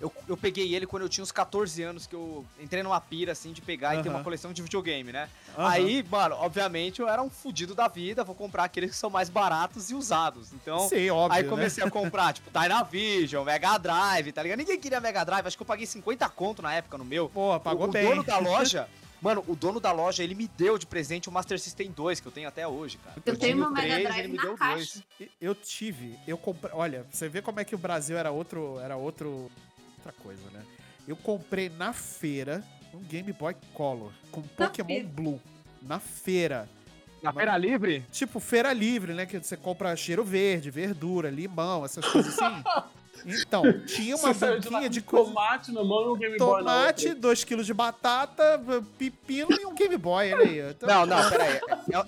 Eu, 0.00 0.10
eu 0.26 0.34
peguei 0.34 0.74
ele 0.74 0.86
quando 0.86 1.02
eu 1.02 1.10
tinha 1.10 1.22
uns 1.22 1.30
14 1.30 1.82
anos, 1.82 2.06
que 2.06 2.14
eu 2.14 2.42
entrei 2.58 2.82
numa 2.82 2.98
pira, 2.98 3.32
assim, 3.32 3.52
de 3.52 3.60
pegar 3.60 3.96
e 3.96 4.02
ter 4.02 4.08
uma 4.08 4.24
coleção 4.24 4.50
de 4.50 4.62
videogame, 4.62 5.12
né? 5.12 5.28
Aí, 5.58 6.02
mano, 6.10 6.36
obviamente 6.36 7.00
eu 7.00 7.08
era 7.08 7.20
um 7.20 7.28
fudido 7.28 7.74
da 7.74 7.86
vida, 7.86 8.24
vou 8.24 8.34
comprar 8.34 8.64
aqueles 8.64 8.92
que 8.92 8.96
são 8.96 9.10
mais 9.10 9.28
baratos 9.28 9.90
e 9.90 9.94
usados. 9.94 10.54
Então, 10.54 10.88
Sim, 10.88 11.10
óbvio, 11.10 11.36
aí 11.36 11.42
né? 11.42 11.50
comecei 11.50 11.84
a 11.84 11.90
comprar, 11.90 12.32
tipo, 12.32 12.50
Dynavision, 12.50 13.44
Mega 13.44 13.76
Drive, 13.76 14.32
tá 14.32 14.42
ligado? 14.42 14.58
Ninguém 14.58 14.80
queria 14.80 15.00
Mega 15.00 15.22
Drive, 15.22 15.46
acho 15.46 15.56
que 15.56 15.62
eu 15.62 15.66
paguei 15.66 15.84
50 15.84 16.26
conto 16.30 16.62
na 16.62 16.72
época 16.72 16.96
no 16.96 17.04
meu. 17.04 17.28
Pô, 17.28 17.60
pagou 17.60 17.86
o, 17.86 17.90
o 17.90 17.92
bem. 17.92 18.08
dono 18.08 18.24
da 18.24 18.38
loja, 18.38 18.88
mano, 19.20 19.44
o 19.46 19.54
dono 19.56 19.78
da 19.80 19.92
loja, 19.92 20.22
ele 20.22 20.34
me 20.34 20.48
deu 20.48 20.78
de 20.78 20.86
presente 20.86 21.28
o 21.28 21.32
Master 21.32 21.58
System 21.58 21.90
2, 21.90 22.20
que 22.20 22.26
eu 22.26 22.32
tenho 22.32 22.48
até 22.48 22.66
hoje, 22.66 22.98
cara. 22.98 23.16
Eu 23.16 23.22
tenho 23.22 23.36
tinha 23.38 23.56
uma 23.56 23.68
o 23.68 23.72
Mega 23.72 23.86
três, 23.94 24.02
Drive 24.08 24.18
ele 24.20 24.28
me 24.28 24.36
na 24.36 24.42
deu 24.42 24.54
caixa. 24.56 25.02
dois. 25.18 25.30
Eu 25.40 25.54
tive, 25.54 26.18
eu 26.26 26.38
comprei. 26.38 26.72
Olha, 26.74 27.06
você 27.10 27.28
vê 27.28 27.40
como 27.42 27.60
é 27.60 27.64
que 27.64 27.74
o 27.74 27.78
Brasil 27.78 28.16
era 28.16 28.30
outro. 28.30 28.78
Era 28.80 28.96
outro. 28.96 29.50
Outra 29.98 30.12
coisa, 30.22 30.42
né? 30.50 30.64
Eu 31.06 31.14
comprei 31.16 31.68
na 31.68 31.92
feira 31.92 32.64
um 32.94 33.00
Game 33.00 33.32
Boy 33.32 33.54
Color 33.74 34.12
com 34.30 34.40
Pokémon 34.42 34.86
feira. 34.88 35.08
Blue. 35.08 35.40
Na 35.82 35.98
feira. 36.00 36.68
Na 37.22 37.32
Feira 37.34 37.54
Livre? 37.58 38.02
Tipo, 38.10 38.40
feira 38.40 38.72
livre, 38.72 39.12
né? 39.12 39.26
Que 39.26 39.38
você 39.38 39.54
compra 39.54 39.94
cheiro 39.94 40.24
verde, 40.24 40.70
verdura, 40.70 41.28
limão, 41.28 41.84
essas 41.84 42.06
coisas 42.06 42.38
assim. 42.38 42.62
Então, 43.26 43.62
tinha 43.86 44.16
uma 44.16 44.32
de 44.32 44.38
banquinha 44.40 44.88
de 44.90 45.00
coisa. 45.00 45.26
tomate 45.26 45.72
na 45.72 45.82
mão 45.84 46.04
e 46.04 46.08
um 46.08 46.16
Game 46.16 46.38
Boy 46.38 46.58
Tomate, 46.58 47.08
outra. 47.08 47.30
2kg 47.30 47.62
de 47.62 47.74
batata, 47.74 48.60
pepino 48.98 49.48
e 49.60 49.66
um 49.66 49.74
Game 49.74 49.96
Boy, 49.96 50.32
olha 50.32 50.44
aí. 50.44 50.70
Então, 50.70 50.88
Não, 50.88 51.06
não, 51.06 51.30
peraí. 51.30 51.56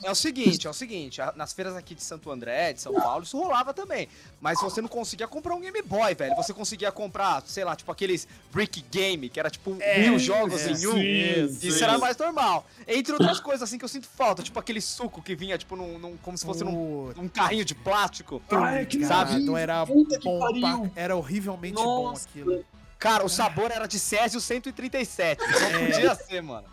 É, 0.02 0.08
é 0.08 0.10
o 0.10 0.14
seguinte, 0.14 0.66
é 0.66 0.70
o 0.70 0.74
seguinte. 0.74 1.20
Nas 1.36 1.52
feiras 1.52 1.76
aqui 1.76 1.94
de 1.94 2.02
Santo 2.02 2.30
André, 2.30 2.72
de 2.72 2.80
São 2.80 2.94
Paulo, 2.94 3.24
isso 3.24 3.36
rolava 3.38 3.72
também. 3.74 4.08
Mas 4.40 4.60
você 4.60 4.80
não 4.80 4.88
conseguia 4.88 5.28
comprar 5.28 5.54
um 5.54 5.60
Game 5.60 5.82
Boy, 5.82 6.14
velho. 6.14 6.34
Você 6.36 6.52
conseguia 6.52 6.90
comprar, 6.92 7.42
sei 7.46 7.64
lá, 7.64 7.76
tipo 7.76 7.90
aqueles 7.92 8.26
Brick 8.52 8.84
Game, 8.90 9.28
que 9.28 9.38
era 9.38 9.50
tipo 9.50 9.74
mil 9.98 10.18
jogos 10.18 10.60
é, 10.62 10.70
em 10.72 10.86
um. 10.86 10.92
sim, 10.92 11.66
Isso 11.66 11.78
sim. 11.78 11.84
era 11.84 11.98
mais 11.98 12.16
normal. 12.16 12.66
Entre 12.86 13.12
outras 13.12 13.40
coisas, 13.40 13.62
assim, 13.62 13.78
que 13.78 13.84
eu 13.84 13.88
sinto 13.88 14.06
falta. 14.08 14.42
Tipo 14.42 14.58
aquele 14.58 14.80
suco 14.80 15.22
que 15.22 15.34
vinha, 15.34 15.56
tipo, 15.58 15.76
num, 15.76 15.98
num- 15.98 16.16
como 16.16 16.36
se 16.38 16.44
fosse 16.44 16.64
num, 16.64 17.12
num 17.16 17.28
carrinho 17.28 17.64
de 17.64 17.74
plástico. 17.74 18.42
Ai, 18.50 18.86
que 18.86 19.02
Sabe? 19.04 19.42
Então 19.42 19.56
era 19.56 19.84
Puta 19.86 20.18
que 20.18 20.24
bom, 20.24 20.38
pariu. 20.38 20.60
pra- 20.90 21.01
era 21.02 21.16
horrivelmente 21.16 21.74
bom 21.74 22.10
Nossa. 22.10 22.28
aquilo. 22.28 22.64
Cara, 22.98 23.24
o 23.24 23.28
sabor 23.28 23.70
era 23.70 23.86
de 23.86 23.98
Césio 23.98 24.40
137. 24.40 25.42
Só 25.42 25.48
É. 25.66 25.86
podia 25.92 26.14
ser, 26.14 26.40
mano. 26.42 26.66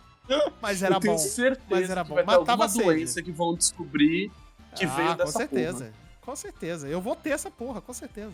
Mas 0.61 0.83
era 0.83 0.95
eu 0.95 0.99
tenho 0.99 1.13
bom. 1.13 1.19
certeza 1.19 1.65
mas 1.69 1.89
era 1.89 2.03
que 2.03 2.09
bom. 2.09 2.15
vai 2.15 2.23
ter 2.23 2.31
Matava 2.31 2.69
sede. 2.69 2.83
doença 2.83 3.21
que 3.23 3.31
vão 3.31 3.55
descobrir 3.55 4.31
que 4.75 4.85
ah, 4.85 4.89
veio 4.89 5.09
com 5.09 5.15
dessa 5.15 5.31
certeza. 5.39 5.77
porra. 5.85 5.93
Com 6.21 6.35
certeza. 6.35 6.87
Eu 6.87 7.01
vou 7.01 7.15
ter 7.15 7.31
essa 7.31 7.49
porra, 7.49 7.81
com 7.81 7.91
certeza. 7.93 8.33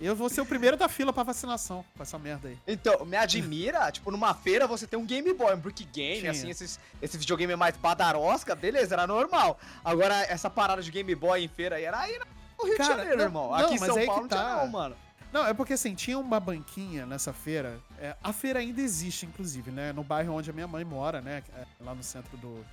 Eu 0.00 0.16
vou 0.16 0.28
ser 0.28 0.40
o 0.40 0.46
primeiro 0.46 0.76
da 0.76 0.88
fila 0.88 1.12
pra 1.12 1.22
vacinação 1.22 1.84
com 1.96 2.02
essa 2.02 2.18
merda 2.18 2.48
aí. 2.48 2.58
Então, 2.66 3.04
me 3.04 3.16
admira, 3.16 3.88
tipo, 3.92 4.10
numa 4.10 4.34
feira 4.34 4.66
você 4.66 4.84
tem 4.84 4.98
um 4.98 5.06
Game 5.06 5.32
Boy, 5.32 5.54
um 5.54 5.58
Brick 5.58 5.84
Game, 5.84 6.20
Tinha. 6.22 6.32
assim, 6.32 6.50
esses, 6.50 6.80
esse 7.00 7.16
videogame 7.16 7.54
mais 7.54 7.76
badarosca, 7.76 8.56
beleza, 8.56 8.96
era 8.96 9.06
normal. 9.06 9.60
Agora, 9.84 10.16
essa 10.24 10.50
parada 10.50 10.82
de 10.82 10.90
Game 10.90 11.14
Boy 11.14 11.44
em 11.44 11.48
feira 11.48 11.76
aí 11.76 11.84
era 11.84 12.00
aí 12.00 12.18
no 12.62 12.68
Rio 12.68 12.76
Cara, 12.76 12.94
de 12.94 12.98
Janeiro, 12.98 13.16
não, 13.18 13.24
irmão. 13.24 13.48
não, 13.48 13.54
Aqui 13.54 13.74
em 13.74 13.78
São 13.78 14.06
Paulo 14.06 14.28
tá. 14.28 14.56
não, 14.56 14.68
mano. 14.68 14.96
Não, 15.32 15.46
é 15.46 15.54
porque 15.54 15.72
assim, 15.72 15.94
tinha 15.94 16.18
uma 16.18 16.38
banquinha 16.38 17.06
nessa 17.06 17.32
feira. 17.32 17.80
é, 17.98 18.14
a 18.22 18.32
feira 18.32 18.58
ainda 18.58 18.80
existe, 18.82 19.24
inclusive, 19.24 19.70
né? 19.70 19.92
No 19.92 20.04
bairro 20.04 20.34
onde 20.34 20.50
a 20.50 20.52
minha 20.52 20.66
mãe 20.66 20.84
mora, 20.84 21.20
né? 21.22 21.42
é, 21.56 21.64
Lá 21.80 21.94
no 21.94 22.02
centro 22.02 22.36
do, 22.36 22.64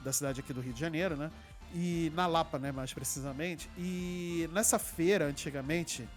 da 0.00 0.12
cidade 0.12 0.40
aqui 0.40 0.52
do 0.52 0.60
Rio 0.60 0.72
de 0.72 0.80
Janeiro, 0.80 1.16
né? 1.16 1.30
E 1.72 2.10
na 2.16 2.26
Lapa, 2.26 2.58
né? 2.58 2.72
Mais 2.72 2.92
precisamente. 2.92 3.70
E 3.78 4.50
nessa 4.52 4.76
feira, 4.76 5.26
antigamente, 5.26 6.08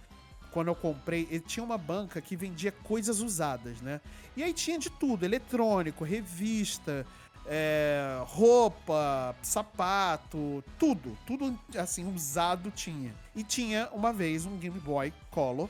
quando 0.50 0.66
eu 0.68 0.74
comprei, 0.74 1.28
ele 1.30 1.40
tinha 1.40 1.62
uma 1.62 1.78
banca 1.78 2.20
que 2.20 2.34
vendia 2.34 2.72
coisas 2.72 3.20
usadas, 3.20 3.80
né? 3.80 4.00
E 4.36 4.42
aí 4.42 4.52
tinha 4.52 4.80
de 4.80 4.90
tudo: 4.90 5.24
eletrônico, 5.24 6.02
revista, 6.02 7.06
é, 7.46 8.22
roupa, 8.26 9.34
sapato, 9.42 10.64
tudo. 10.78 11.16
Tudo 11.26 11.58
assim, 11.76 12.12
usado 12.12 12.70
tinha. 12.70 13.14
E 13.34 13.42
tinha 13.42 13.88
uma 13.92 14.12
vez 14.12 14.46
um 14.46 14.56
Game 14.56 14.78
Boy 14.80 15.12
Color, 15.30 15.68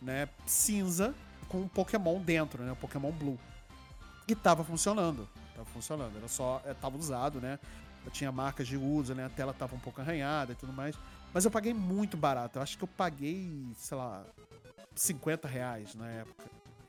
né? 0.00 0.28
Cinza, 0.46 1.14
com 1.48 1.62
um 1.62 1.68
Pokémon 1.68 2.20
dentro, 2.20 2.62
né? 2.62 2.72
O 2.72 2.76
Pokémon 2.76 3.10
Blue. 3.12 3.38
E 4.28 4.34
tava 4.34 4.64
funcionando. 4.64 5.28
Tava 5.54 5.66
funcionando. 5.66 6.16
Era 6.16 6.28
só. 6.28 6.60
é, 6.64 6.74
tava 6.74 6.96
usado, 6.96 7.40
né? 7.40 7.58
Tinha 8.12 8.30
marcas 8.30 8.68
de 8.68 8.76
uso, 8.76 9.14
né? 9.14 9.24
A 9.24 9.28
tela 9.28 9.52
tava 9.52 9.74
um 9.74 9.80
pouco 9.80 10.00
arranhada 10.00 10.52
e 10.52 10.54
tudo 10.54 10.72
mais. 10.72 10.96
Mas 11.34 11.44
eu 11.44 11.50
paguei 11.50 11.74
muito 11.74 12.16
barato. 12.16 12.58
Eu 12.58 12.62
acho 12.62 12.78
que 12.78 12.84
eu 12.84 12.88
paguei, 12.88 13.66
sei 13.74 13.96
lá, 13.96 14.24
50 14.94 15.48
reais 15.48 15.94
na 15.94 16.08
época. 16.08 16.44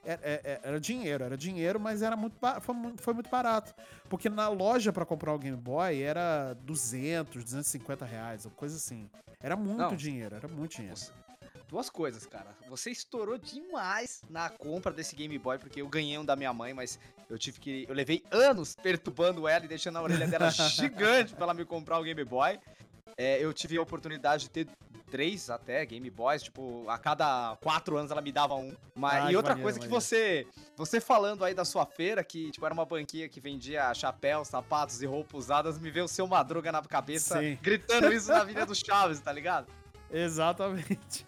Era, 0.08 0.22
era- 0.24 0.60
era 0.64 0.80
dinheiro, 0.80 1.24
era 1.24 1.36
dinheiro, 1.38 1.80
mas 1.80 2.02
era 2.02 2.16
muito, 2.16 2.36
foi, 2.62 2.76
foi 2.98 3.14
muito 3.14 3.30
barato. 3.30 3.74
Porque 4.10 4.30
na 4.30 4.48
loja 4.48 4.94
pra 4.94 5.06
comprar 5.06 5.34
o 5.34 5.38
Game 5.40 5.58
Boy 5.58 6.02
era 6.02 6.54
200, 6.62 7.44
250 7.44 8.06
reais, 8.06 8.46
ou 8.46 8.52
coisa 8.52 8.78
assim. 8.78 9.10
Era 9.42 9.56
muito 9.56 9.78
Não. 9.78 9.96
dinheiro, 9.96 10.36
era 10.36 10.48
muito 10.48 10.78
dinheiro. 10.78 10.98
Duas 11.68 11.90
coisas, 11.90 12.26
cara. 12.26 12.48
Você 12.70 12.90
estourou 12.90 13.38
demais 13.38 14.22
na 14.30 14.50
compra 14.50 14.94
desse 14.94 15.14
Game 15.18 15.38
Boy, 15.38 15.58
porque 15.60 15.82
eu 15.82 15.90
ganhei 15.90 16.18
um 16.18 16.24
da 16.24 16.34
minha 16.34 16.54
mãe, 16.54 16.74
mas 16.74 16.98
eu 17.30 17.38
tive 17.38 17.60
que. 17.60 17.86
Eu 17.90 17.94
levei 17.94 18.24
anos 18.32 18.74
perturbando 18.76 19.46
ela 19.50 19.66
e 19.66 19.68
deixando 19.68 19.98
a 19.98 20.02
orelha 20.02 20.26
dela 20.28 20.50
gigante 20.72 21.34
pra 21.36 21.44
ela 21.44 21.54
me 21.54 21.66
comprar 21.66 22.00
o 22.00 22.04
Game 22.04 22.24
Boy. 22.24 22.58
É, 23.18 23.44
eu 23.44 23.52
tive 23.52 23.78
a 23.78 23.82
oportunidade 23.82 24.44
de 24.44 24.50
ter 24.52 24.68
três 25.10 25.50
até 25.50 25.86
Game 25.86 26.10
Boys, 26.10 26.44
tipo, 26.44 26.88
a 26.90 26.98
cada 26.98 27.56
quatro 27.62 27.98
anos 27.98 28.12
ela 28.12 28.22
me 28.22 28.32
dava 28.32 28.56
um. 28.56 28.76
Mas, 28.96 29.26
Ah, 29.26 29.32
e 29.32 29.36
outra 29.36 29.52
maneiro, 29.54 29.64
coisa 29.64 29.80
que 29.80 29.86
maneiro. 29.86 30.02
você. 30.02 30.48
Você 30.76 31.00
falando 31.02 31.44
aí 31.44 31.54
da 31.54 31.66
sua 31.66 31.86
feira, 31.86 32.24
que 32.24 32.52
tipo, 32.52 32.66
era 32.66 32.74
uma 32.74 32.86
banquinha 32.86 33.28
que 33.28 33.40
vendia 33.40 33.94
chapéus, 33.94 34.48
sapatos 34.48 35.02
e 35.02 35.06
roupas 35.06 35.46
usadas, 35.46 35.80
me 35.80 35.90
veio 35.90 36.06
o 36.06 36.08
seu 36.08 36.28
madruga 36.28 36.72
na 36.72 36.82
cabeça 36.84 37.40
Sim. 37.40 37.58
gritando 37.62 38.12
isso 38.14 38.30
na 38.30 38.42
Avenida 38.42 38.66
dos 38.66 38.80
Chaves, 38.80 39.20
tá 39.20 39.32
ligado? 39.32 39.68
Exatamente. 40.12 41.26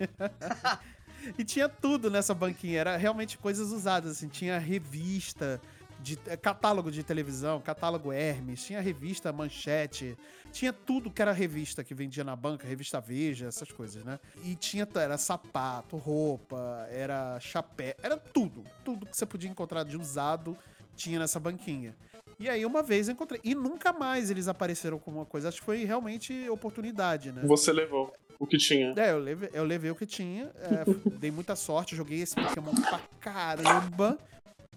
e 1.38 1.44
tinha 1.44 1.68
tudo 1.68 2.10
nessa 2.10 2.34
banquinha, 2.34 2.80
era 2.80 2.98
realmente 2.98 3.38
coisas 3.38 3.72
usadas, 3.72 4.12
assim, 4.12 4.28
tinha 4.28 4.58
revista, 4.60 5.60
de, 6.00 6.18
eh, 6.28 6.38
catálogo 6.38 6.92
de 6.92 7.04
televisão, 7.04 7.60
catálogo 7.60 8.12
Hermes, 8.12 8.64
tinha 8.64 8.80
revista 8.80 9.32
Manchete, 9.32 10.18
tinha 10.52 10.72
tudo 10.72 11.12
que 11.12 11.22
era 11.22 11.32
revista 11.32 11.84
que 11.84 11.94
vendia 11.94 12.24
na 12.24 12.36
banca, 12.36 12.68
revista 12.68 13.00
Veja, 13.00 13.48
essas 13.48 13.72
coisas, 13.72 14.04
né? 14.04 14.20
E 14.44 14.56
tinha, 14.56 14.88
era 14.96 15.18
sapato, 15.18 15.98
roupa, 15.98 16.88
era 16.90 17.40
chapéu, 17.40 17.94
era 18.02 18.18
tudo, 18.18 18.64
tudo 18.84 19.06
que 19.06 19.16
você 19.16 19.26
podia 19.26 19.50
encontrar 19.50 19.84
de 19.84 19.98
usado 19.98 20.58
tinha 20.96 21.20
nessa 21.20 21.40
banquinha. 21.40 21.96
E 22.40 22.48
aí 22.48 22.66
uma 22.66 22.82
vez 22.82 23.08
eu 23.08 23.14
encontrei. 23.14 23.42
E 23.44 23.54
nunca 23.54 23.92
mais 23.92 24.32
eles 24.32 24.48
apareceram 24.48 24.98
com 24.98 25.12
uma 25.12 25.26
coisa. 25.26 25.50
Acho 25.50 25.60
que 25.60 25.66
foi 25.66 25.84
realmente 25.84 26.50
oportunidade, 26.50 27.32
né? 27.34 27.42
Você 27.46 27.74
levou 27.74 28.14
o 28.40 28.48
que 28.48 28.58
tinha. 28.58 28.94
É, 28.96 29.12
eu 29.12 29.20
levei, 29.20 29.50
eu 29.52 29.64
levei 29.66 29.92
o 29.92 29.96
que 29.96 30.06
tinha. 30.06 30.46
É, 30.56 30.86
dei 31.20 31.32
muita 31.32 31.56
sorte, 31.56 31.96
joguei 31.96 32.22
esse 32.22 32.36
Pokémon 32.36 32.74
pra 32.74 33.02
caramba. 33.20 34.18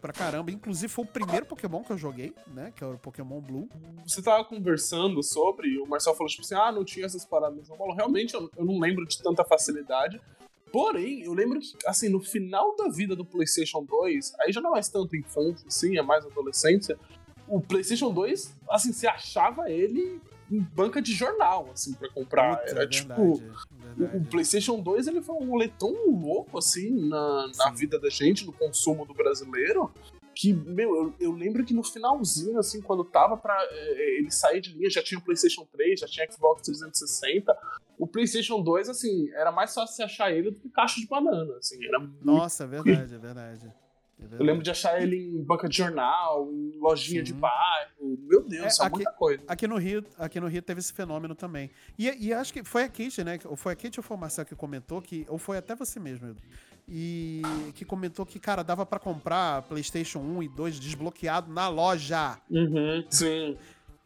Pra 0.02 0.12
caramba. 0.12 0.50
Inclusive 0.50 0.92
foi 0.92 1.04
o 1.04 1.08
primeiro 1.08 1.46
Pokémon 1.46 1.82
que 1.82 1.92
eu 1.92 1.96
joguei, 1.96 2.34
né? 2.48 2.72
Que 2.76 2.84
é 2.84 2.86
o 2.86 2.98
Pokémon 2.98 3.40
Blue. 3.40 3.68
Você 4.04 4.20
tava 4.20 4.44
conversando 4.44 5.22
sobre, 5.22 5.78
o 5.78 5.86
Marcel 5.86 6.12
falou 6.14 6.28
tipo 6.28 6.42
assim: 6.42 6.56
ah, 6.56 6.70
não 6.70 6.84
tinha 6.84 7.06
essas 7.06 7.24
paradas 7.24 7.68
Eu 7.70 7.76
falo, 7.76 7.94
Realmente 7.94 8.34
eu, 8.34 8.50
eu 8.56 8.64
não 8.64 8.78
lembro 8.78 9.06
de 9.06 9.16
tanta 9.22 9.44
facilidade. 9.44 10.20
Porém, 10.72 11.22
eu 11.22 11.34
lembro 11.34 11.60
que, 11.60 11.76
assim, 11.86 12.08
no 12.08 12.18
final 12.18 12.74
da 12.76 12.88
vida 12.88 13.14
do 13.14 13.26
PlayStation 13.26 13.84
2, 13.84 14.34
aí 14.40 14.52
já 14.52 14.60
não 14.60 14.70
é 14.70 14.72
mais 14.72 14.88
tanto 14.88 15.14
infância, 15.14 15.66
assim, 15.66 15.98
é 15.98 16.02
mais 16.02 16.24
adolescência 16.24 16.98
o 17.52 17.60
PlayStation 17.60 18.12
2, 18.12 18.54
assim, 18.70 18.92
você 18.92 19.06
achava 19.06 19.70
ele 19.70 20.20
em 20.52 20.60
banca 20.60 21.00
de 21.00 21.12
jornal, 21.12 21.70
assim, 21.72 21.94
pra 21.94 22.08
comprar. 22.10 22.58
Puta, 22.58 22.70
Era 22.70 22.84
é 22.84 22.86
tipo. 22.86 23.36
Verdade. 23.96 24.16
O 24.16 24.24
PlayStation 24.26 24.80
2 24.80 25.06
ele 25.06 25.22
foi 25.22 25.34
um 25.34 25.50
rolê 25.50 25.68
tão 25.68 25.92
louco, 26.10 26.58
assim, 26.58 27.08
na, 27.08 27.50
na 27.56 27.70
vida 27.70 27.98
da 27.98 28.08
gente, 28.08 28.46
no 28.46 28.52
consumo 28.52 29.04
do 29.04 29.12
brasileiro, 29.12 29.92
que, 30.34 30.52
meu, 30.52 30.94
eu, 30.96 31.14
eu, 31.20 31.32
lembro 31.32 31.64
que 31.64 31.74
no 31.74 31.82
finalzinho, 31.82 32.58
assim, 32.58 32.80
quando 32.80 33.04
tava 33.04 33.36
pra 33.36 33.56
é, 33.70 34.18
ele 34.18 34.30
sair 34.30 34.60
de 34.60 34.72
linha, 34.72 34.88
já 34.88 35.02
tinha 35.02 35.18
o 35.18 35.22
PlayStation 35.22 35.66
3, 35.72 36.00
já 36.00 36.06
tinha 36.06 36.30
Xbox 36.30 36.62
360. 36.62 37.56
O 37.98 38.06
PlayStation 38.06 38.62
2, 38.62 38.88
assim, 38.88 39.30
era 39.32 39.52
mais 39.52 39.74
fácil 39.74 39.94
você 39.94 40.02
achar 40.02 40.32
ele 40.32 40.50
do 40.50 40.58
que 40.58 40.70
caixa 40.70 41.00
de 41.00 41.06
banana, 41.06 41.54
assim. 41.56 41.84
Era 41.84 41.98
Nossa, 42.22 42.66
muito... 42.66 42.80
é 42.80 42.82
verdade, 42.82 43.14
é 43.14 43.18
verdade. 43.18 43.72
É 44.30 44.34
eu 44.36 44.44
lembro 44.44 44.62
de 44.62 44.70
achar 44.70 45.00
ele 45.00 45.16
em 45.16 45.42
banca 45.42 45.68
de 45.68 45.76
jornal, 45.76 46.48
em 46.52 46.78
lojinha 46.78 47.22
de 47.22 47.32
bairro. 47.32 48.18
Meu 48.26 48.42
Deus, 48.42 48.78
é, 48.78 48.84
aqui, 48.84 48.96
muita 48.96 49.12
coisa. 49.12 49.42
Aqui 49.46 49.66
no, 49.66 49.76
Rio, 49.76 50.04
aqui 50.18 50.40
no 50.40 50.46
Rio 50.46 50.62
teve 50.62 50.80
esse 50.80 50.92
fenômeno 50.92 51.34
também. 51.34 51.70
E, 51.98 52.08
e 52.26 52.32
acho 52.32 52.52
que 52.52 52.64
foi 52.64 52.84
a 52.84 52.88
Kate, 52.88 53.22
né? 53.24 53.38
Ou 53.44 53.56
foi 53.56 53.72
a 53.72 53.76
Kate 53.76 53.98
ou 53.98 54.04
foi 54.04 54.16
o 54.16 54.20
Marcel 54.20 54.44
que 54.44 54.54
comentou, 54.54 55.00
que, 55.00 55.26
ou 55.28 55.38
foi 55.38 55.58
até 55.58 55.74
você 55.74 55.98
mesmo, 55.98 56.28
Edu, 56.28 56.40
e 56.88 57.42
que 57.74 57.84
comentou 57.84 58.26
que, 58.26 58.38
cara, 58.38 58.62
dava 58.62 58.84
para 58.84 58.98
comprar 58.98 59.62
PlayStation 59.62 60.18
1 60.18 60.42
e 60.42 60.48
2 60.48 60.80
desbloqueado 60.80 61.52
na 61.52 61.68
loja. 61.68 62.38
Uhum, 62.50 63.04
sim. 63.08 63.56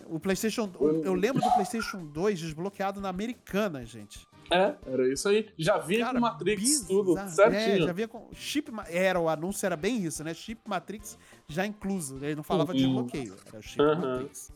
O 0.06 0.20
PlayStation. 0.20 0.70
Eu 1.04 1.14
lembro 1.14 1.42
do 1.42 1.50
PlayStation 1.52 2.04
2 2.04 2.38
desbloqueado 2.38 3.00
na 3.00 3.08
Americana, 3.08 3.84
gente. 3.84 4.26
É, 4.50 4.74
era 4.86 5.12
isso 5.12 5.28
aí. 5.28 5.48
Já 5.58 5.78
vinha 5.78 6.06
Cara, 6.06 6.14
com 6.14 6.20
Matrix 6.20 6.62
bizarro. 6.62 6.86
tudo, 6.88 7.18
é, 7.18 7.28
certinho. 7.28 7.82
É, 7.82 7.86
já 7.86 7.92
vinha 7.92 8.08
com 8.08 8.28
chip. 8.32 8.72
Era, 8.88 9.20
o 9.20 9.28
anúncio 9.28 9.66
era 9.66 9.76
bem 9.76 10.04
isso, 10.04 10.22
né? 10.22 10.34
Chip 10.34 10.60
Matrix 10.66 11.18
já 11.48 11.66
incluso. 11.66 12.16
Ele 12.22 12.36
não 12.36 12.42
falava 12.42 12.72
uhum. 12.72 12.78
de 12.78 12.86
bloqueio, 12.86 13.34
era 13.46 13.62
chip 13.62 13.82
uhum. 13.82 13.96
Matrix. 13.96 14.52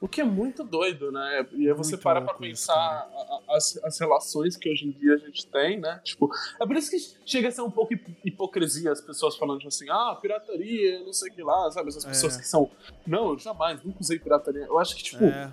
O 0.00 0.08
que 0.08 0.20
é 0.20 0.24
muito 0.24 0.64
doido, 0.64 1.12
né? 1.12 1.46
E 1.52 1.68
aí 1.68 1.72
você 1.72 1.92
muito 1.92 2.02
para 2.02 2.20
pra 2.20 2.34
pensar 2.34 3.08
as, 3.48 3.78
as 3.84 3.98
relações 3.98 4.56
que 4.56 4.68
hoje 4.68 4.86
em 4.86 4.90
dia 4.90 5.14
a 5.14 5.18
gente 5.18 5.46
tem, 5.46 5.78
né? 5.78 6.00
Tipo, 6.02 6.28
é 6.60 6.66
por 6.66 6.76
isso 6.76 6.90
que 6.90 6.98
chega 7.24 7.48
a 7.48 7.50
ser 7.50 7.62
um 7.62 7.70
pouco 7.70 7.94
hipocrisia 8.24 8.90
as 8.90 9.00
pessoas 9.00 9.36
falando 9.36 9.66
assim, 9.66 9.88
ah, 9.88 10.18
pirataria, 10.20 11.04
não 11.04 11.12
sei 11.12 11.30
o 11.30 11.34
que 11.34 11.42
lá, 11.42 11.70
sabe? 11.70 11.88
Essas 11.88 12.04
pessoas 12.04 12.36
é. 12.36 12.40
que 12.40 12.48
são, 12.48 12.70
não, 13.06 13.30
eu 13.30 13.38
jamais, 13.38 13.82
nunca 13.84 13.98
usei 14.00 14.18
pirataria. 14.18 14.64
Eu 14.64 14.78
acho 14.78 14.96
que, 14.96 15.04
tipo, 15.04 15.24
é 15.24 15.52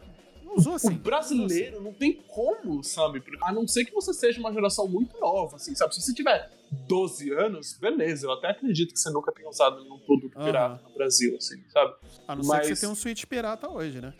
usou 0.56 0.74
assim. 0.74 0.90
O 0.90 1.00
brasileiro 1.00 1.78
assim. 1.78 1.84
não 1.84 1.94
tem 1.94 2.14
como, 2.14 2.84
sabe? 2.84 3.24
A 3.42 3.52
não 3.52 3.68
ser 3.68 3.86
que 3.86 3.94
você 3.94 4.14
seja 4.14 4.40
uma 4.40 4.54
geração 4.54 4.88
muito 4.88 5.20
nova, 5.20 5.56
assim, 5.56 5.76
sabe? 5.76 5.94
Se 5.96 6.02
você 6.02 6.14
tiver 6.14 6.50
12 6.88 7.32
anos, 7.32 7.78
beleza, 7.80 8.28
eu 8.28 8.32
até 8.32 8.50
acredito 8.50 8.94
que 8.94 9.00
você 9.00 9.10
nunca 9.10 9.32
tenha 9.32 9.50
usado 9.50 9.82
nenhum 9.82 10.00
produto 10.00 10.38
uhum. 10.38 10.46
pirata 10.46 10.84
no 10.88 10.94
Brasil, 10.94 11.36
assim, 11.38 11.64
sabe? 11.70 11.96
A 12.28 12.36
não 12.36 12.46
mas... 12.46 12.66
ser 12.66 12.70
que 12.70 12.76
você 12.76 12.82
tenha 12.82 12.92
um 12.92 12.96
Switch 12.96 13.26
pirata 13.26 13.70
hoje, 13.70 14.02
né? 14.02 14.14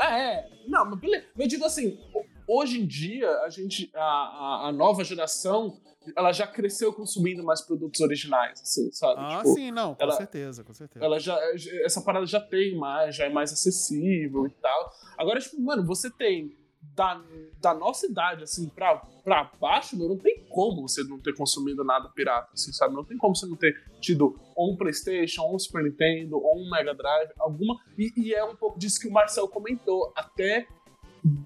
É, 0.00 0.48
não, 0.66 0.84
mas 0.84 0.98
beleza. 0.98 1.26
Eu 1.38 1.46
digo 1.46 1.64
assim, 1.64 1.98
hoje 2.46 2.80
em 2.80 2.86
dia, 2.86 3.30
a 3.42 3.48
gente, 3.48 3.90
a, 3.94 4.02
a, 4.02 4.68
a 4.68 4.72
nova 4.72 5.04
geração 5.04 5.80
ela 6.16 6.32
já 6.32 6.46
cresceu 6.46 6.92
consumindo 6.92 7.42
mais 7.44 7.60
produtos 7.60 8.00
originais, 8.00 8.60
assim, 8.60 8.90
sabe? 8.92 9.20
Ah, 9.20 9.38
tipo, 9.38 9.54
sim, 9.54 9.70
não, 9.70 9.94
com 9.94 10.02
ela, 10.02 10.12
certeza, 10.12 10.64
com 10.64 10.72
certeza. 10.74 11.04
Ela 11.04 11.18
já, 11.18 11.38
essa 11.84 12.00
parada 12.00 12.26
já 12.26 12.40
tem 12.40 12.76
mais, 12.76 13.14
já 13.16 13.24
é 13.26 13.28
mais 13.28 13.52
acessível 13.52 14.46
e 14.46 14.50
tal. 14.50 14.92
Agora, 15.16 15.40
tipo, 15.40 15.60
mano, 15.60 15.84
você 15.84 16.10
tem 16.10 16.56
da, 16.94 17.22
da 17.60 17.72
nossa 17.72 18.06
idade, 18.06 18.42
assim, 18.42 18.68
pra, 18.68 18.96
pra 19.22 19.50
baixo, 19.60 19.96
meu, 19.96 20.08
não 20.08 20.18
tem 20.18 20.44
como 20.48 20.86
você 20.86 21.02
não 21.04 21.18
ter 21.18 21.34
consumido 21.34 21.84
nada 21.84 22.08
pirata, 22.08 22.50
assim, 22.52 22.72
sabe? 22.72 22.94
Não 22.94 23.04
tem 23.04 23.16
como 23.16 23.34
você 23.34 23.46
não 23.46 23.56
ter 23.56 23.74
tido 24.00 24.38
ou 24.56 24.72
um 24.72 24.76
PlayStation, 24.76 25.42
ou 25.42 25.54
um 25.54 25.58
Super 25.58 25.84
Nintendo, 25.84 26.36
ou 26.36 26.58
um 26.58 26.68
Mega 26.68 26.92
Drive, 26.94 27.30
alguma. 27.38 27.78
E, 27.96 28.12
e 28.16 28.34
é 28.34 28.44
um 28.44 28.56
pouco 28.56 28.78
disso 28.78 29.00
que 29.00 29.08
o 29.08 29.12
Marcel 29.12 29.48
comentou. 29.48 30.12
Até 30.14 30.66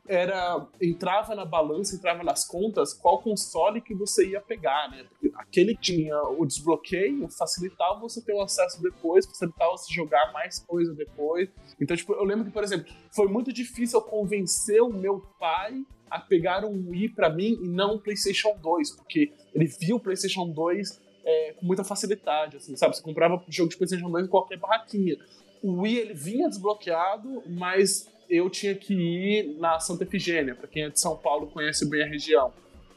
era 0.09 0.67
entrava 0.81 1.35
na 1.35 1.45
balança, 1.45 1.95
entrava 1.95 2.23
nas 2.23 2.47
contas 2.47 2.95
qual 2.95 3.21
console 3.21 3.81
que 3.81 3.95
você 3.95 4.31
ia 4.31 4.41
pegar, 4.41 4.91
né? 4.91 5.05
Porque 5.09 5.31
aquele 5.37 5.75
que 5.75 5.93
tinha 5.93 6.23
o 6.23 6.47
desbloqueio 6.47 7.29
facilitava 7.29 8.01
você 8.01 8.23
ter 8.23 8.33
o 8.33 8.41
acesso 8.41 8.83
depois, 8.83 9.27
facilitava 9.27 9.73
você 9.73 9.93
jogar 9.93 10.33
mais 10.33 10.59
coisa 10.61 10.95
depois. 10.95 11.51
Então, 11.81 11.97
tipo, 11.97 12.15
eu 12.15 12.25
lembro 12.25 12.47
que, 12.47 12.51
por 12.51 12.65
exemplo, 12.65 12.91
foi 13.15 13.29
muito 13.29 13.53
difícil 13.53 14.01
eu 14.01 14.05
convencer 14.05 14.81
o 14.83 14.89
meu 14.89 15.21
pai 15.39 15.85
a 16.11 16.21
pegar 16.21 16.65
um 16.65 16.91
Wii 16.91 17.11
para 17.11 17.29
mim 17.29 17.59
e 17.61 17.69
não 17.69 17.97
um 17.97 17.99
PlayStation 17.99 18.57
2, 18.63 18.93
porque 18.93 19.33
ele 19.53 19.67
viu 19.67 19.97
o 19.97 20.01
PlayStation 20.01 20.49
2 20.49 21.01
é, 21.25 21.53
com 21.55 21.67
muita 21.67 21.85
facilidade, 21.85 22.57
assim, 22.57 22.77
sabe? 22.77 22.97
Você 22.97 23.03
comprava 23.03 23.43
jogo 23.49 23.69
de 23.69 23.77
PlayStation 23.77 24.09
2 24.11 24.27
em 24.27 24.29
qualquer 24.29 24.57
barraquinha. 24.57 25.17
O 25.63 25.81
Wii 25.81 25.99
ele 25.99 26.15
vinha 26.15 26.49
desbloqueado, 26.49 27.43
mas 27.49 28.09
eu 28.29 28.51
tinha 28.51 28.75
que 28.75 28.95
ir 28.95 29.57
na 29.59 29.79
Santa 29.79 30.05
Efigênia, 30.05 30.55
para 30.55 30.69
quem 30.69 30.85
é 30.85 30.91
de 30.91 31.01
São 31.01 31.17
Paulo 31.17 31.47
conhece 31.49 31.89
bem 31.89 32.03
a 32.03 32.07
região. 32.07 32.53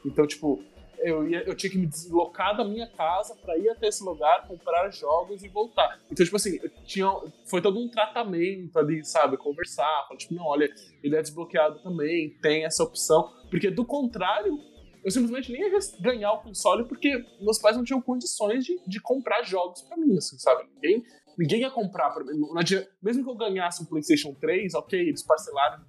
Então, 0.05 0.25
tipo, 0.25 0.63
eu, 0.99 1.27
ia, 1.27 1.43
eu 1.43 1.55
tinha 1.55 1.69
que 1.69 1.77
me 1.77 1.87
deslocar 1.87 2.55
da 2.55 2.63
minha 2.63 2.87
casa 2.87 3.35
para 3.35 3.57
ir 3.57 3.69
até 3.69 3.87
esse 3.87 4.03
lugar, 4.03 4.47
comprar 4.47 4.89
jogos 4.91 5.43
e 5.43 5.47
voltar. 5.47 5.99
Então, 6.11 6.23
tipo 6.23 6.35
assim, 6.35 6.59
tinha, 6.85 7.09
foi 7.45 7.61
todo 7.61 7.79
um 7.79 7.89
tratamento 7.89 8.77
ali, 8.77 9.03
sabe? 9.05 9.37
Conversar, 9.37 10.05
falar, 10.07 10.17
tipo, 10.17 10.33
não, 10.33 10.45
olha, 10.45 10.69
ele 11.03 11.15
é 11.15 11.21
desbloqueado 11.21 11.79
também, 11.79 12.31
tem 12.41 12.65
essa 12.65 12.83
opção. 12.83 13.31
Porque 13.49 13.69
do 13.69 13.85
contrário, 13.85 14.59
eu 15.03 15.11
simplesmente 15.11 15.51
nem 15.51 15.61
ia 15.61 15.79
ganhar 16.01 16.33
o 16.33 16.41
console 16.41 16.85
porque 16.85 17.23
meus 17.39 17.57
pais 17.57 17.77
não 17.77 17.83
tinham 17.83 18.01
condições 18.01 18.65
de, 18.65 18.79
de 18.85 18.99
comprar 18.99 19.43
jogos 19.43 19.81
para 19.81 19.97
mim, 19.97 20.17
assim, 20.17 20.37
sabe? 20.37 20.67
Ninguém 20.75 21.03
Ninguém 21.39 21.61
ia 21.61 21.71
comprar 21.71 22.09
pra 22.09 22.21
mim. 22.21 22.37
Mesmo 23.01 23.23
que 23.23 23.29
eu 23.29 23.35
ganhasse 23.35 23.81
um 23.81 23.85
PlayStation 23.85 24.33
3, 24.33 24.73
ok, 24.73 24.99
eles 24.99 25.23
parcelaram 25.23 25.81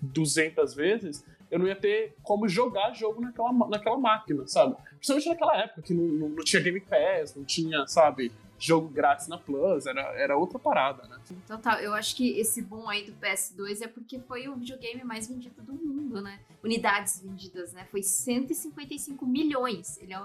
200 0.00 0.72
vezes, 0.72 1.22
eu 1.50 1.58
não 1.58 1.66
ia 1.66 1.76
ter 1.76 2.16
como 2.22 2.48
jogar 2.48 2.94
jogo 2.94 3.20
naquela, 3.20 3.52
naquela 3.68 3.98
máquina, 3.98 4.46
sabe? 4.46 4.74
Principalmente 4.92 5.28
naquela 5.28 5.56
época 5.58 5.82
que 5.82 5.92
não, 5.92 6.04
não, 6.04 6.28
não 6.30 6.42
tinha 6.42 6.62
Game 6.62 6.80
Pass, 6.80 7.34
não 7.34 7.44
tinha, 7.44 7.86
sabe, 7.86 8.32
jogo 8.58 8.88
grátis 8.88 9.28
na 9.28 9.36
Plus, 9.36 9.84
era, 9.84 10.00
era 10.18 10.34
outra 10.34 10.58
parada, 10.58 11.06
né? 11.08 11.18
Tá, 11.62 11.82
eu 11.82 11.92
acho 11.92 12.16
que 12.16 12.38
esse 12.38 12.62
boom 12.62 12.88
aí 12.88 13.04
do 13.04 13.12
PS2 13.12 13.82
é 13.82 13.86
porque 13.86 14.18
foi 14.20 14.48
o 14.48 14.56
videogame 14.56 15.04
mais 15.04 15.28
vendido 15.28 15.60
do 15.60 15.74
mundo, 15.74 16.22
né? 16.22 16.40
Unidades 16.64 17.20
vendidas, 17.20 17.74
né? 17.74 17.86
Foi 17.90 18.02
155 18.02 19.26
milhões. 19.26 20.00
Ele 20.00 20.14
é, 20.14 20.22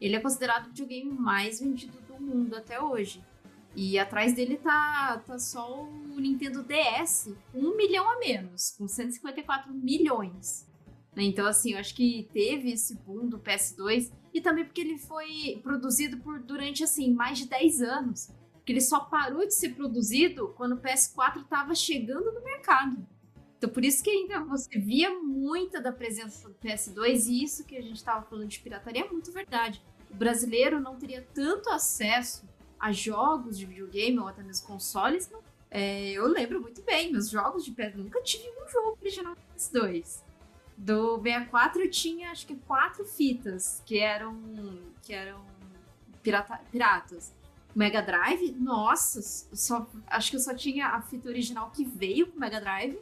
ele 0.00 0.16
é 0.16 0.20
considerado 0.20 0.66
o 0.66 0.68
videogame 0.70 1.12
mais 1.12 1.60
vendido 1.60 1.96
do 2.08 2.20
mundo 2.20 2.56
até 2.56 2.80
hoje. 2.80 3.22
E 3.76 3.98
atrás 3.98 4.34
dele 4.34 4.56
tá, 4.56 5.22
tá 5.26 5.38
só 5.38 5.82
o 5.82 6.20
Nintendo 6.20 6.62
DS, 6.62 7.34
um 7.52 7.76
milhão 7.76 8.08
a 8.08 8.18
menos, 8.18 8.74
com 8.78 8.86
154 8.86 9.72
milhões. 9.72 10.66
Né? 11.14 11.24
Então, 11.24 11.46
assim, 11.46 11.72
eu 11.72 11.78
acho 11.78 11.94
que 11.94 12.28
teve 12.32 12.72
esse 12.72 12.94
boom 12.94 13.28
do 13.28 13.38
PS2 13.38 14.12
e 14.32 14.40
também 14.40 14.64
porque 14.64 14.80
ele 14.80 14.98
foi 14.98 15.60
produzido 15.62 16.18
por 16.18 16.40
durante, 16.40 16.84
assim, 16.84 17.12
mais 17.12 17.38
de 17.38 17.48
10 17.48 17.82
anos. 17.82 18.30
Que 18.64 18.72
ele 18.72 18.80
só 18.80 19.00
parou 19.00 19.46
de 19.46 19.54
ser 19.54 19.74
produzido 19.74 20.54
quando 20.56 20.72
o 20.72 20.80
PS4 20.80 21.42
estava 21.42 21.74
chegando 21.74 22.32
no 22.32 22.42
mercado. 22.42 23.06
Então, 23.58 23.68
por 23.68 23.84
isso 23.84 24.02
que 24.02 24.10
ainda 24.10 24.40
você 24.40 24.78
via 24.78 25.10
muita 25.10 25.80
da 25.80 25.92
presença 25.92 26.48
do 26.48 26.54
PS2 26.54 27.26
e 27.28 27.42
isso 27.42 27.64
que 27.64 27.76
a 27.76 27.82
gente 27.82 27.96
estava 27.96 28.24
falando 28.24 28.48
de 28.48 28.60
pirataria 28.60 29.04
é 29.04 29.10
muito 29.10 29.32
verdade. 29.32 29.82
O 30.10 30.14
brasileiro 30.14 30.80
não 30.80 30.96
teria 30.96 31.26
tanto 31.34 31.70
acesso 31.70 32.46
a 32.78 32.92
jogos 32.92 33.58
de 33.58 33.66
videogame 33.66 34.18
ou 34.18 34.28
até 34.28 34.42
mesmo 34.42 34.66
consoles, 34.66 35.30
não. 35.30 35.42
É, 35.70 36.10
eu 36.12 36.26
lembro 36.28 36.60
muito 36.60 36.82
bem, 36.82 37.10
meus 37.10 37.28
jogos 37.28 37.64
de 37.64 37.72
PS 37.72 37.96
nunca 37.96 38.22
tive 38.22 38.48
um 38.48 38.68
jogo 38.68 38.98
original 39.00 39.34
do 39.34 39.40
PS2. 39.56 40.22
Do 40.76 41.20
64 41.20 41.82
eu 41.82 41.90
tinha 41.90 42.30
acho 42.30 42.46
que 42.46 42.54
quatro 42.56 43.04
fitas 43.04 43.82
que 43.84 43.98
eram 43.98 44.40
que 45.02 45.12
eram 45.12 45.44
pirata, 46.22 46.60
piratas. 46.70 47.32
Mega 47.74 48.00
Drive, 48.00 48.52
nossa, 48.52 49.20
só, 49.52 49.84
acho 50.06 50.30
que 50.30 50.36
eu 50.36 50.40
só 50.40 50.54
tinha 50.54 50.86
a 50.90 51.02
fita 51.02 51.28
original 51.28 51.72
que 51.72 51.84
veio 51.84 52.28
com 52.28 52.36
o 52.36 52.40
Mega 52.40 52.60
Drive 52.60 52.96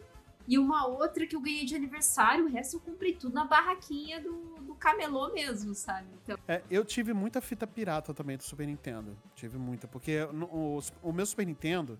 e 0.52 0.58
uma 0.58 0.86
outra 0.86 1.26
que 1.26 1.34
eu 1.34 1.40
ganhei 1.40 1.64
de 1.64 1.74
aniversário, 1.74 2.44
o 2.44 2.48
resto 2.50 2.76
eu 2.76 2.80
comprei 2.80 3.14
tudo 3.14 3.34
na 3.34 3.46
barraquinha 3.46 4.20
do, 4.20 4.56
do 4.66 4.74
camelô 4.74 5.32
mesmo, 5.32 5.74
sabe? 5.74 6.06
Então... 6.22 6.36
É, 6.46 6.60
eu 6.70 6.84
tive 6.84 7.14
muita 7.14 7.40
fita 7.40 7.66
pirata 7.66 8.12
também 8.12 8.36
do 8.36 8.42
Super 8.42 8.66
Nintendo. 8.66 9.16
Tive 9.34 9.56
muita, 9.56 9.88
porque 9.88 10.24
o, 10.24 10.78
o, 11.02 11.10
meu 11.10 11.24
Super 11.24 11.46
Nintendo, 11.46 11.98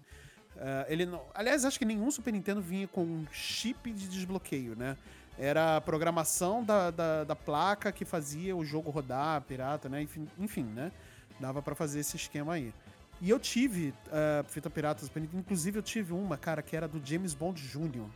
uh, 0.55 0.85
ele 0.87 1.07
não. 1.07 1.23
Aliás, 1.33 1.65
acho 1.65 1.79
que 1.79 1.87
nenhum 1.87 2.11
Super 2.11 2.31
Nintendo 2.31 2.61
vinha 2.61 2.87
com 2.87 3.03
um 3.03 3.27
chip 3.33 3.91
de 3.91 4.07
desbloqueio, 4.07 4.77
né? 4.77 4.99
Era 5.39 5.79
a 5.79 5.81
programação 5.81 6.63
da, 6.63 6.91
da, 6.91 7.25
da 7.25 7.35
placa 7.35 7.91
que 7.91 8.05
fazia 8.05 8.55
o 8.55 8.63
jogo 8.63 8.91
rodar, 8.91 9.41
pirata, 9.45 9.89
né? 9.89 10.03
Enfim, 10.03 10.29
enfim 10.39 10.65
né? 10.65 10.93
Dava 11.41 11.63
para 11.63 11.75
fazer 11.75 12.01
esse 12.01 12.17
esquema 12.17 12.53
aí. 12.53 12.71
E 13.19 13.31
eu 13.31 13.41
tive 13.41 13.95
uh, 14.09 14.45
fita 14.47 14.69
pirata, 14.69 15.07
inclusive 15.33 15.79
eu 15.79 15.83
tive 15.83 16.13
uma, 16.13 16.37
cara, 16.37 16.61
que 16.61 16.77
era 16.77 16.87
do 16.87 17.01
James 17.03 17.33
Bond 17.33 17.59
Jr. 17.67 18.11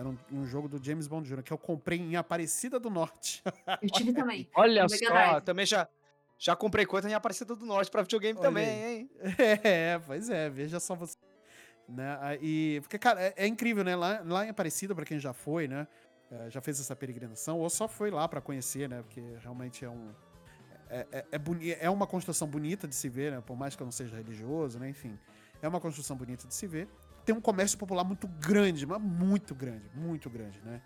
Era 0.00 0.08
um, 0.08 0.16
um, 0.32 0.46
jogo 0.46 0.66
do 0.66 0.82
James 0.82 1.06
Bond 1.06 1.28
Jr., 1.28 1.42
que 1.42 1.52
eu 1.52 1.58
comprei 1.58 1.98
em 1.98 2.16
Aparecida 2.16 2.80
do 2.80 2.88
Norte. 2.88 3.42
Eu 3.82 3.90
tive 3.90 4.14
também. 4.14 4.48
Olha 4.56 4.88
só, 4.88 5.40
também 5.42 5.66
já, 5.66 5.86
já 6.38 6.56
comprei 6.56 6.86
coisa 6.86 7.06
em 7.06 7.12
Aparecida 7.12 7.54
do 7.54 7.66
Norte 7.66 7.90
pra 7.90 8.00
videogame 8.00 8.38
Olha 8.38 8.48
também, 8.48 8.82
aí. 8.82 8.98
hein? 8.98 9.10
É, 9.62 9.98
pois 9.98 10.30
é, 10.30 10.48
veja 10.48 10.80
só 10.80 10.94
você. 10.94 11.18
Né? 11.86 12.38
E, 12.40 12.78
porque, 12.80 12.98
cara, 12.98 13.20
é, 13.20 13.34
é, 13.36 13.46
incrível, 13.46 13.84
né? 13.84 13.94
Lá, 13.94 14.22
lá 14.24 14.46
em 14.46 14.48
Aparecida, 14.48 14.94
pra 14.94 15.04
quem 15.04 15.18
já 15.18 15.34
foi, 15.34 15.68
né? 15.68 15.86
É, 16.30 16.48
já 16.48 16.62
fez 16.62 16.80
essa 16.80 16.96
peregrinação, 16.96 17.58
ou 17.58 17.68
só 17.68 17.86
foi 17.86 18.10
lá 18.10 18.26
para 18.26 18.40
conhecer, 18.40 18.88
né? 18.88 19.02
Porque 19.02 19.20
realmente 19.42 19.84
é 19.84 19.90
um. 19.90 20.14
É, 20.88 21.06
é, 21.12 21.26
é, 21.30 21.78
é 21.78 21.90
uma 21.90 22.06
construção 22.06 22.48
bonita 22.48 22.88
de 22.88 22.94
se 22.94 23.10
ver, 23.10 23.32
né? 23.32 23.42
Por 23.42 23.54
mais 23.54 23.76
que 23.76 23.82
eu 23.82 23.84
não 23.84 23.92
seja 23.92 24.16
religioso, 24.16 24.78
né? 24.78 24.88
Enfim. 24.88 25.18
É 25.60 25.68
uma 25.68 25.78
construção 25.78 26.16
bonita 26.16 26.48
de 26.48 26.54
se 26.54 26.66
ver 26.66 26.88
tem 27.30 27.36
um 27.36 27.40
comércio 27.40 27.78
popular 27.78 28.02
muito 28.02 28.26
grande, 28.26 28.84
mas 28.84 29.00
muito 29.00 29.54
grande, 29.54 29.88
muito 29.94 30.28
grande, 30.28 30.60
né? 30.64 30.80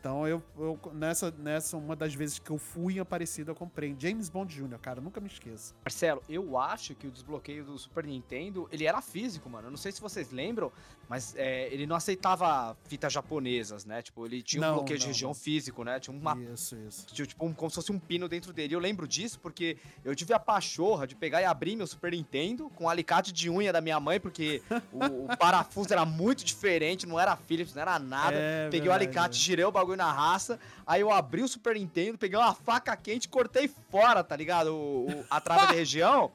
Então 0.00 0.26
eu, 0.26 0.42
eu, 0.58 0.80
nessa, 0.94 1.30
nessa, 1.30 1.76
uma 1.76 1.94
das 1.94 2.14
vezes 2.14 2.38
que 2.38 2.50
eu 2.50 2.56
fui 2.56 2.94
em 2.94 3.00
Aparecida, 3.00 3.50
eu 3.50 3.54
comprei 3.54 3.94
James 3.98 4.30
Bond 4.30 4.54
Jr., 4.54 4.78
cara, 4.78 4.98
nunca 4.98 5.20
me 5.20 5.26
esqueço. 5.26 5.74
Marcelo, 5.84 6.22
eu 6.26 6.56
acho 6.56 6.94
que 6.94 7.06
o 7.06 7.10
desbloqueio 7.10 7.64
do 7.64 7.78
Super 7.78 8.04
Nintendo, 8.04 8.66
ele 8.72 8.86
era 8.86 9.02
físico, 9.02 9.50
mano. 9.50 9.66
Eu 9.66 9.70
não 9.70 9.76
sei 9.76 9.92
se 9.92 10.00
vocês 10.00 10.30
lembram, 10.30 10.72
mas 11.10 11.34
é, 11.36 11.66
ele 11.72 11.86
não 11.86 11.96
aceitava 11.96 12.76
fitas 12.84 13.12
japonesas, 13.12 13.84
né? 13.84 14.00
Tipo, 14.00 14.24
ele 14.24 14.42
tinha 14.42 14.60
não, 14.62 14.70
um 14.70 14.74
bloqueio 14.76 14.96
não, 14.96 15.02
de 15.02 15.06
região 15.08 15.34
físico, 15.34 15.84
né? 15.84 16.00
Tinha 16.00 16.16
uma. 16.16 16.34
Isso, 16.52 16.76
isso. 16.76 17.06
Tinha, 17.06 17.26
tipo, 17.26 17.44
um, 17.44 17.52
como 17.52 17.68
se 17.68 17.74
fosse 17.74 17.92
um 17.92 17.98
pino 17.98 18.28
dentro 18.28 18.52
dele. 18.52 18.74
Eu 18.74 18.78
lembro 18.78 19.06
disso 19.06 19.38
porque 19.40 19.76
eu 20.04 20.14
tive 20.14 20.32
a 20.32 20.38
pachorra 20.38 21.06
de 21.06 21.14
pegar 21.14 21.42
e 21.42 21.44
abrir 21.44 21.74
meu 21.74 21.86
Super 21.86 22.12
Nintendo 22.12 22.70
com 22.70 22.84
um 22.84 22.88
alicate 22.88 23.32
de 23.32 23.50
unha 23.50 23.72
da 23.72 23.80
minha 23.80 23.98
mãe, 23.98 24.20
porque 24.20 24.62
o, 24.92 25.24
o, 25.24 25.36
parafuso 25.36 25.92
era 25.92 26.04
muito 26.06 26.44
diferente, 26.44 27.06
não 27.06 27.18
era 27.18 27.36
Philips, 27.36 27.74
não 27.74 27.82
era 27.82 27.98
nada. 27.98 28.36
É, 28.36 28.70
Peguei 28.70 28.82
verdade, 28.82 28.88
o 28.88 28.92
alicate, 28.92 29.36
é. 29.36 29.42
girei 29.42 29.64
o 29.64 29.72
bagulho 29.72 29.89
na 29.96 30.10
raça. 30.10 30.58
Aí 30.86 31.00
eu 31.00 31.10
abri 31.10 31.42
o 31.42 31.48
Super 31.48 31.74
Nintendo, 31.74 32.18
peguei 32.18 32.38
uma 32.38 32.54
faca 32.54 32.96
quente 32.96 33.24
e 33.24 33.28
cortei 33.28 33.70
fora, 33.90 34.24
tá 34.24 34.36
ligado? 34.36 34.74
O, 34.74 35.10
o 35.10 35.24
a 35.30 35.40
trava 35.40 35.68
de 35.68 35.74
região. 35.76 36.32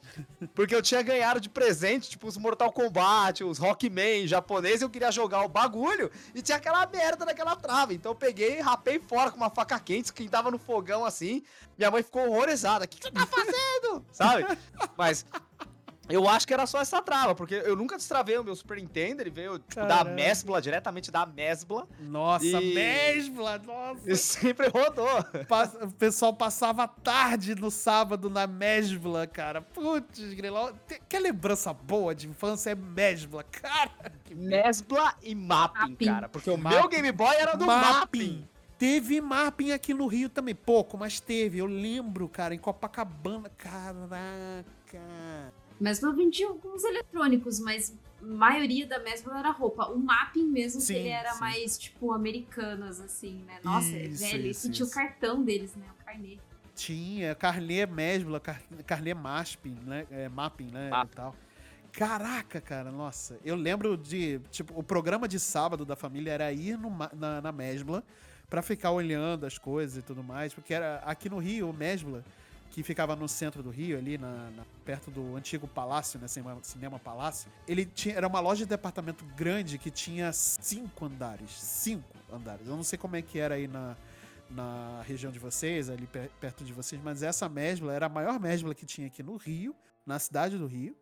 Porque 0.54 0.74
eu 0.74 0.82
tinha 0.82 1.02
ganhado 1.02 1.40
de 1.40 1.48
presente, 1.48 2.10
tipo, 2.10 2.26
os 2.26 2.36
Mortal 2.36 2.72
Kombat, 2.72 3.44
os 3.44 3.58
Rockman 3.58 4.26
japoneses, 4.26 4.82
eu 4.82 4.90
queria 4.90 5.10
jogar 5.10 5.44
o 5.44 5.48
bagulho 5.48 6.10
e 6.34 6.42
tinha 6.42 6.56
aquela 6.56 6.86
merda 6.86 7.24
naquela 7.24 7.56
trava. 7.56 7.92
Então 7.94 8.12
eu 8.12 8.16
peguei 8.16 8.58
e 8.58 8.60
rapei 8.60 8.98
fora 8.98 9.30
com 9.30 9.36
uma 9.36 9.50
faca 9.50 9.78
quente, 9.78 10.12
quem 10.12 10.28
tava 10.28 10.50
no 10.50 10.58
fogão 10.58 11.04
assim. 11.04 11.42
Minha 11.76 11.90
mãe 11.90 12.02
ficou 12.02 12.26
horrorizada. 12.28 12.84
O 12.84 12.88
que, 12.88 12.98
que 12.98 13.04
você 13.04 13.10
tá 13.12 13.26
fazendo? 13.26 14.04
Sabe? 14.10 14.46
Mas 14.96 15.24
eu 16.08 16.28
acho 16.28 16.46
que 16.46 16.54
era 16.54 16.66
só 16.66 16.80
essa 16.80 17.02
trava, 17.02 17.34
porque 17.34 17.54
eu 17.54 17.74
nunca 17.74 17.96
destravei 17.96 18.38
o 18.38 18.44
meu 18.44 18.54
Super 18.54 18.76
Nintendo, 18.76 19.22
ele 19.22 19.30
veio 19.30 19.58
tipo, 19.58 19.86
da 19.86 20.04
Mesbla, 20.04 20.60
diretamente 20.62 21.10
da 21.10 21.26
Mesbla. 21.26 21.86
Nossa, 22.00 22.44
e... 22.46 22.74
Mesbla, 22.74 23.58
nossa! 23.58 24.00
E 24.06 24.16
sempre 24.16 24.68
rodou. 24.68 25.06
O 25.82 25.92
pessoal 25.92 26.32
passava 26.32 26.84
a 26.84 26.88
tarde 26.88 27.54
no 27.54 27.70
sábado 27.70 28.30
na 28.30 28.46
Mesbla, 28.46 29.26
cara. 29.26 29.60
Putz, 29.60 30.32
grilão. 30.34 30.72
Que 31.08 31.18
lembrança 31.18 31.72
boa 31.72 32.14
de 32.14 32.28
infância 32.28 32.70
é 32.70 32.74
Mesbla, 32.74 33.42
cara. 33.44 33.90
Mesbla 34.30 35.14
e 35.22 35.34
Mapping, 35.34 35.90
mapping. 35.90 36.06
cara. 36.06 36.28
Porque 36.28 36.50
o 36.50 36.56
mapping. 36.56 36.76
meu 36.76 36.88
Game 36.88 37.12
Boy 37.12 37.34
era 37.36 37.56
do 37.56 37.66
Mapping. 37.66 37.98
mapping. 37.98 38.48
Teve 38.78 39.20
mapping 39.22 39.72
aqui 39.72 39.94
no 39.94 40.06
Rio 40.06 40.28
também, 40.28 40.54
pouco, 40.54 40.98
mas 40.98 41.18
teve. 41.18 41.58
Eu 41.58 41.66
lembro, 41.66 42.28
cara, 42.28 42.54
em 42.54 42.58
Copacabana. 42.58 43.50
Caraca. 43.56 44.26
Mesbla 45.78 46.12
vendia 46.12 46.48
alguns 46.48 46.84
eletrônicos, 46.84 47.60
mas 47.60 47.94
a 48.20 48.26
maioria 48.26 48.86
da 48.86 48.98
Mesbla 48.98 49.38
era 49.38 49.50
roupa. 49.50 49.86
O 49.86 49.98
mapping 49.98 50.46
mesmo, 50.46 50.80
sim, 50.80 50.94
que 50.94 50.98
ele 51.00 51.08
era 51.08 51.32
sim. 51.32 51.40
mais, 51.40 51.78
tipo, 51.78 52.12
americanas, 52.12 53.00
assim, 53.00 53.42
né? 53.46 53.58
Nossa, 53.62 53.96
isso, 53.96 54.24
velho, 54.24 54.46
isso, 54.46 54.70
tinha 54.70 54.86
o 54.86 54.90
cartão 54.90 55.42
deles, 55.42 55.74
né? 55.76 55.86
O 56.00 56.04
carnê. 56.04 56.38
Tinha, 56.74 57.34
carnê 57.34 57.86
Mesbla, 57.86 58.38
car 58.38 58.60
carnê 58.86 59.14
Mapping, 59.14 59.78
né? 59.86 60.06
É, 60.10 60.28
mapping, 60.28 60.70
né? 60.70 60.90
E 61.04 61.08
tal. 61.08 61.34
Caraca, 61.92 62.60
cara, 62.60 62.92
nossa. 62.92 63.38
Eu 63.42 63.56
lembro 63.56 63.96
de, 63.96 64.38
tipo, 64.50 64.78
o 64.78 64.82
programa 64.82 65.26
de 65.26 65.40
sábado 65.40 65.84
da 65.84 65.96
família 65.96 66.30
era 66.32 66.52
ir 66.52 66.76
no, 66.76 66.94
na, 67.14 67.40
na 67.40 67.52
Mesbla 67.52 68.04
pra 68.50 68.60
ficar 68.60 68.90
olhando 68.90 69.46
as 69.46 69.56
coisas 69.56 69.96
e 69.96 70.02
tudo 70.02 70.22
mais, 70.22 70.52
porque 70.52 70.74
era 70.74 70.98
aqui 70.98 71.30
no 71.30 71.38
Rio, 71.38 71.70
o 71.70 71.72
Mesbla 71.72 72.22
que 72.76 72.82
ficava 72.82 73.16
no 73.16 73.26
centro 73.26 73.62
do 73.62 73.70
Rio, 73.70 73.96
ali 73.96 74.18
na, 74.18 74.50
na 74.50 74.62
perto 74.84 75.10
do 75.10 75.34
antigo 75.34 75.66
palácio, 75.66 76.20
né? 76.20 76.28
Cinema, 76.28 76.58
cinema 76.62 76.98
Palácio. 76.98 77.50
Ele 77.66 77.86
tinha, 77.86 78.14
era 78.14 78.28
uma 78.28 78.38
loja 78.38 78.64
de 78.64 78.68
departamento 78.68 79.24
grande 79.34 79.78
que 79.78 79.90
tinha 79.90 80.30
cinco 80.30 81.06
andares. 81.06 81.52
Cinco 81.52 82.04
andares. 82.30 82.66
Eu 82.66 82.76
não 82.76 82.84
sei 82.84 82.98
como 82.98 83.16
é 83.16 83.22
que 83.22 83.38
era 83.38 83.54
aí 83.54 83.66
na, 83.66 83.96
na 84.50 85.00
região 85.06 85.32
de 85.32 85.38
vocês, 85.38 85.88
ali 85.88 86.06
perto 86.38 86.64
de 86.64 86.74
vocês, 86.74 87.00
mas 87.02 87.22
essa 87.22 87.48
mesbla 87.48 87.94
era 87.94 88.04
a 88.04 88.08
maior 88.10 88.38
mesbla 88.38 88.74
que 88.74 88.84
tinha 88.84 89.06
aqui 89.06 89.22
no 89.22 89.36
Rio, 89.36 89.74
na 90.04 90.18
cidade 90.18 90.58
do 90.58 90.66
Rio. 90.66 90.94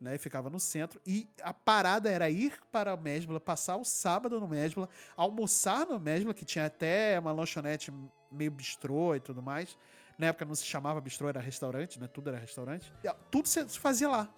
Né, 0.00 0.16
ficava 0.16 0.48
no 0.48 0.58
centro 0.58 0.98
e 1.06 1.28
a 1.42 1.52
parada 1.52 2.10
era 2.10 2.30
ir 2.30 2.54
para 2.72 2.92
a 2.92 2.96
Mesbla, 2.96 3.38
passar 3.38 3.76
o 3.76 3.84
sábado 3.84 4.40
no 4.40 4.48
Mesbla, 4.48 4.88
almoçar 5.14 5.86
no 5.86 6.00
Mesbla, 6.00 6.32
que 6.32 6.42
tinha 6.42 6.64
até 6.64 7.20
uma 7.20 7.32
lanchonete 7.32 7.92
meio 8.32 8.50
bistrô 8.50 9.14
e 9.14 9.20
tudo 9.20 9.42
mais, 9.42 9.76
na 10.20 10.26
época 10.26 10.44
não 10.44 10.54
se 10.54 10.64
chamava 10.64 11.00
bistrô, 11.00 11.28
era 11.28 11.40
restaurante, 11.40 11.98
né? 11.98 12.06
Tudo 12.06 12.28
era 12.28 12.38
restaurante. 12.38 12.92
Tudo 13.30 13.48
se 13.48 13.78
fazia 13.78 14.08
lá. 14.08 14.28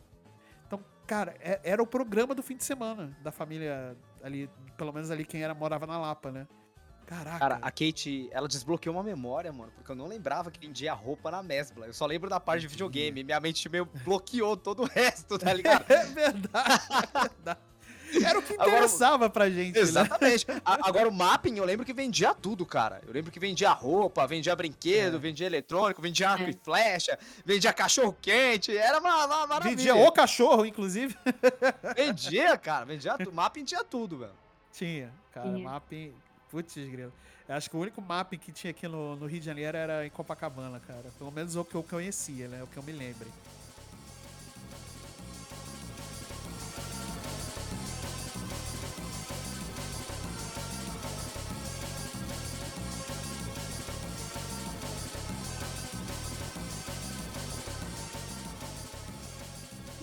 Então, 0.67 0.83
cara, 1.07 1.35
é, 1.41 1.61
era 1.65 1.83
o 1.83 1.87
programa 1.87 2.35
do 2.35 2.43
fim 2.43 2.57
de 2.57 2.65
semana 2.65 3.15
da 3.23 3.33
família 3.33 3.97
ali, 4.23 4.49
pelo 4.77 4.93
menos 4.93 5.11
ali 5.11 5.25
quem 5.25 5.43
era 5.43 5.55
morava 5.55 5.87
na 5.87 5.99
Lapa, 5.99 6.31
né? 6.31 6.47
Caraca. 7.05 7.39
Cara, 7.39 7.55
a 7.61 7.71
Kate, 7.71 8.29
ela 8.31 8.47
desbloqueou 8.47 8.95
uma 8.95 9.03
memória, 9.03 9.53
mano, 9.53 9.73
porque 9.75 9.91
eu 9.91 9.97
não 9.97 10.07
lembrava 10.07 10.51
que 10.51 10.61
vendia 10.61 10.95
roupa 10.95 11.31
na 11.31 11.43
Mesbla. 11.43 11.87
Eu 11.87 11.93
só 11.93 12.07
lembro 12.07 12.31
da 12.31 12.39
parte 12.39 12.63
de 12.63 12.69
videogame. 12.69 13.25
Minha 13.25 13.41
mente 13.41 13.69
meio 13.69 13.85
bloqueou 14.05 14.57
todo 14.57 14.85
o 14.85 14.87
resto, 14.87 15.37
tá 15.39 15.53
ligado? 15.53 15.85
é 15.91 16.05
verdade, 16.05 16.83
é 17.15 17.21
verdade. 17.21 17.61
Era 18.25 18.39
o 18.39 18.43
que 18.43 18.55
interessava 18.55 19.15
Agora, 19.15 19.31
pra 19.31 19.51
gente. 19.51 19.75
Né? 19.75 19.81
Exatamente. 19.81 20.49
Né? 20.49 20.61
Agora 20.65 21.09
o 21.09 21.13
mapping, 21.13 21.57
eu 21.57 21.65
lembro 21.65 21.87
que 21.87 21.93
vendia 21.93 22.35
tudo, 22.35 22.67
cara. 22.67 23.01
Eu 23.07 23.13
lembro 23.13 23.31
que 23.31 23.39
vendia 23.39 23.71
roupa, 23.71 24.27
vendia 24.27 24.55
brinquedo, 24.55 25.17
é. 25.17 25.19
vendia 25.19 25.47
eletrônico, 25.47 26.03
vendia 26.03 26.31
arco 26.31 26.45
é. 26.45 26.51
e 26.51 26.59
flecha, 26.63 27.19
vendia 27.45 27.73
cachorro 27.73 28.17
quente. 28.21 28.77
Era 28.77 28.99
uma, 28.99 29.27
uma 29.27 29.47
maravilha. 29.47 29.77
Vendia 29.77 29.97
o 29.97 30.13
cachorro, 30.13 30.67
inclusive. 30.67 31.17
Vendia, 31.97 32.57
cara. 32.57 32.85
Vendia 32.85 33.17
tudo. 33.17 33.33
Mapping 33.33 33.65
tinha 33.65 33.85
tudo, 33.85 34.19
velho. 34.19 34.33
Tinha, 34.73 35.13
cara. 35.33 35.53
Tinha. 35.53 35.69
Mapping. 35.69 36.15
Putz, 36.51 36.75
grilo. 36.75 37.13
Eu 37.49 37.57
acho 37.57 37.69
que 37.69 37.77
o 37.77 37.81
único 37.81 38.01
mapping 38.01 38.39
que 38.39 38.53
tinha 38.53 38.71
aqui 38.71 38.87
no, 38.87 39.17
no 39.17 39.27
Rio 39.27 39.41
de 39.41 39.47
Janeiro 39.47 39.77
era 39.77 40.07
em 40.07 40.11
Copacabana, 40.11 40.81
cara. 40.81 41.11
Pelo 41.19 41.31
menos 41.31 41.57
o 41.57 41.65
que 41.65 41.75
eu 41.75 41.83
conhecia, 41.83 42.49
né? 42.49 42.63
O 42.63 42.67
que 42.67 42.77
eu 42.77 42.83
me 42.83 42.93
lembro. 42.93 43.29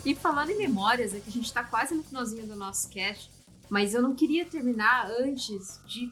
E 0.10 0.16
falando 0.16 0.50
em 0.50 0.58
memórias, 0.58 1.14
é 1.14 1.20
que 1.20 1.30
a 1.30 1.32
gente 1.32 1.54
tá 1.54 1.64
quase 1.64 1.94
no 1.94 2.04
finalzinho 2.04 2.48
do 2.48 2.56
nosso 2.56 2.90
cast, 2.90 3.30
mas 3.70 3.94
eu 3.94 4.02
não 4.02 4.16
queria 4.16 4.44
terminar 4.44 5.08
antes 5.08 5.80
de 5.86 6.12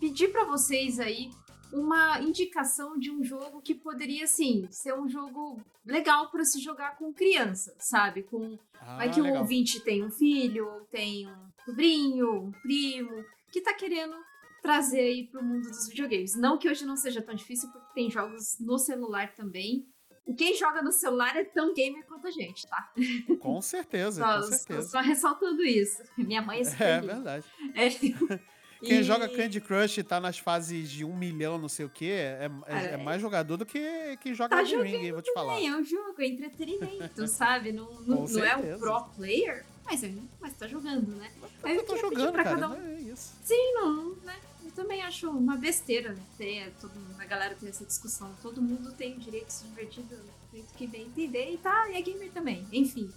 pedir 0.00 0.28
para 0.28 0.46
vocês 0.46 0.98
aí 0.98 1.30
uma 1.70 2.18
indicação 2.22 2.98
de 2.98 3.10
um 3.10 3.22
jogo 3.22 3.60
que 3.60 3.74
poderia, 3.74 4.24
assim, 4.24 4.66
ser 4.70 4.94
um 4.94 5.06
jogo 5.06 5.60
legal 5.84 6.30
para 6.30 6.46
se 6.46 6.58
jogar 6.60 6.96
com 6.96 7.12
criança, 7.12 7.76
sabe? 7.78 8.22
Com. 8.22 8.58
Ah, 8.80 8.96
vai 8.96 9.10
que 9.10 9.20
legal. 9.20 9.36
o 9.36 9.40
ouvinte 9.42 9.80
tem 9.80 10.02
um 10.02 10.10
filho, 10.10 10.66
ou 10.66 10.80
tem 10.86 11.28
um 11.28 11.50
sobrinho, 11.62 12.44
um 12.44 12.52
primo, 12.62 13.22
que 13.52 13.60
tá 13.60 13.74
querendo 13.74 14.16
trazer 14.62 15.00
aí 15.00 15.26
pro 15.26 15.44
mundo 15.44 15.68
dos 15.68 15.88
videogames. 15.88 16.34
Não 16.34 16.56
que 16.56 16.70
hoje 16.70 16.86
não 16.86 16.96
seja 16.96 17.20
tão 17.20 17.34
difícil, 17.34 17.68
porque 17.70 17.92
tem 17.92 18.10
jogos 18.10 18.56
no 18.58 18.78
celular 18.78 19.34
também. 19.34 19.86
Quem 20.34 20.56
joga 20.56 20.82
no 20.82 20.90
celular 20.90 21.36
é 21.36 21.44
tão 21.44 21.72
gamer 21.72 22.04
quanto 22.06 22.26
a 22.26 22.30
gente, 22.30 22.66
tá? 22.66 22.92
Com 23.40 23.62
certeza, 23.62 24.22
só, 24.22 24.36
com 24.36 24.42
certeza. 24.42 24.82
Só, 24.82 24.88
só, 24.98 25.00
ressaltando 25.00 25.62
isso. 25.62 26.02
Minha 26.16 26.42
mãe 26.42 26.62
é 26.62 26.82
É 26.82 27.00
verdade. 27.00 27.46
É. 27.74 27.88
Quem 28.80 29.00
e... 29.00 29.02
joga 29.02 29.28
Candy 29.28 29.60
Crush 29.60 29.98
e 29.98 30.02
tá 30.02 30.20
nas 30.20 30.38
fases 30.38 30.90
de 30.90 31.04
um 31.04 31.16
milhão, 31.16 31.58
não 31.58 31.68
sei 31.68 31.86
o 31.86 31.88
quê, 31.88 32.12
é, 32.12 32.50
é, 32.66 32.84
é 32.92 32.96
mais 32.96 33.22
jogador 33.22 33.56
do 33.56 33.64
que 33.64 34.18
quem 34.20 34.34
joga 34.34 34.56
tá 34.56 34.62
Elden 34.62 34.82
Ring, 34.82 35.12
vou 35.12 35.22
te 35.22 35.32
falar. 35.32 35.60
É 35.60 35.74
um 35.74 35.82
jogo, 35.82 36.14
é 36.18 36.26
entretenimento, 36.26 37.26
sabe? 37.26 37.72
Não, 37.72 37.90
não, 38.02 38.24
não 38.24 38.44
é 38.44 38.56
o 38.56 38.78
pro 38.78 39.04
player, 39.16 39.64
mas, 39.84 40.02
mas 40.40 40.52
tá 40.54 40.66
jogando, 40.66 41.08
né? 41.16 41.30
Aí 41.62 41.76
eu 41.76 41.84
tô 41.84 41.96
jogando, 41.96 42.34
cara, 42.34 42.68
um... 42.68 42.74
é 42.74 43.00
isso. 43.00 43.34
Sim, 43.42 43.72
não, 43.74 44.14
né? 44.16 44.36
Também 44.76 45.00
acho 45.00 45.30
uma 45.30 45.56
besteira 45.56 46.14
ter 46.36 46.70
todo, 46.78 46.92
a 47.18 47.24
galera 47.24 47.54
ter 47.54 47.68
essa 47.68 47.84
discussão. 47.86 48.34
Todo 48.42 48.60
mundo 48.60 48.92
tem 48.92 49.18
direito 49.18 49.46
de 49.46 49.52
se 49.54 49.64
divertir 49.64 50.04
do 50.04 50.16
jeito 50.52 50.74
que 50.74 50.86
bem 50.86 51.06
entender 51.06 51.50
e 51.50 51.56
tá, 51.56 51.88
e 51.88 51.96
é 51.96 52.02
gamer 52.02 52.30
também. 52.30 52.68
Enfim. 52.70 53.10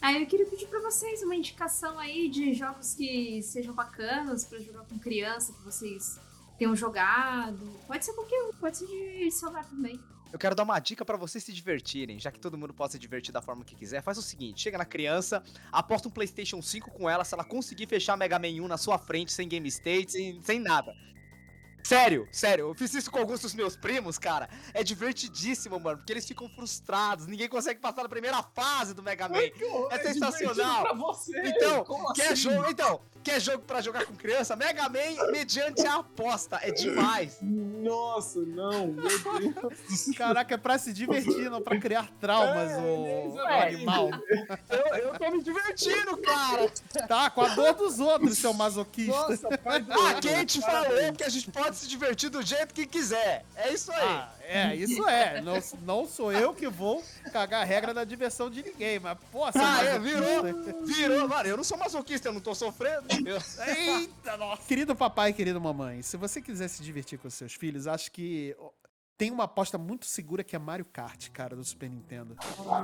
Aí 0.00 0.22
eu 0.22 0.26
queria 0.28 0.46
pedir 0.46 0.68
para 0.68 0.78
vocês 0.80 1.24
uma 1.24 1.34
indicação 1.34 1.98
aí 1.98 2.28
de 2.28 2.54
jogos 2.54 2.94
que 2.94 3.42
sejam 3.42 3.74
bacanas 3.74 4.44
para 4.44 4.60
jogar 4.60 4.84
com 4.84 4.96
criança, 4.96 5.52
que 5.52 5.62
vocês 5.64 6.20
tenham 6.56 6.76
jogado. 6.76 7.68
Pode 7.88 8.04
ser 8.04 8.12
qualquer 8.12 8.40
um, 8.44 8.52
pode 8.52 8.76
ser 8.76 8.86
de 8.86 9.28
celular 9.32 9.64
também. 9.64 10.00
Eu 10.32 10.38
quero 10.38 10.54
dar 10.54 10.64
uma 10.64 10.78
dica 10.78 11.04
para 11.04 11.16
vocês 11.16 11.42
se 11.42 11.52
divertirem, 11.52 12.18
já 12.18 12.30
que 12.30 12.38
todo 12.38 12.58
mundo 12.58 12.74
pode 12.74 12.92
se 12.92 12.98
divertir 12.98 13.32
da 13.32 13.40
forma 13.40 13.64
que 13.64 13.74
quiser. 13.74 14.02
Faz 14.02 14.18
o 14.18 14.22
seguinte, 14.22 14.60
chega 14.60 14.76
na 14.76 14.84
criança, 14.84 15.42
aposta 15.72 16.08
um 16.08 16.10
PlayStation 16.10 16.60
5 16.60 16.90
com 16.90 17.08
ela, 17.08 17.24
se 17.24 17.34
ela 17.34 17.44
conseguir 17.44 17.86
fechar 17.86 18.16
Mega 18.16 18.38
Man 18.38 18.48
1 18.48 18.68
na 18.68 18.76
sua 18.76 18.98
frente, 18.98 19.32
sem 19.32 19.48
game 19.48 19.68
state, 19.68 20.12
sem, 20.12 20.42
sem 20.42 20.60
nada. 20.60 20.94
Sério, 21.86 22.26
sério, 22.32 22.68
eu 22.70 22.74
fiz 22.74 22.92
isso 22.94 23.08
com 23.12 23.20
alguns 23.20 23.38
dos 23.38 23.54
meus 23.54 23.76
primos, 23.76 24.18
cara. 24.18 24.48
É 24.74 24.82
divertidíssimo, 24.82 25.78
mano, 25.78 25.98
porque 25.98 26.12
eles 26.12 26.26
ficam 26.26 26.48
frustrados, 26.48 27.28
ninguém 27.28 27.48
consegue 27.48 27.78
passar 27.78 28.02
da 28.02 28.08
primeira 28.08 28.42
fase 28.42 28.92
do 28.92 29.04
Mega 29.04 29.28
Man. 29.28 29.38
é, 29.38 29.52
é 29.90 29.98
sensacional. 30.12 30.82
Pra 30.82 30.94
você. 30.94 31.40
Então, 31.46 31.84
Como 31.84 32.12
quer 32.12 32.32
assim? 32.32 32.50
jogo, 32.50 32.66
então, 32.68 33.00
quer 33.22 33.40
jogo 33.40 33.60
para 33.60 33.80
jogar 33.80 34.04
com 34.04 34.16
criança? 34.16 34.56
Mega 34.56 34.88
Man 34.88 35.30
mediante 35.30 35.86
a 35.86 35.98
aposta, 35.98 36.58
é 36.60 36.72
demais. 36.72 37.38
Nossa, 37.40 38.40
não, 38.40 38.88
meu 38.88 39.04
Deus. 39.06 40.16
Caraca, 40.16 40.54
é 40.56 40.58
pra 40.58 40.78
se 40.78 40.92
divertir, 40.92 41.48
não 41.48 41.62
pra 41.62 41.78
criar 41.78 42.10
traumas, 42.20 42.72
é, 42.72 42.76
o, 42.78 43.32
o 43.32 43.40
animal. 43.46 44.10
Eu, 44.68 44.96
eu 44.96 45.18
tô 45.20 45.30
me 45.30 45.40
divertindo, 45.40 46.16
cara. 46.16 46.68
Tá, 47.06 47.30
com 47.30 47.42
a 47.42 47.48
dor 47.54 47.74
dos 47.74 48.00
outros, 48.00 48.38
seu 48.38 48.52
masoquista. 48.52 49.12
Nossa, 49.12 49.56
pai 49.58 49.80
do 49.80 49.92
Ah, 49.92 50.14
quem 50.20 50.44
te 50.44 50.60
falou 50.60 51.12
que 51.16 51.22
a 51.22 51.28
gente 51.28 51.48
pode 51.52 51.75
pode 51.76 51.80
se 51.80 51.88
divertir 51.88 52.30
do 52.30 52.42
jeito 52.42 52.72
que 52.74 52.86
quiser. 52.86 53.44
É 53.54 53.72
isso 53.72 53.92
aí. 53.92 54.02
Ah, 54.02 54.32
é, 54.42 54.74
isso 54.74 55.06
é. 55.06 55.40
Não, 55.42 55.58
não 55.82 56.08
sou 56.08 56.32
eu 56.32 56.54
que 56.54 56.66
vou 56.68 57.02
cagar 57.32 57.62
a 57.62 57.64
regra 57.64 57.92
da 57.92 58.04
diversão 58.04 58.50
de 58.50 58.62
ninguém, 58.62 58.98
mas, 58.98 59.18
pô, 59.30 59.44
Ah, 59.44 59.84
é, 59.84 59.98
virou, 59.98 60.42
virou. 60.84 61.28
Mano, 61.28 61.48
eu 61.48 61.56
não 61.56 61.64
sou 61.64 61.76
masoquista, 61.76 62.28
eu 62.28 62.32
não 62.32 62.40
tô 62.40 62.54
sofrendo. 62.54 63.06
Eu... 63.26 63.38
Eita, 63.66 64.36
nossa. 64.38 64.62
Querido 64.66 64.96
papai 64.96 65.30
e 65.30 65.32
querido 65.34 65.60
mamãe, 65.60 66.00
se 66.02 66.16
você 66.16 66.40
quiser 66.40 66.68
se 66.68 66.82
divertir 66.82 67.18
com 67.18 67.28
seus 67.28 67.54
filhos, 67.54 67.86
acho 67.86 68.10
que 68.10 68.56
tem 69.18 69.30
uma 69.30 69.44
aposta 69.44 69.76
muito 69.78 70.06
segura 70.06 70.44
que 70.44 70.56
é 70.56 70.58
Mario 70.58 70.84
Kart, 70.84 71.30
cara, 71.30 71.56
do 71.56 71.64
Super 71.64 71.90
Nintendo. 71.90 72.36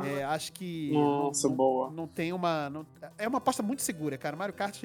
É, 0.05 0.25
acho 0.25 0.53
que. 0.53 0.91
Nossa, 0.93 1.49
não, 1.49 1.55
boa. 1.55 1.91
Não 1.91 2.07
tem 2.07 2.33
uma. 2.33 2.69
Não, 2.69 2.87
é 3.17 3.27
uma 3.29 3.39
aposta 3.39 3.63
muito 3.63 3.83
segura, 3.83 4.19
cara. 4.19 4.37
Mario 4.37 4.55
Kart 4.55 4.83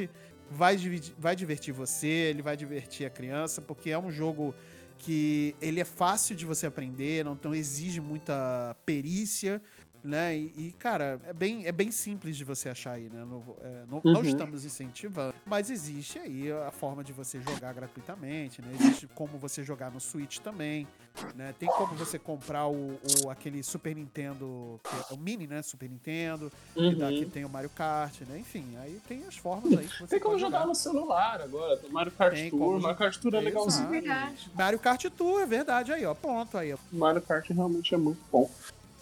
vai, 0.50 0.78
vai 1.18 1.36
divertir 1.36 1.74
você, 1.74 2.08
ele 2.08 2.42
vai 2.42 2.56
divertir 2.56 3.06
a 3.06 3.10
criança, 3.10 3.62
porque 3.62 3.90
é 3.90 4.00
um 4.00 4.12
jogo 4.12 4.54
que 4.98 5.56
ele 5.62 5.80
é 5.80 5.86
fácil 5.86 6.36
de 6.36 6.46
você 6.46 6.66
aprender, 6.66 7.24
não, 7.24 7.38
não 7.44 7.54
exige 7.54 8.02
muita 8.02 8.76
perícia, 8.86 9.62
né? 10.04 10.36
E, 10.36 10.54
e, 10.58 10.72
cara, 10.78 11.20
é 11.26 11.34
bem, 11.34 11.66
é 11.66 11.72
bem 11.72 11.92
simples 11.92 12.38
de 12.38 12.44
você 12.44 12.70
achar 12.70 12.94
aí, 12.94 13.10
né? 13.10 13.26
Não, 13.26 13.44
é, 13.62 13.84
não, 13.90 14.02
uhum. 14.04 14.14
não, 14.14 14.24
estamos 14.24 14.66
incentivando, 14.66 15.34
mas 15.46 15.70
existe 15.70 16.20
aí 16.20 16.52
a 16.52 16.72
forma 16.72 17.04
de 17.04 17.14
você 17.14 17.42
jogar 17.42 17.74
gratuitamente, 17.74 18.62
né? 18.62 18.70
Existe 18.80 19.08
como 19.08 19.38
você 19.38 19.64
jogar 19.64 19.92
no 19.92 20.00
Switch 20.00 20.40
também, 20.40 20.88
né? 21.36 21.54
Tem 21.58 21.70
como 21.70 21.96
você 21.96 22.18
comprar 22.18 22.68
o, 22.68 23.00
o 23.24 23.30
aquele 23.30 23.64
Super 23.64 23.96
Nintendo, 23.96 24.80
é 25.10 25.14
o 25.14 25.18
mini, 25.18 25.48
né? 25.48 25.62
Super 25.62 25.90
Nintendo, 25.90 26.52
uhum. 26.76 26.90
que, 26.90 26.96
dá, 26.96 27.10
que 27.10 27.26
tem 27.26 27.46
o 27.46 27.50
Mario 27.50 27.70
Kart, 27.70 28.22
né? 28.22 28.40
Enfim, 28.40 28.76
aí 28.78 29.02
tem 29.08 29.26
as 29.26 29.38
formas 29.38 29.78
aí 29.78 29.88
que 29.88 30.00
você 30.00 30.08
Tem 30.08 30.20
como 30.20 30.38
jogar, 30.38 30.60
jogar, 30.60 30.68
no 30.68 30.76
celular 30.76 31.42
agora, 31.42 31.78
tem 31.78 31.90
Mario 31.90 32.12
Kart 32.12 32.34
tem 32.34 32.50
Tour, 32.50 32.80
Mario 32.80 32.98
Kart 32.98 33.18
Tour 33.18 33.36
é 33.36 33.40
legalzinho. 33.40 33.90
Verdade. 33.90 34.52
Mario 34.54 34.80
Kart 34.80 35.06
Tour, 35.10 35.42
é 35.42 35.46
verdade, 35.46 35.92
aí 35.92 36.06
ó, 36.06 36.14
pronto 36.14 36.58
aí. 36.58 36.74
Ó. 36.74 36.78
Mario 36.92 37.22
Kart 37.22 37.50
realmente 37.50 37.94
é 37.94 37.98
muito 37.98 38.22
bom. 38.32 38.50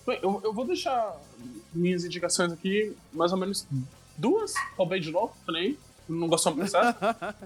Bem, 0.06 0.20
eu, 0.22 0.39
eu 0.43 0.53
vou 0.53 0.66
deixar 0.66 1.20
minhas 1.74 2.03
indicações 2.06 2.51
aqui, 2.51 2.95
mais 3.12 3.32
ou 3.32 3.38
menos 3.38 3.68
duas. 4.18 4.53
Roubei 4.78 4.99
de 4.99 5.12
novo, 5.12 5.36
falei. 5.45 5.80
Não 6.08 6.28
gostou 6.28 6.56
muito 6.56 6.70
certo? 6.70 6.99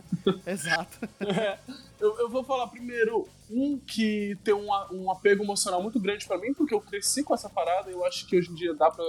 Exato. 0.45 0.97
É, 1.22 1.57
eu, 1.99 2.20
eu, 2.20 2.30
vou 2.30 2.43
falar 2.43 2.68
primeiro 2.68 3.26
um 3.49 3.80
que 3.80 4.38
tem 4.43 4.53
um, 4.53 4.68
um 4.91 5.10
apego 5.10 5.43
emocional 5.43 5.82
muito 5.82 5.99
grande 5.99 6.28
para 6.28 6.38
mim, 6.38 6.53
porque 6.53 6.74
eu 6.74 6.82
cresci 6.82 7.24
com 7.24 7.34
essa 7.34 7.49
parada 7.49 7.89
e 7.89 7.93
eu 7.93 8.05
acho 8.05 8.28
que 8.28 8.38
hoje 8.38 8.51
em 8.51 8.55
dia 8.55 8.74
dá 8.74 8.91
pra 8.91 9.05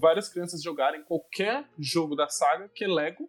várias 0.00 0.28
crianças 0.28 0.62
jogarem 0.62 1.02
qualquer 1.02 1.68
jogo 1.76 2.14
da 2.14 2.28
saga, 2.28 2.68
que 2.72 2.84
é 2.84 2.88
Lego. 2.88 3.28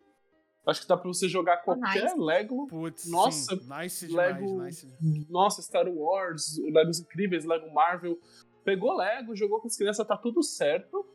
Acho 0.68 0.82
que 0.82 0.88
dá 0.88 0.96
pra 0.96 1.08
você 1.08 1.28
jogar 1.28 1.58
qualquer 1.58 2.04
nice. 2.04 2.20
Lego. 2.20 2.68
Putz, 2.68 3.10
nossa, 3.10 3.56
sim. 3.56 3.68
nice 3.68 4.08
demais, 4.08 4.36
Lego. 4.36 4.64
Nice. 4.64 4.88
Nossa, 5.30 5.62
Star 5.64 5.90
Wars, 5.90 6.58
Legos 6.72 7.00
incríveis, 7.00 7.44
Lego 7.44 7.74
Marvel 7.74 8.18
pegou 8.64 8.96
Lego, 8.96 9.36
jogou 9.36 9.60
com 9.60 9.68
as 9.68 9.78
crianças, 9.78 10.06
tá 10.06 10.18
tudo 10.18 10.42
certo. 10.42 11.06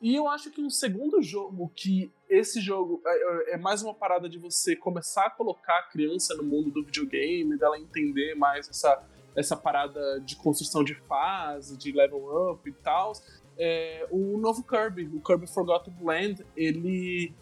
E 0.00 0.14
eu 0.14 0.28
acho 0.28 0.50
que 0.50 0.60
um 0.60 0.68
segundo 0.68 1.22
jogo, 1.22 1.72
que 1.74 2.12
esse 2.28 2.60
jogo 2.60 3.00
é, 3.06 3.52
é, 3.52 3.54
é, 3.54 3.56
mais 3.56 3.82
uma 3.82 3.94
parada 3.94 4.28
de 4.28 4.38
você 4.38 4.76
começar 4.76 5.26
a 5.26 5.30
colocar 5.30 5.78
a 5.78 5.82
criança 5.84 6.34
no 6.34 6.42
mundo 6.42 6.70
do 6.70 6.84
videogame, 6.84 7.56
dela 7.56 7.78
entender 7.78 8.34
mais 8.34 8.68
essa, 8.68 9.02
essa 9.34 9.56
parada 9.56 10.20
de 10.20 10.36
construção 10.36 10.84
de 10.84 10.94
fase, 10.94 11.76
de 11.78 11.90
level 11.92 12.50
up 12.50 12.68
e 12.68 12.72
tal. 12.72 13.12
É, 13.56 14.06
o 14.10 14.36
novo 14.36 14.62
Kirby, 14.64 15.06
o 15.14 15.22
Kirby 15.22 15.46
Forgotten 15.46 15.94
Land, 16.02 16.44
ele 16.56 17.32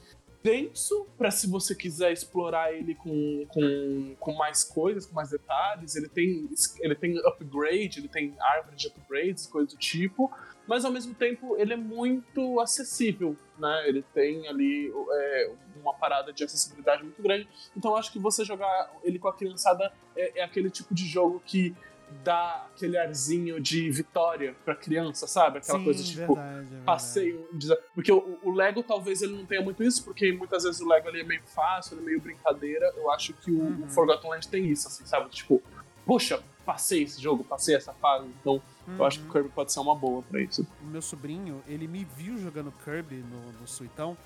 denso 0.43 1.07
para 1.17 1.31
se 1.31 1.47
você 1.47 1.75
quiser 1.75 2.13
explorar 2.13 2.73
ele 2.73 2.95
com, 2.95 3.47
com, 3.49 4.17
com 4.19 4.33
mais 4.35 4.65
coisas, 4.65 5.07
com 5.07 5.15
mais 5.15 5.31
detalhes. 5.31 5.95
Ele 5.95 6.09
tem, 6.09 6.49
ele 6.81 6.95
tem 6.95 7.19
upgrade, 7.27 8.01
ele 8.01 8.09
tem 8.09 8.35
árvore 8.41 8.77
de 8.77 8.89
upgrades, 8.89 9.47
coisas 9.47 9.73
do 9.73 9.79
tipo. 9.79 10.31
Mas 10.67 10.85
ao 10.85 10.93
mesmo 10.93 11.15
tempo 11.15 11.57
ele 11.57 11.73
é 11.73 11.77
muito 11.77 12.61
acessível, 12.61 13.37
né? 13.59 13.89
Ele 13.89 14.03
tem 14.15 14.49
ali 14.49 14.93
é, 15.13 15.53
uma 15.81 15.95
parada 15.95 16.33
de 16.33 16.45
acessibilidade 16.45 17.03
muito 17.03 17.23
grande. 17.23 17.49
Então 17.77 17.97
acho 17.97 18.13
que 18.13 18.19
você 18.19 18.45
jogar 18.45 18.93
ele 19.03 19.19
com 19.19 19.29
a 19.29 19.37
criançada 19.37 19.93
é, 20.17 20.41
é 20.41 20.43
aquele 20.43 20.71
tipo 20.71 20.95
de 20.95 21.07
jogo 21.07 21.43
que 21.45 21.75
dá 22.25 22.67
aquele 22.73 22.97
arzinho 22.97 23.61
de 23.61 23.91
vitória 23.91 24.55
pra 24.65 24.75
criança, 24.75 25.27
sabe? 25.27 25.59
Aquela 25.59 25.79
Sim, 25.79 25.85
coisa 25.85 26.05
tipo, 26.05 26.35
verdade, 26.35 26.75
é 26.75 26.85
passeio. 26.85 27.49
Porque 27.95 28.13
o, 28.13 28.39
o, 28.43 28.53
Lego 28.53 28.83
talvez 28.83 29.23
ele 29.23 29.37
não 29.37 29.47
tenha 29.47 29.63
muito 29.63 29.83
isso, 29.83 30.05
porque 30.05 30.33
muitas 30.33 30.65
vezes 30.65 30.81
o 30.81 30.89
Lego 30.89 31.09
ele 31.09 31.21
é 31.21 31.25
meio 31.25 31.43
fácil, 31.47 31.95
ele 31.95 32.03
é 32.03 32.05
meio 32.07 32.21
brincadeira. 32.21 32.93
Eu 32.97 33.11
acho 33.11 33.33
que 33.35 33.51
o, 33.51 33.61
uhum. 33.61 33.85
o 33.85 33.89
Forgotten 33.89 34.31
Land 34.31 34.49
tem 34.49 34.67
isso, 34.67 34.89
assim, 34.89 35.05
sabe? 35.05 35.29
Tipo, 35.31 35.63
poxa, 36.07 36.43
passei 36.65 37.03
esse 37.03 37.21
jogo, 37.21 37.45
passei 37.45 37.75
essa 37.75 37.93
fase. 37.93 38.27
Então, 38.41 38.61
uhum. 38.87 38.97
eu 38.99 39.05
acho 39.05 39.19
que 39.19 39.25
o 39.25 39.27
uhum. 39.29 39.33
Kirby 39.33 39.49
pode 39.51 39.73
ser 39.73 39.81
uma 39.81 39.95
boa 39.95 40.23
pra 40.23 40.41
isso. 40.41 40.67
O 40.83 40.87
meu 40.87 41.03
sobrinho, 41.03 41.63
ele 41.67 41.87
me 41.87 42.05
viu 42.17 42.39
jogando 42.39 42.73
Kirby 42.85 43.17
no, 43.17 43.53
no 43.61 43.67
Suitão. 43.67 44.17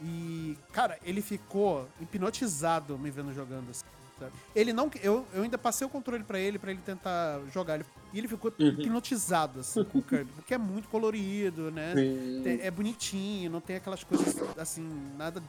E, 0.00 0.56
cara, 0.72 0.98
ele 1.02 1.20
ficou 1.20 1.88
hipnotizado 2.00 2.98
me 2.98 3.10
vendo 3.10 3.34
jogando 3.34 3.70
assim. 3.70 3.84
Sabe? 4.18 4.32
Ele 4.54 4.72
não. 4.72 4.90
Eu, 5.02 5.26
eu 5.32 5.42
ainda 5.42 5.56
passei 5.56 5.86
o 5.86 5.90
controle 5.90 6.24
para 6.24 6.38
ele, 6.38 6.58
para 6.58 6.70
ele 6.70 6.80
tentar 6.84 7.40
jogar. 7.52 7.76
Ele, 7.76 7.84
e 8.12 8.18
ele 8.18 8.28
ficou 8.28 8.52
uhum. 8.58 8.68
hipnotizado, 8.68 9.60
assim, 9.60 9.84
com 9.84 9.98
o 9.98 10.02
Kirby. 10.02 10.30
Porque 10.32 10.54
é 10.54 10.58
muito 10.58 10.88
colorido, 10.88 11.70
né? 11.70 11.94
Sim. 11.94 12.60
É 12.62 12.70
bonitinho, 12.70 13.50
não 13.50 13.60
tem 13.60 13.76
aquelas 13.76 14.02
coisas, 14.02 14.36
assim, 14.56 14.88
nada, 15.16 15.42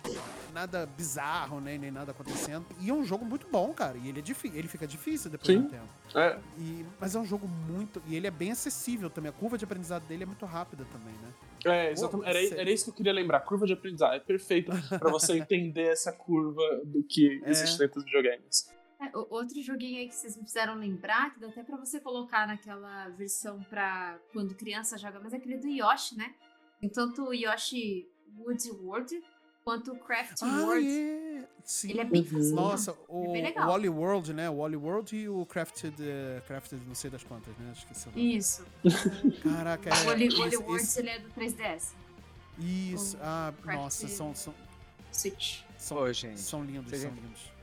nada 0.53 0.85
bizarro, 0.85 1.61
né? 1.61 1.77
Nem 1.77 1.91
nada 1.91 2.11
acontecendo. 2.11 2.65
E 2.81 2.89
é 2.89 2.93
um 2.93 3.03
jogo 3.05 3.23
muito 3.23 3.47
bom, 3.49 3.73
cara. 3.73 3.97
E 3.97 4.09
ele, 4.09 4.19
é 4.19 4.57
ele 4.57 4.67
fica 4.67 4.85
difícil 4.85 5.31
depois 5.31 5.57
Sim. 5.57 5.63
do 5.63 5.69
tempo. 5.69 5.87
É. 6.15 6.37
E, 6.57 6.85
mas 6.99 7.15
é 7.15 7.19
um 7.19 7.25
jogo 7.25 7.47
muito. 7.47 8.01
E 8.07 8.15
ele 8.15 8.27
é 8.27 8.31
bem 8.31 8.51
acessível 8.51 9.09
também. 9.09 9.29
A 9.29 9.33
curva 9.33 9.57
de 9.57 9.63
aprendizado 9.63 10.03
dele 10.05 10.23
é 10.23 10.25
muito 10.25 10.45
rápida 10.45 10.85
também, 10.91 11.13
né? 11.13 11.29
É, 11.65 11.91
exatamente. 11.91 12.29
Era, 12.29 12.61
era 12.61 12.71
isso 12.71 12.85
que 12.85 12.89
eu 12.91 12.95
queria 12.95 13.13
lembrar. 13.13 13.39
Curva 13.41 13.65
de 13.65 13.73
aprendizado. 13.73 14.15
É 14.15 14.19
perfeito 14.19 14.71
para 14.97 15.11
você 15.11 15.33
entender 15.39 15.87
essa 15.87 16.11
curva 16.11 16.61
do 16.83 17.03
que 17.03 17.41
é. 17.43 17.49
existe 17.49 17.77
dentro 17.77 17.95
dos 17.95 18.05
videogames. 18.05 18.69
É, 18.99 19.09
outro 19.13 19.61
joguinho 19.61 19.99
aí 19.99 20.09
que 20.09 20.15
vocês 20.15 20.35
me 20.35 20.43
fizeram 20.43 20.75
lembrar, 20.75 21.33
que 21.33 21.39
dá 21.39 21.47
até 21.47 21.63
pra 21.63 21.77
você 21.77 22.01
colocar 22.01 22.45
naquela 22.45 23.07
versão 23.09 23.63
pra 23.63 24.19
quando 24.33 24.53
criança 24.55 24.97
joga, 24.97 25.19
mas 25.21 25.33
é 25.33 25.37
aquele 25.37 25.57
do 25.57 25.67
Yoshi, 25.67 26.17
né? 26.17 26.35
Tem 26.81 26.89
tanto 26.89 27.23
o 27.23 27.33
Yoshi 27.33 28.07
Woods 28.37 28.69
World 28.69 29.23
quanto 29.63 29.93
o 29.93 29.99
Craft 29.99 30.41
ah, 30.41 30.63
World. 30.65 30.85
Yeah. 30.85 31.47
Sim. 31.63 31.91
Ele 31.91 32.01
é 32.01 32.05
bem 32.05 32.23
fácil. 32.23 32.55
Nossa, 32.55 32.97
o, 33.07 33.35
é 33.35 33.51
o 33.51 33.67
Wally 33.67 33.89
World, 33.89 34.33
né? 34.33 34.49
O 34.49 34.57
Wally 34.57 34.75
World 34.75 35.15
e 35.15 35.29
o 35.29 35.45
Crafted, 35.45 35.95
uh, 36.01 36.41
Crafted 36.47 36.81
não 36.85 36.95
sei 36.95 37.09
das 37.09 37.23
quantas, 37.23 37.55
né? 37.57 37.71
Acho 37.71 37.85
que 37.87 38.19
é 38.19 38.21
Isso. 38.21 38.65
Caraca, 39.43 39.89
é. 39.89 39.93
O 39.93 40.05
Wally, 40.07 40.29
Wally 40.29 40.57
World 40.57 40.83
esse... 40.83 40.99
ele 40.99 41.09
é 41.09 41.19
do 41.19 41.29
3DS. 41.29 41.93
Isso, 42.57 43.15
o 43.15 43.19
ah, 43.21 43.53
nossa, 43.65 44.07
são, 44.07 44.35
são. 44.35 44.53
Switch. 45.11 45.61
São, 45.77 46.11
gente. 46.11 46.41
São 46.41 46.63
lindos, 46.63 46.99
são 46.99 47.11
lindos. 47.11 47.58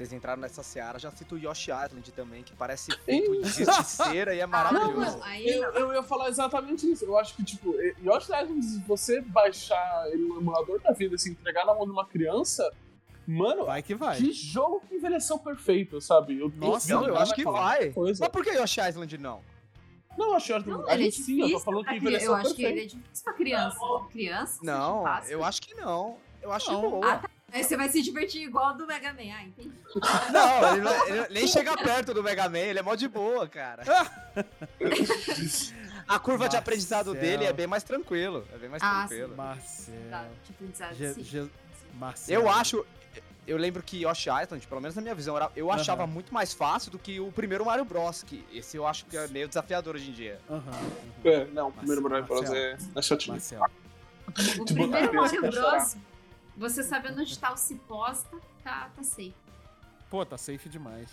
Vocês 0.00 0.14
entraram 0.14 0.40
nessa 0.40 0.62
seara, 0.62 0.98
já 0.98 1.10
cito 1.10 1.34
o 1.34 1.38
Yoshi 1.38 1.70
Island 1.70 2.10
também, 2.12 2.42
que 2.42 2.54
parece 2.54 2.90
feito 3.04 3.42
de 3.42 3.84
cera 3.84 4.34
e 4.34 4.40
é 4.40 4.46
maravilhoso. 4.46 5.18
Não, 5.18 5.34
eu, 5.36 5.72
eu, 5.74 5.92
ia 5.92 6.02
falar 6.02 6.30
exatamente 6.30 6.90
isso. 6.90 7.04
Eu 7.04 7.18
acho 7.18 7.36
que, 7.36 7.44
tipo, 7.44 7.74
Yoshi 8.02 8.32
Island, 8.32 8.64
se 8.64 8.78
você 8.80 9.20
baixar 9.20 10.08
ele 10.10 10.24
no 10.24 10.40
emulador 10.40 10.80
da 10.80 10.92
vida, 10.92 11.18
se 11.18 11.30
entregar 11.30 11.66
na 11.66 11.74
mão 11.74 11.84
de 11.84 11.92
uma 11.92 12.06
criança, 12.06 12.70
Mano, 13.26 13.66
vai 13.66 13.82
que 13.82 13.94
vai. 13.94 14.16
Que 14.16 14.32
jogo 14.32 14.82
que 14.88 14.94
envelheceu 14.94 15.38
perfeito, 15.38 16.00
sabe? 16.00 16.40
Eu, 16.40 16.50
Nossa, 16.56 16.90
eu, 16.92 17.04
eu 17.04 17.16
acho 17.16 17.34
que 17.34 17.44
vai. 17.44 17.90
Coisa. 17.90 18.24
Mas 18.24 18.28
por 18.30 18.42
que 18.42 18.50
Yoshi 18.50 18.80
Island 18.80 19.18
não? 19.18 19.40
Não, 20.18 20.34
acho 20.34 20.46
que 20.60 20.68
não, 20.68 20.90
ele 20.90 21.08
é 21.08 21.10
sim, 21.10 21.40
eu 21.40 21.52
tô 21.52 21.60
falando 21.60 21.84
que 21.84 21.94
envelheceu 21.94 22.30
Eu 22.30 22.34
acho 22.34 22.54
perfeito. 22.54 22.66
que 22.66 22.72
ele 22.72 22.80
é 22.80 22.86
difícil 22.86 23.24
pra 23.24 23.32
criança. 23.34 23.78
Criança? 24.10 24.58
Não, 24.62 25.04
eu 25.28 25.44
acho 25.44 25.62
que 25.62 25.74
não. 25.74 26.16
Eu 26.42 26.50
acho 26.50 26.72
não. 26.72 26.80
boa. 26.80 27.12
Ah, 27.12 27.18
tá. 27.18 27.30
Aí 27.52 27.64
você 27.64 27.76
vai 27.76 27.88
se 27.88 28.02
divertir 28.02 28.42
igual 28.42 28.76
do 28.76 28.86
Mega 28.86 29.12
Man, 29.12 29.32
ah, 29.34 29.44
entendi. 29.44 29.72
Não, 30.32 30.76
ele, 30.76 31.18
ele, 31.18 31.34
nem 31.34 31.46
chega 31.46 31.76
perto 31.76 32.14
do 32.14 32.22
Mega 32.22 32.48
Man, 32.48 32.58
ele 32.58 32.78
é 32.78 32.82
mó 32.82 32.94
de 32.94 33.08
boa, 33.08 33.48
cara. 33.48 33.82
A 36.06 36.18
curva 36.18 36.44
Marcel. 36.44 36.48
de 36.48 36.56
aprendizado 36.56 37.14
dele 37.14 37.44
é 37.44 37.52
bem 37.52 37.66
mais 37.66 37.84
tranquilo. 37.84 38.44
É 38.52 38.58
bem 38.58 38.68
mais 38.68 38.82
ah, 38.82 39.06
tranquilo. 39.06 39.36
Marcel. 39.36 39.94
Tá, 40.10 40.24
sim. 41.14 41.50
Marcel. 41.94 42.40
Eu 42.40 42.48
acho, 42.48 42.84
eu 43.46 43.56
lembro 43.56 43.82
que 43.82 44.02
Yoshi 44.02 44.28
Island, 44.28 44.66
pelo 44.66 44.80
menos 44.80 44.96
na 44.96 45.02
minha 45.02 45.14
visão, 45.14 45.36
eu 45.54 45.66
uhum. 45.66 45.72
achava 45.72 46.06
muito 46.06 46.32
mais 46.32 46.52
fácil 46.52 46.90
do 46.90 46.98
que 46.98 47.20
o 47.20 47.30
primeiro 47.30 47.64
Mario 47.64 47.84
Bros. 47.84 48.22
Que 48.22 48.44
esse 48.52 48.76
eu 48.76 48.86
acho 48.86 49.06
que 49.06 49.16
é 49.16 49.28
meio 49.28 49.48
desafiador 49.48 49.94
hoje 49.94 50.10
em 50.10 50.12
dia. 50.12 50.40
Uhum. 50.48 50.60
É, 51.24 51.44
não, 51.46 51.68
o 51.68 51.72
primeiro 51.72 52.02
Mario 52.02 52.24
Bros. 52.24 52.50
é, 52.50 52.76
é 52.94 53.02
chatinho. 53.02 53.34
Marcel. 53.34 53.62
O 54.28 54.32
tipo, 54.32 54.64
primeiro 54.64 55.14
Mario 55.14 55.40
Bros. 55.42 55.96
Você 56.60 56.82
sabendo 56.82 57.22
onde 57.22 57.38
tá 57.38 57.54
o 57.54 57.56
cipós, 57.56 58.22
tá, 58.62 58.90
tá 58.94 59.02
safe. 59.02 59.34
Pô, 60.10 60.26
tá 60.26 60.36
safe 60.36 60.68
demais. 60.68 61.08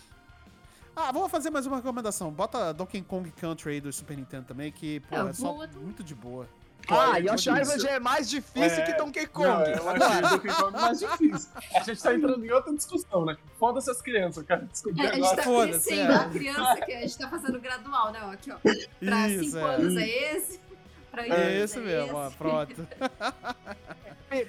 Ah, 0.94 1.10
vou 1.10 1.26
fazer 1.26 1.48
mais 1.48 1.64
uma 1.64 1.76
recomendação. 1.76 2.30
Bota 2.30 2.74
Donkey 2.74 3.00
Kong 3.00 3.30
Country 3.30 3.70
aí 3.70 3.80
do 3.80 3.90
Super 3.90 4.18
Nintendo 4.18 4.44
também, 4.44 4.70
que, 4.70 5.00
pô, 5.00 5.16
é, 5.16 5.30
é 5.30 5.32
só 5.32 5.54
muito 5.54 6.04
de 6.04 6.14
boa. 6.14 6.46
Ah, 6.86 7.16
Yoshi 7.16 7.50
Island 7.50 7.86
é 7.86 7.98
mais 7.98 8.28
difícil 8.28 8.82
é... 8.82 8.82
que 8.82 8.92
Donkey 8.92 9.26
Kong. 9.26 9.48
Não, 9.48 9.62
eu 9.64 9.88
achei 9.88 10.20
Donkey 10.20 10.48
Kong 10.48 10.72
mais 10.72 10.98
difícil. 10.98 11.50
A 11.74 11.82
gente 11.82 12.02
tá 12.02 12.14
entrando 12.14 12.44
em 12.44 12.50
outra 12.50 12.74
discussão, 12.74 13.24
né? 13.24 13.36
Foda-se 13.58 13.90
as 13.90 14.02
crianças, 14.02 14.44
cara. 14.44 14.68
Descobri 14.70 15.00
é, 15.00 15.14
agora. 15.14 15.22
A 15.22 15.28
gente 15.28 15.36
tá 15.36 15.66
crescendo 15.66 16.12
é. 16.12 16.14
a 16.14 16.28
criança, 16.28 16.76
que 16.84 16.92
a 16.92 17.00
gente 17.00 17.18
tá 17.18 17.28
fazendo 17.30 17.58
gradual, 17.58 18.12
né? 18.12 18.20
Aqui, 18.32 18.50
ó. 18.50 18.58
Pra 18.58 19.28
5 19.28 19.56
é. 19.56 19.62
anos 19.62 19.96
é 19.96 20.08
esse. 20.36 20.67
Pra 21.10 21.26
é 21.26 21.62
esse 21.62 21.78
mesmo, 21.78 22.16
ó, 22.16 22.30
pronto. 22.30 22.86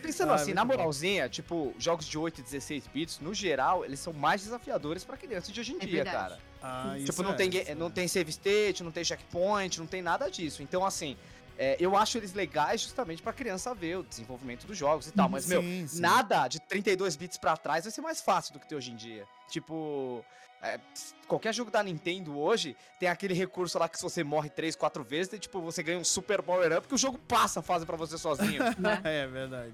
Pensando 0.01 0.33
ah, 0.33 0.35
assim, 0.35 0.53
na 0.53 0.65
moralzinha, 0.65 1.23
bom. 1.23 1.29
tipo, 1.29 1.73
jogos 1.79 2.05
de 2.05 2.17
8 2.17 2.39
e 2.39 2.43
16 2.43 2.87
bits, 2.87 3.19
no 3.21 3.33
geral, 3.33 3.85
eles 3.85 3.99
são 3.99 4.11
mais 4.11 4.43
desafiadores 4.43 5.05
pra 5.05 5.15
criança 5.15 5.51
de 5.53 5.59
hoje 5.59 5.71
em 5.71 5.77
é 5.77 5.79
dia, 5.79 6.03
verdade. 6.03 6.17
cara. 6.17 6.39
Ah, 6.61 6.95
tipo, 7.03 7.23
não, 7.23 7.31
é, 7.31 7.35
tem, 7.35 7.49
não 7.75 7.89
tem 7.89 8.05
save 8.05 8.29
state, 8.29 8.83
não 8.83 8.91
tem 8.91 9.03
checkpoint, 9.05 9.79
não 9.79 9.87
tem 9.87 10.01
nada 10.01 10.29
disso. 10.29 10.61
Então, 10.61 10.85
assim, 10.85 11.15
é, 11.61 11.75
eu 11.77 11.97
acho 11.97 12.17
eles 12.17 12.33
legais 12.33 12.79
justamente 12.79 13.21
pra 13.21 13.33
criança 13.33 13.75
ver 13.75 13.97
o 13.97 14.03
desenvolvimento 14.03 14.65
dos 14.65 14.77
jogos 14.77 15.07
e 15.07 15.11
tal. 15.11 15.27
Mas, 15.27 15.43
sim, 15.43 15.49
meu, 15.49 15.61
sim. 15.89 15.99
nada 15.99 16.47
de 16.47 16.57
32 16.61 17.17
bits 17.17 17.37
pra 17.37 17.57
trás 17.57 17.83
vai 17.83 17.91
ser 17.91 17.99
mais 17.99 18.21
fácil 18.21 18.53
do 18.53 18.61
que 18.61 18.67
ter 18.67 18.75
hoje 18.75 18.91
em 18.91 18.95
dia. 18.95 19.27
Tipo. 19.49 20.23
É, 20.61 20.77
qualquer 21.25 21.53
jogo 21.53 21.71
da 21.71 21.81
Nintendo 21.81 22.37
hoje 22.37 22.75
tem 22.99 23.07
aquele 23.07 23.33
recurso 23.33 23.79
lá 23.79 23.87
que 23.87 23.95
se 23.95 24.03
você 24.03 24.25
morre 24.25 24.49
3, 24.49 24.75
4 24.75 25.03
vezes, 25.05 25.29
tem, 25.29 25.39
tipo, 25.39 25.61
você 25.61 25.81
ganha 25.81 25.97
um 25.97 26.03
super 26.03 26.41
power 26.41 26.77
up 26.77 26.85
que 26.85 26.95
o 26.95 26.97
jogo 26.97 27.17
passa 27.17 27.61
a 27.61 27.63
fase 27.63 27.85
pra 27.85 27.95
você 27.95 28.17
sozinho. 28.17 28.61
Né? 28.77 29.01
é 29.03 29.27
verdade. 29.27 29.73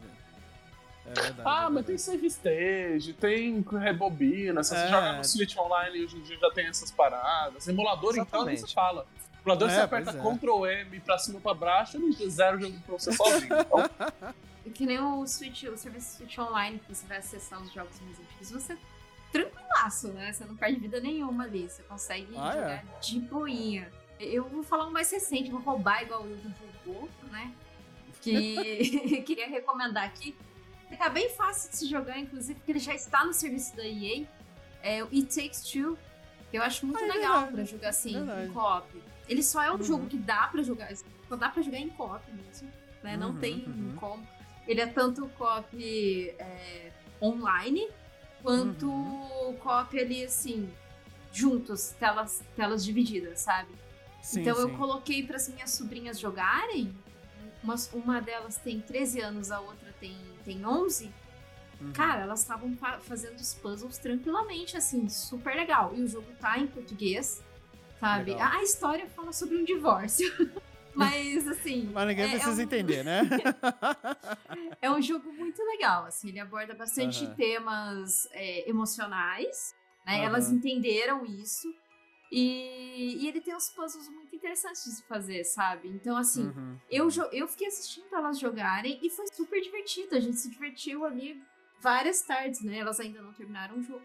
É 1.05 1.21
verdade, 1.21 1.41
ah, 1.45 1.65
é 1.65 1.69
mas 1.69 1.85
tem 1.85 1.97
save 1.97 2.27
stage, 2.27 3.13
tem 3.13 3.63
rebobina. 3.79 4.63
Se 4.63 4.75
é. 4.75 4.79
você 4.79 4.87
joga 4.87 5.13
no 5.13 5.23
Switch 5.23 5.55
Online 5.57 6.03
hoje 6.03 6.17
em 6.17 6.21
dia 6.21 6.37
já 6.37 6.51
tem 6.51 6.67
essas 6.67 6.89
paradas. 6.89 7.67
Emulador, 7.67 8.11
Exatamente. 8.11 8.57
então, 8.57 8.67
você 8.67 8.73
fala. 8.73 9.05
Emulador, 9.45 9.69
é, 9.69 9.75
você 9.75 9.81
aperta 9.81 10.11
é. 10.11 10.13
Ctrl 10.13 10.65
M 10.65 10.99
pra 11.01 11.17
cima 11.17 11.39
pra 11.39 11.53
baixo, 11.53 11.97
ele 11.97 12.29
zero 12.29 12.57
o 12.57 12.61
jogo 12.61 12.79
pra 12.81 12.97
você 12.97 13.11
sozinho. 13.11 13.53
Então... 13.59 13.89
Que 14.73 14.85
nem 14.85 14.99
o 14.99 15.25
Switch, 15.27 15.63
o 15.65 15.77
serviço 15.77 16.17
Switch 16.17 16.39
Online, 16.39 16.79
que 16.79 16.93
você 16.93 17.05
vai 17.05 17.17
acessar 17.17 17.61
os 17.61 17.71
jogos 17.71 17.99
mais 18.01 18.19
antigos, 18.19 18.51
você 18.51 18.75
tranquilaço, 19.31 20.07
né? 20.09 20.31
Você 20.31 20.45
não 20.45 20.55
perde 20.55 20.79
vida 20.79 20.99
nenhuma 20.99 21.43
ali. 21.43 21.69
Você 21.69 21.83
consegue 21.83 22.33
ah, 22.37 22.51
jogar 22.51 22.71
é? 22.71 22.83
de 23.01 23.19
boinha. 23.19 23.91
Eu 24.19 24.47
vou 24.47 24.63
falar 24.63 24.87
um 24.87 24.91
mais 24.91 25.11
recente, 25.11 25.51
vou 25.51 25.59
roubar 25.59 26.03
igual 26.03 26.23
o 26.23 26.27
do 26.27 26.53
robô, 26.85 27.09
né? 27.31 27.53
Que 28.21 29.21
queria 29.27 29.47
recomendar 29.47 30.05
aqui. 30.05 30.35
Fica 30.89 31.09
bem 31.09 31.29
fácil 31.29 31.71
de 31.71 31.77
se 31.77 31.87
jogar, 31.87 32.17
inclusive, 32.17 32.55
porque 32.55 32.71
ele 32.71 32.79
já 32.79 32.93
está 32.93 33.25
no 33.25 33.33
serviço 33.33 33.75
da 33.75 33.85
EA. 33.85 34.25
É 34.81 35.03
o 35.03 35.07
It 35.07 35.35
Takes 35.35 35.61
Two, 35.61 35.97
que 36.51 36.57
eu 36.57 36.61
acho 36.61 36.85
muito 36.85 36.99
ah, 36.99 37.07
é 37.07 37.11
legal 37.11 37.41
verdade. 37.41 37.53
pra 37.53 37.63
jogar 37.63 37.89
assim, 37.89 38.13
verdade. 38.13 38.49
em 38.49 38.53
co-op. 38.53 39.03
Ele 39.27 39.41
só 39.41 39.61
é 39.63 39.71
um 39.71 39.75
uhum. 39.75 39.83
jogo 39.83 40.07
que 40.07 40.17
dá 40.17 40.47
para 40.47 40.61
jogar, 40.63 40.95
só 40.95 41.35
dá 41.35 41.49
para 41.49 41.61
jogar 41.61 41.79
em 41.79 41.89
co-op 41.89 42.23
mesmo, 42.31 42.71
né? 43.03 43.13
Uhum, 43.13 43.19
Não 43.19 43.35
tem 43.37 43.65
uhum. 43.65 43.95
como. 43.95 44.27
Ele 44.67 44.81
é 44.81 44.87
tanto 44.87 45.27
co-op 45.37 46.35
é, 46.39 46.91
online, 47.21 47.87
quanto 48.41 48.87
uhum. 48.87 49.55
co-op 49.57 49.99
ali, 49.99 50.23
assim, 50.23 50.69
juntos, 51.31 51.89
telas, 51.99 52.43
telas 52.55 52.83
divididas, 52.83 53.39
sabe? 53.39 53.69
Sim, 54.21 54.41
então 54.41 54.55
sim. 54.55 54.61
eu 54.61 54.69
coloquei 54.77 55.25
para 55.25 55.35
as 55.35 55.47
minhas 55.49 55.71
sobrinhas 55.71 56.19
jogarem. 56.19 56.95
Uma, 57.63 57.75
uma 57.93 58.21
delas 58.21 58.57
tem 58.57 58.79
13 58.79 59.21
anos, 59.21 59.51
a 59.51 59.59
outra 59.59 59.93
tem, 59.99 60.15
tem 60.43 60.65
11. 60.65 61.11
Uhum. 61.81 61.91
Cara, 61.91 62.21
elas 62.21 62.41
estavam 62.41 62.75
fazendo 63.01 63.37
os 63.37 63.53
puzzles 63.55 63.97
tranquilamente, 63.97 64.77
assim, 64.77 65.09
super 65.09 65.55
legal. 65.55 65.93
E 65.95 66.01
o 66.01 66.07
jogo 66.07 66.27
tá 66.39 66.57
em 66.57 66.67
português 66.67 67.43
sabe? 68.05 68.31
Legal. 68.31 68.51
A 68.51 68.63
história 68.63 69.07
fala 69.07 69.33
sobre 69.33 69.57
um 69.57 69.63
divórcio. 69.63 70.27
Mas, 70.93 71.45
assim. 71.45 71.89
Mas 71.93 72.07
ninguém 72.07 72.25
é, 72.25 72.29
precisa 72.29 72.61
é 72.61 72.63
um... 72.63 72.67
entender, 72.67 73.03
né? 73.03 73.21
é 74.81 74.89
um 74.89 75.01
jogo 75.01 75.29
muito 75.33 75.61
legal, 75.61 76.05
assim. 76.05 76.29
Ele 76.29 76.39
aborda 76.39 76.73
bastante 76.73 77.27
temas 77.35 78.29
é, 78.31 78.69
emocionais, 78.69 79.75
né? 80.05 80.23
Elas 80.23 80.49
entenderam 80.49 81.25
isso. 81.25 81.67
E, 82.31 83.17
e, 83.21 83.27
ele 83.27 83.41
tem 83.41 83.53
uns 83.53 83.69
puzzles 83.69 84.07
muito 84.07 84.33
interessantes 84.35 84.85
de 84.85 84.91
se 84.91 85.03
fazer, 85.03 85.43
sabe? 85.43 85.89
Então, 85.89 86.15
assim, 86.15 86.47
uhum. 86.47 86.77
eu, 86.89 87.09
eu 87.31 87.47
fiquei 87.47 87.67
assistindo 87.67 88.07
elas 88.13 88.39
jogarem 88.39 88.97
e 89.01 89.09
foi 89.09 89.27
super 89.27 89.61
divertido. 89.61 90.15
A 90.15 90.19
gente 90.19 90.37
se 90.37 90.49
divertiu 90.49 91.05
ali 91.05 91.41
várias 91.81 92.21
tardes, 92.21 92.63
né? 92.63 92.77
Elas 92.77 93.01
ainda 93.01 93.21
não 93.21 93.33
terminaram 93.33 93.77
o 93.77 93.83
jogo. 93.83 94.03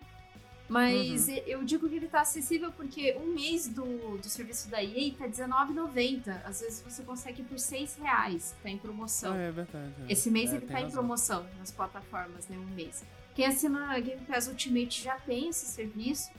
Mas 0.71 1.27
uhum. 1.27 1.35
eu 1.47 1.65
digo 1.65 1.89
que 1.89 1.97
ele 1.97 2.07
tá 2.07 2.21
acessível 2.21 2.71
porque 2.71 3.17
um 3.21 3.35
mês 3.35 3.67
do, 3.67 4.19
do 4.19 4.29
serviço 4.29 4.69
da 4.71 4.81
EA 4.81 5.13
tá 5.19 5.25
R$19,90. 5.25 6.45
Às 6.45 6.61
vezes 6.61 6.81
você 6.81 7.03
consegue 7.03 7.43
por 7.43 7.57
6,00 7.57 8.01
reais, 8.01 8.55
tá 8.63 8.71
em 8.71 8.79
promoção. 8.79 9.35
É, 9.35 9.49
é 9.49 9.51
verdade. 9.51 9.93
É. 10.09 10.13
Esse 10.13 10.31
mês 10.31 10.53
é, 10.53 10.57
ele 10.57 10.67
tá 10.67 10.75
razão. 10.75 10.89
em 10.89 10.93
promoção 10.93 11.47
nas 11.59 11.73
plataformas, 11.73 12.47
né? 12.47 12.57
Um 12.57 12.73
mês. 12.73 13.03
Quem 13.35 13.47
assina 13.47 13.99
Game 13.99 14.21
Pass 14.21 14.47
Ultimate 14.47 15.03
já 15.03 15.19
tem 15.19 15.49
esse 15.49 15.67
serviço. 15.67 16.31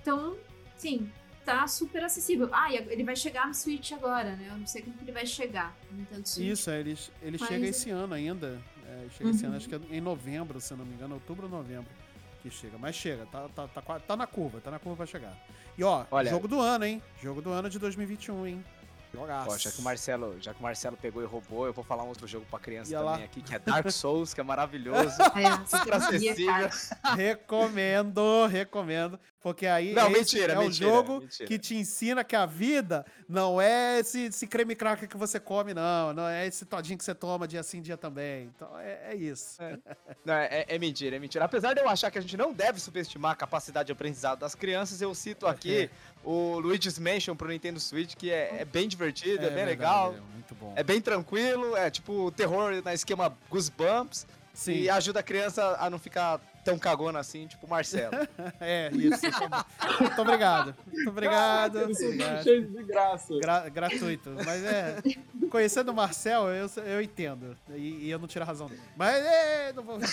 Então, 0.00 0.34
sim, 0.78 1.10
tá 1.44 1.66
super 1.68 2.04
acessível. 2.04 2.48
Ah, 2.52 2.72
e 2.72 2.76
ele 2.76 3.04
vai 3.04 3.16
chegar 3.16 3.46
no 3.46 3.52
Switch 3.52 3.92
agora, 3.92 4.34
né? 4.34 4.48
Eu 4.50 4.56
não 4.56 4.66
sei 4.66 4.80
como 4.80 4.96
que 4.96 5.04
ele 5.04 5.12
vai 5.12 5.26
chegar 5.26 5.76
no 5.90 5.98
Nintendo 5.98 6.26
Switch. 6.26 6.48
Isso, 6.48 6.70
é, 6.70 6.80
ele, 6.80 6.98
ele 7.20 7.36
Mas... 7.38 7.48
chega 7.50 7.66
esse 7.66 7.90
ano 7.90 8.14
ainda. 8.14 8.62
É, 8.86 9.08
chega 9.10 9.24
uhum. 9.28 9.30
esse 9.34 9.44
ano, 9.44 9.52
uhum. 9.52 9.56
acho 9.58 9.68
que 9.68 9.74
é 9.74 9.80
em 9.90 10.00
novembro, 10.00 10.58
se 10.58 10.72
não 10.74 10.86
me 10.86 10.94
engano, 10.94 11.16
outubro 11.16 11.44
ou 11.44 11.50
novembro 11.50 11.90
que 12.44 12.50
chega. 12.50 12.76
Mas 12.78 12.94
chega, 12.94 13.24
tá, 13.26 13.48
tá, 13.48 13.66
tá, 13.66 14.00
tá 14.00 14.16
na 14.16 14.26
curva, 14.26 14.60
tá 14.60 14.70
na 14.70 14.78
curva 14.78 14.98
pra 14.98 15.06
chegar. 15.06 15.32
E 15.78 15.82
ó, 15.82 16.04
Olha, 16.10 16.30
jogo 16.30 16.46
do 16.46 16.60
ano, 16.60 16.84
hein? 16.84 17.02
Jogo 17.22 17.40
do 17.40 17.50
ano 17.50 17.70
de 17.70 17.78
2021, 17.78 18.46
hein? 18.46 18.64
Jogaço. 19.14 19.50
Ó, 19.50 19.56
já 19.56 19.70
que 19.70 19.78
o 19.78 19.82
Marcelo, 19.82 20.36
já 20.40 20.52
que 20.52 20.60
o 20.60 20.62
Marcelo 20.62 20.96
pegou 20.96 21.22
e 21.22 21.26
roubou, 21.26 21.66
eu 21.66 21.72
vou 21.72 21.84
falar 21.84 22.02
um 22.02 22.08
outro 22.08 22.26
jogo 22.26 22.44
pra 22.50 22.58
criança 22.58 22.90
também 22.90 23.04
lá. 23.06 23.16
aqui, 23.16 23.40
que 23.42 23.54
é 23.54 23.58
Dark 23.58 23.88
Souls, 23.90 24.34
que 24.34 24.40
é 24.40 24.44
maravilhoso. 24.44 25.16
É, 25.22 25.66
super 25.66 25.94
acessível. 25.94 26.68
recomendo, 27.16 28.46
recomendo. 28.46 29.18
Porque 29.44 29.66
aí 29.66 29.92
não, 29.92 30.08
mentira, 30.08 30.54
é 30.54 30.56
mentira, 30.56 30.88
um 30.88 30.90
jogo 30.90 31.20
mentira. 31.20 31.46
que 31.46 31.58
te 31.58 31.76
ensina 31.76 32.24
que 32.24 32.34
a 32.34 32.46
vida 32.46 33.04
não 33.28 33.60
é 33.60 34.00
esse, 34.00 34.22
esse 34.22 34.46
creme 34.46 34.74
cracker 34.74 35.06
que 35.06 35.18
você 35.18 35.38
come, 35.38 35.74
não. 35.74 36.14
Não 36.14 36.26
é 36.26 36.46
esse 36.46 36.64
todinho 36.64 36.96
que 36.96 37.04
você 37.04 37.14
toma 37.14 37.46
dia 37.46 37.62
sim, 37.62 37.82
dia 37.82 37.98
também. 37.98 38.50
Então 38.56 38.70
é, 38.80 39.10
é 39.10 39.14
isso. 39.14 39.62
É. 39.62 39.78
Não, 40.24 40.32
é, 40.32 40.64
é, 40.66 40.78
mentira, 40.78 41.16
é 41.16 41.18
mentira. 41.18 41.44
Apesar 41.44 41.74
de 41.74 41.80
eu 41.82 41.86
achar 41.86 42.10
que 42.10 42.16
a 42.16 42.22
gente 42.22 42.38
não 42.38 42.54
deve 42.54 42.80
subestimar 42.80 43.32
a 43.32 43.34
capacidade 43.34 43.88
de 43.88 43.92
aprendizado 43.92 44.38
das 44.38 44.54
crianças, 44.54 45.02
eu 45.02 45.14
cito 45.14 45.46
aqui 45.46 45.90
o 46.24 46.58
Luigi's 46.58 46.98
Mansion 46.98 47.36
pro 47.36 47.48
Nintendo 47.48 47.78
Switch, 47.78 48.14
que 48.14 48.30
é, 48.30 48.60
é 48.60 48.64
bem 48.64 48.88
divertido, 48.88 49.44
é, 49.44 49.50
bem 49.50 49.66
verdade, 49.66 49.68
legal. 49.68 50.14
É 50.14 50.32
muito 50.32 50.54
bom. 50.54 50.72
É 50.74 50.82
bem 50.82 51.02
tranquilo, 51.02 51.76
é 51.76 51.90
tipo 51.90 52.32
terror 52.32 52.80
na 52.82 52.94
esquema 52.94 53.36
Goosebumps. 53.50 54.26
Sim. 54.54 54.72
E 54.72 54.88
ajuda 54.88 55.20
a 55.20 55.22
criança 55.22 55.76
a 55.78 55.90
não 55.90 55.98
ficar 55.98 56.40
tão 56.64 56.78
cagona 56.78 57.18
assim, 57.20 57.46
tipo 57.46 57.66
o 57.66 57.70
Marcelo. 57.70 58.14
é, 58.60 58.90
isso. 58.92 59.20
Muito 60.00 60.22
obrigado. 60.22 60.74
Muito 60.92 61.10
obrigado. 61.10 61.74
Caraca, 61.74 61.92
obrigado. 61.92 62.42
Cheio 62.42 62.66
de 62.66 62.82
graça. 62.82 63.38
Gra 63.38 63.68
gratuito. 63.68 64.30
Mas 64.44 64.64
é. 64.64 65.02
Conhecendo 65.50 65.90
o 65.92 65.94
Marcel, 65.94 66.48
eu, 66.48 66.66
eu 66.84 67.02
entendo. 67.02 67.56
E, 67.70 68.06
e 68.06 68.10
eu 68.10 68.18
não 68.18 68.26
tiro 68.26 68.42
a 68.42 68.46
razão 68.46 68.66
dele. 68.66 68.82
Mas 68.96 69.14
é. 69.24 69.72
Não 69.72 69.82
vou. 69.82 69.98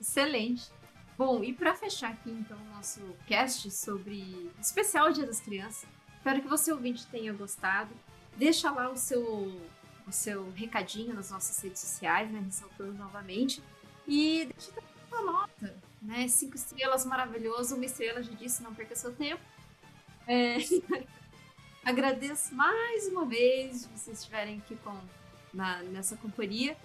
Excelente. 0.00 0.70
Bom, 1.16 1.42
e 1.42 1.52
para 1.52 1.74
fechar 1.74 2.12
aqui 2.12 2.30
então 2.30 2.56
o 2.56 2.76
nosso 2.76 3.00
cast 3.26 3.70
sobre 3.70 4.50
especial 4.60 5.12
Dia 5.12 5.26
das 5.26 5.40
Crianças, 5.40 5.84
espero 6.16 6.40
que 6.40 6.48
você 6.48 6.72
ouvinte 6.72 7.04
tenha 7.08 7.32
gostado. 7.32 7.90
Deixa 8.36 8.70
lá 8.70 8.88
o 8.88 8.96
seu 8.96 9.60
o 10.08 10.12
seu 10.12 10.50
recadinho 10.52 11.14
nas 11.14 11.30
nossas 11.30 11.58
redes 11.62 11.80
sociais, 11.80 12.30
né, 12.30 12.40
ressaltando 12.40 12.94
novamente. 12.94 13.62
E 14.06 14.46
deixa 14.46 14.72
também 14.72 14.90
uma 15.10 15.32
nota, 15.32 15.76
né? 16.00 16.26
Cinco 16.28 16.56
estrelas, 16.56 17.04
maravilhoso. 17.04 17.74
Uma 17.74 17.84
estrela, 17.84 18.22
já 18.22 18.32
disse, 18.32 18.62
não 18.62 18.74
perca 18.74 18.96
seu 18.96 19.14
tempo. 19.14 19.42
É... 20.26 20.56
Agradeço 21.84 22.54
mais 22.54 23.06
uma 23.08 23.24
vez 23.24 23.82
de 23.82 23.88
vocês 23.88 24.18
estiverem 24.18 24.58
aqui 24.58 24.76
com, 24.76 24.94
na, 25.52 25.82
nessa 25.84 26.16
companhia. 26.16 26.76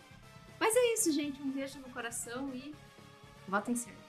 Mas 0.59 0.75
é 0.75 0.93
isso, 0.93 1.11
gente. 1.11 1.41
Um 1.41 1.51
beijo 1.51 1.79
no 1.79 1.89
coração 1.89 2.49
e 2.53 2.73
votem 3.47 3.75
certo. 3.75 4.03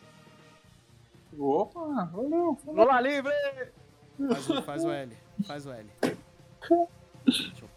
Opa, 1.37 2.05
valeu. 2.13 2.59
Lula 2.67 3.01
livre! 3.01 3.33
Faz, 4.29 4.51
o- 4.51 4.63
faz 4.63 4.85
o 4.85 4.91
L. 4.91 5.17
Faz 5.47 5.67
o 5.67 5.73
L. 5.73 5.91
Deixa 7.25 7.65
eu 7.65 7.69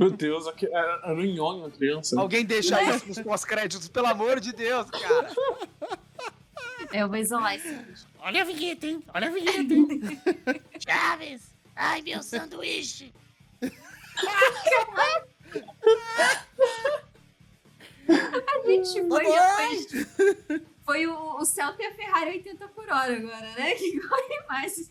Meu 0.00 0.10
Deus, 0.10 0.46
era, 0.62 1.12
um 1.12 1.22
nhonho 1.22 1.66
a 1.66 1.70
criança. 1.70 2.18
Alguém 2.18 2.42
deixa 2.42 2.82
isso 2.84 3.06
nos 3.06 3.18
pós-créditos, 3.18 3.86
pelo 3.86 4.06
amor 4.06 4.40
de 4.40 4.50
Deus, 4.50 4.88
cara. 4.90 5.30
Eu 6.90 7.06
vou 7.06 7.18
isolar 7.18 7.54
esse 7.54 7.68
vídeo. 7.68 8.06
Olha 8.18 8.40
a 8.40 8.44
vinheta, 8.46 8.86
hein? 8.86 9.04
Olha 9.12 9.28
a 9.28 9.30
vinheta, 9.30 9.74
hein? 9.74 10.00
Chaves! 10.80 11.54
Ai, 11.76 12.00
meu 12.00 12.22
sanduíche! 12.22 13.12
A 18.08 18.66
gente 18.66 19.06
foi, 19.06 19.24
foi 20.82 21.06
o, 21.06 21.36
o 21.36 21.44
Celta 21.44 21.82
e 21.82 21.86
a 21.86 21.94
Ferrari 21.94 22.30
80 22.38 22.68
por 22.68 22.84
hora 22.84 23.16
agora, 23.18 23.52
né? 23.52 23.74
Que 23.74 24.00
corre 24.00 24.40
mais. 24.48 24.90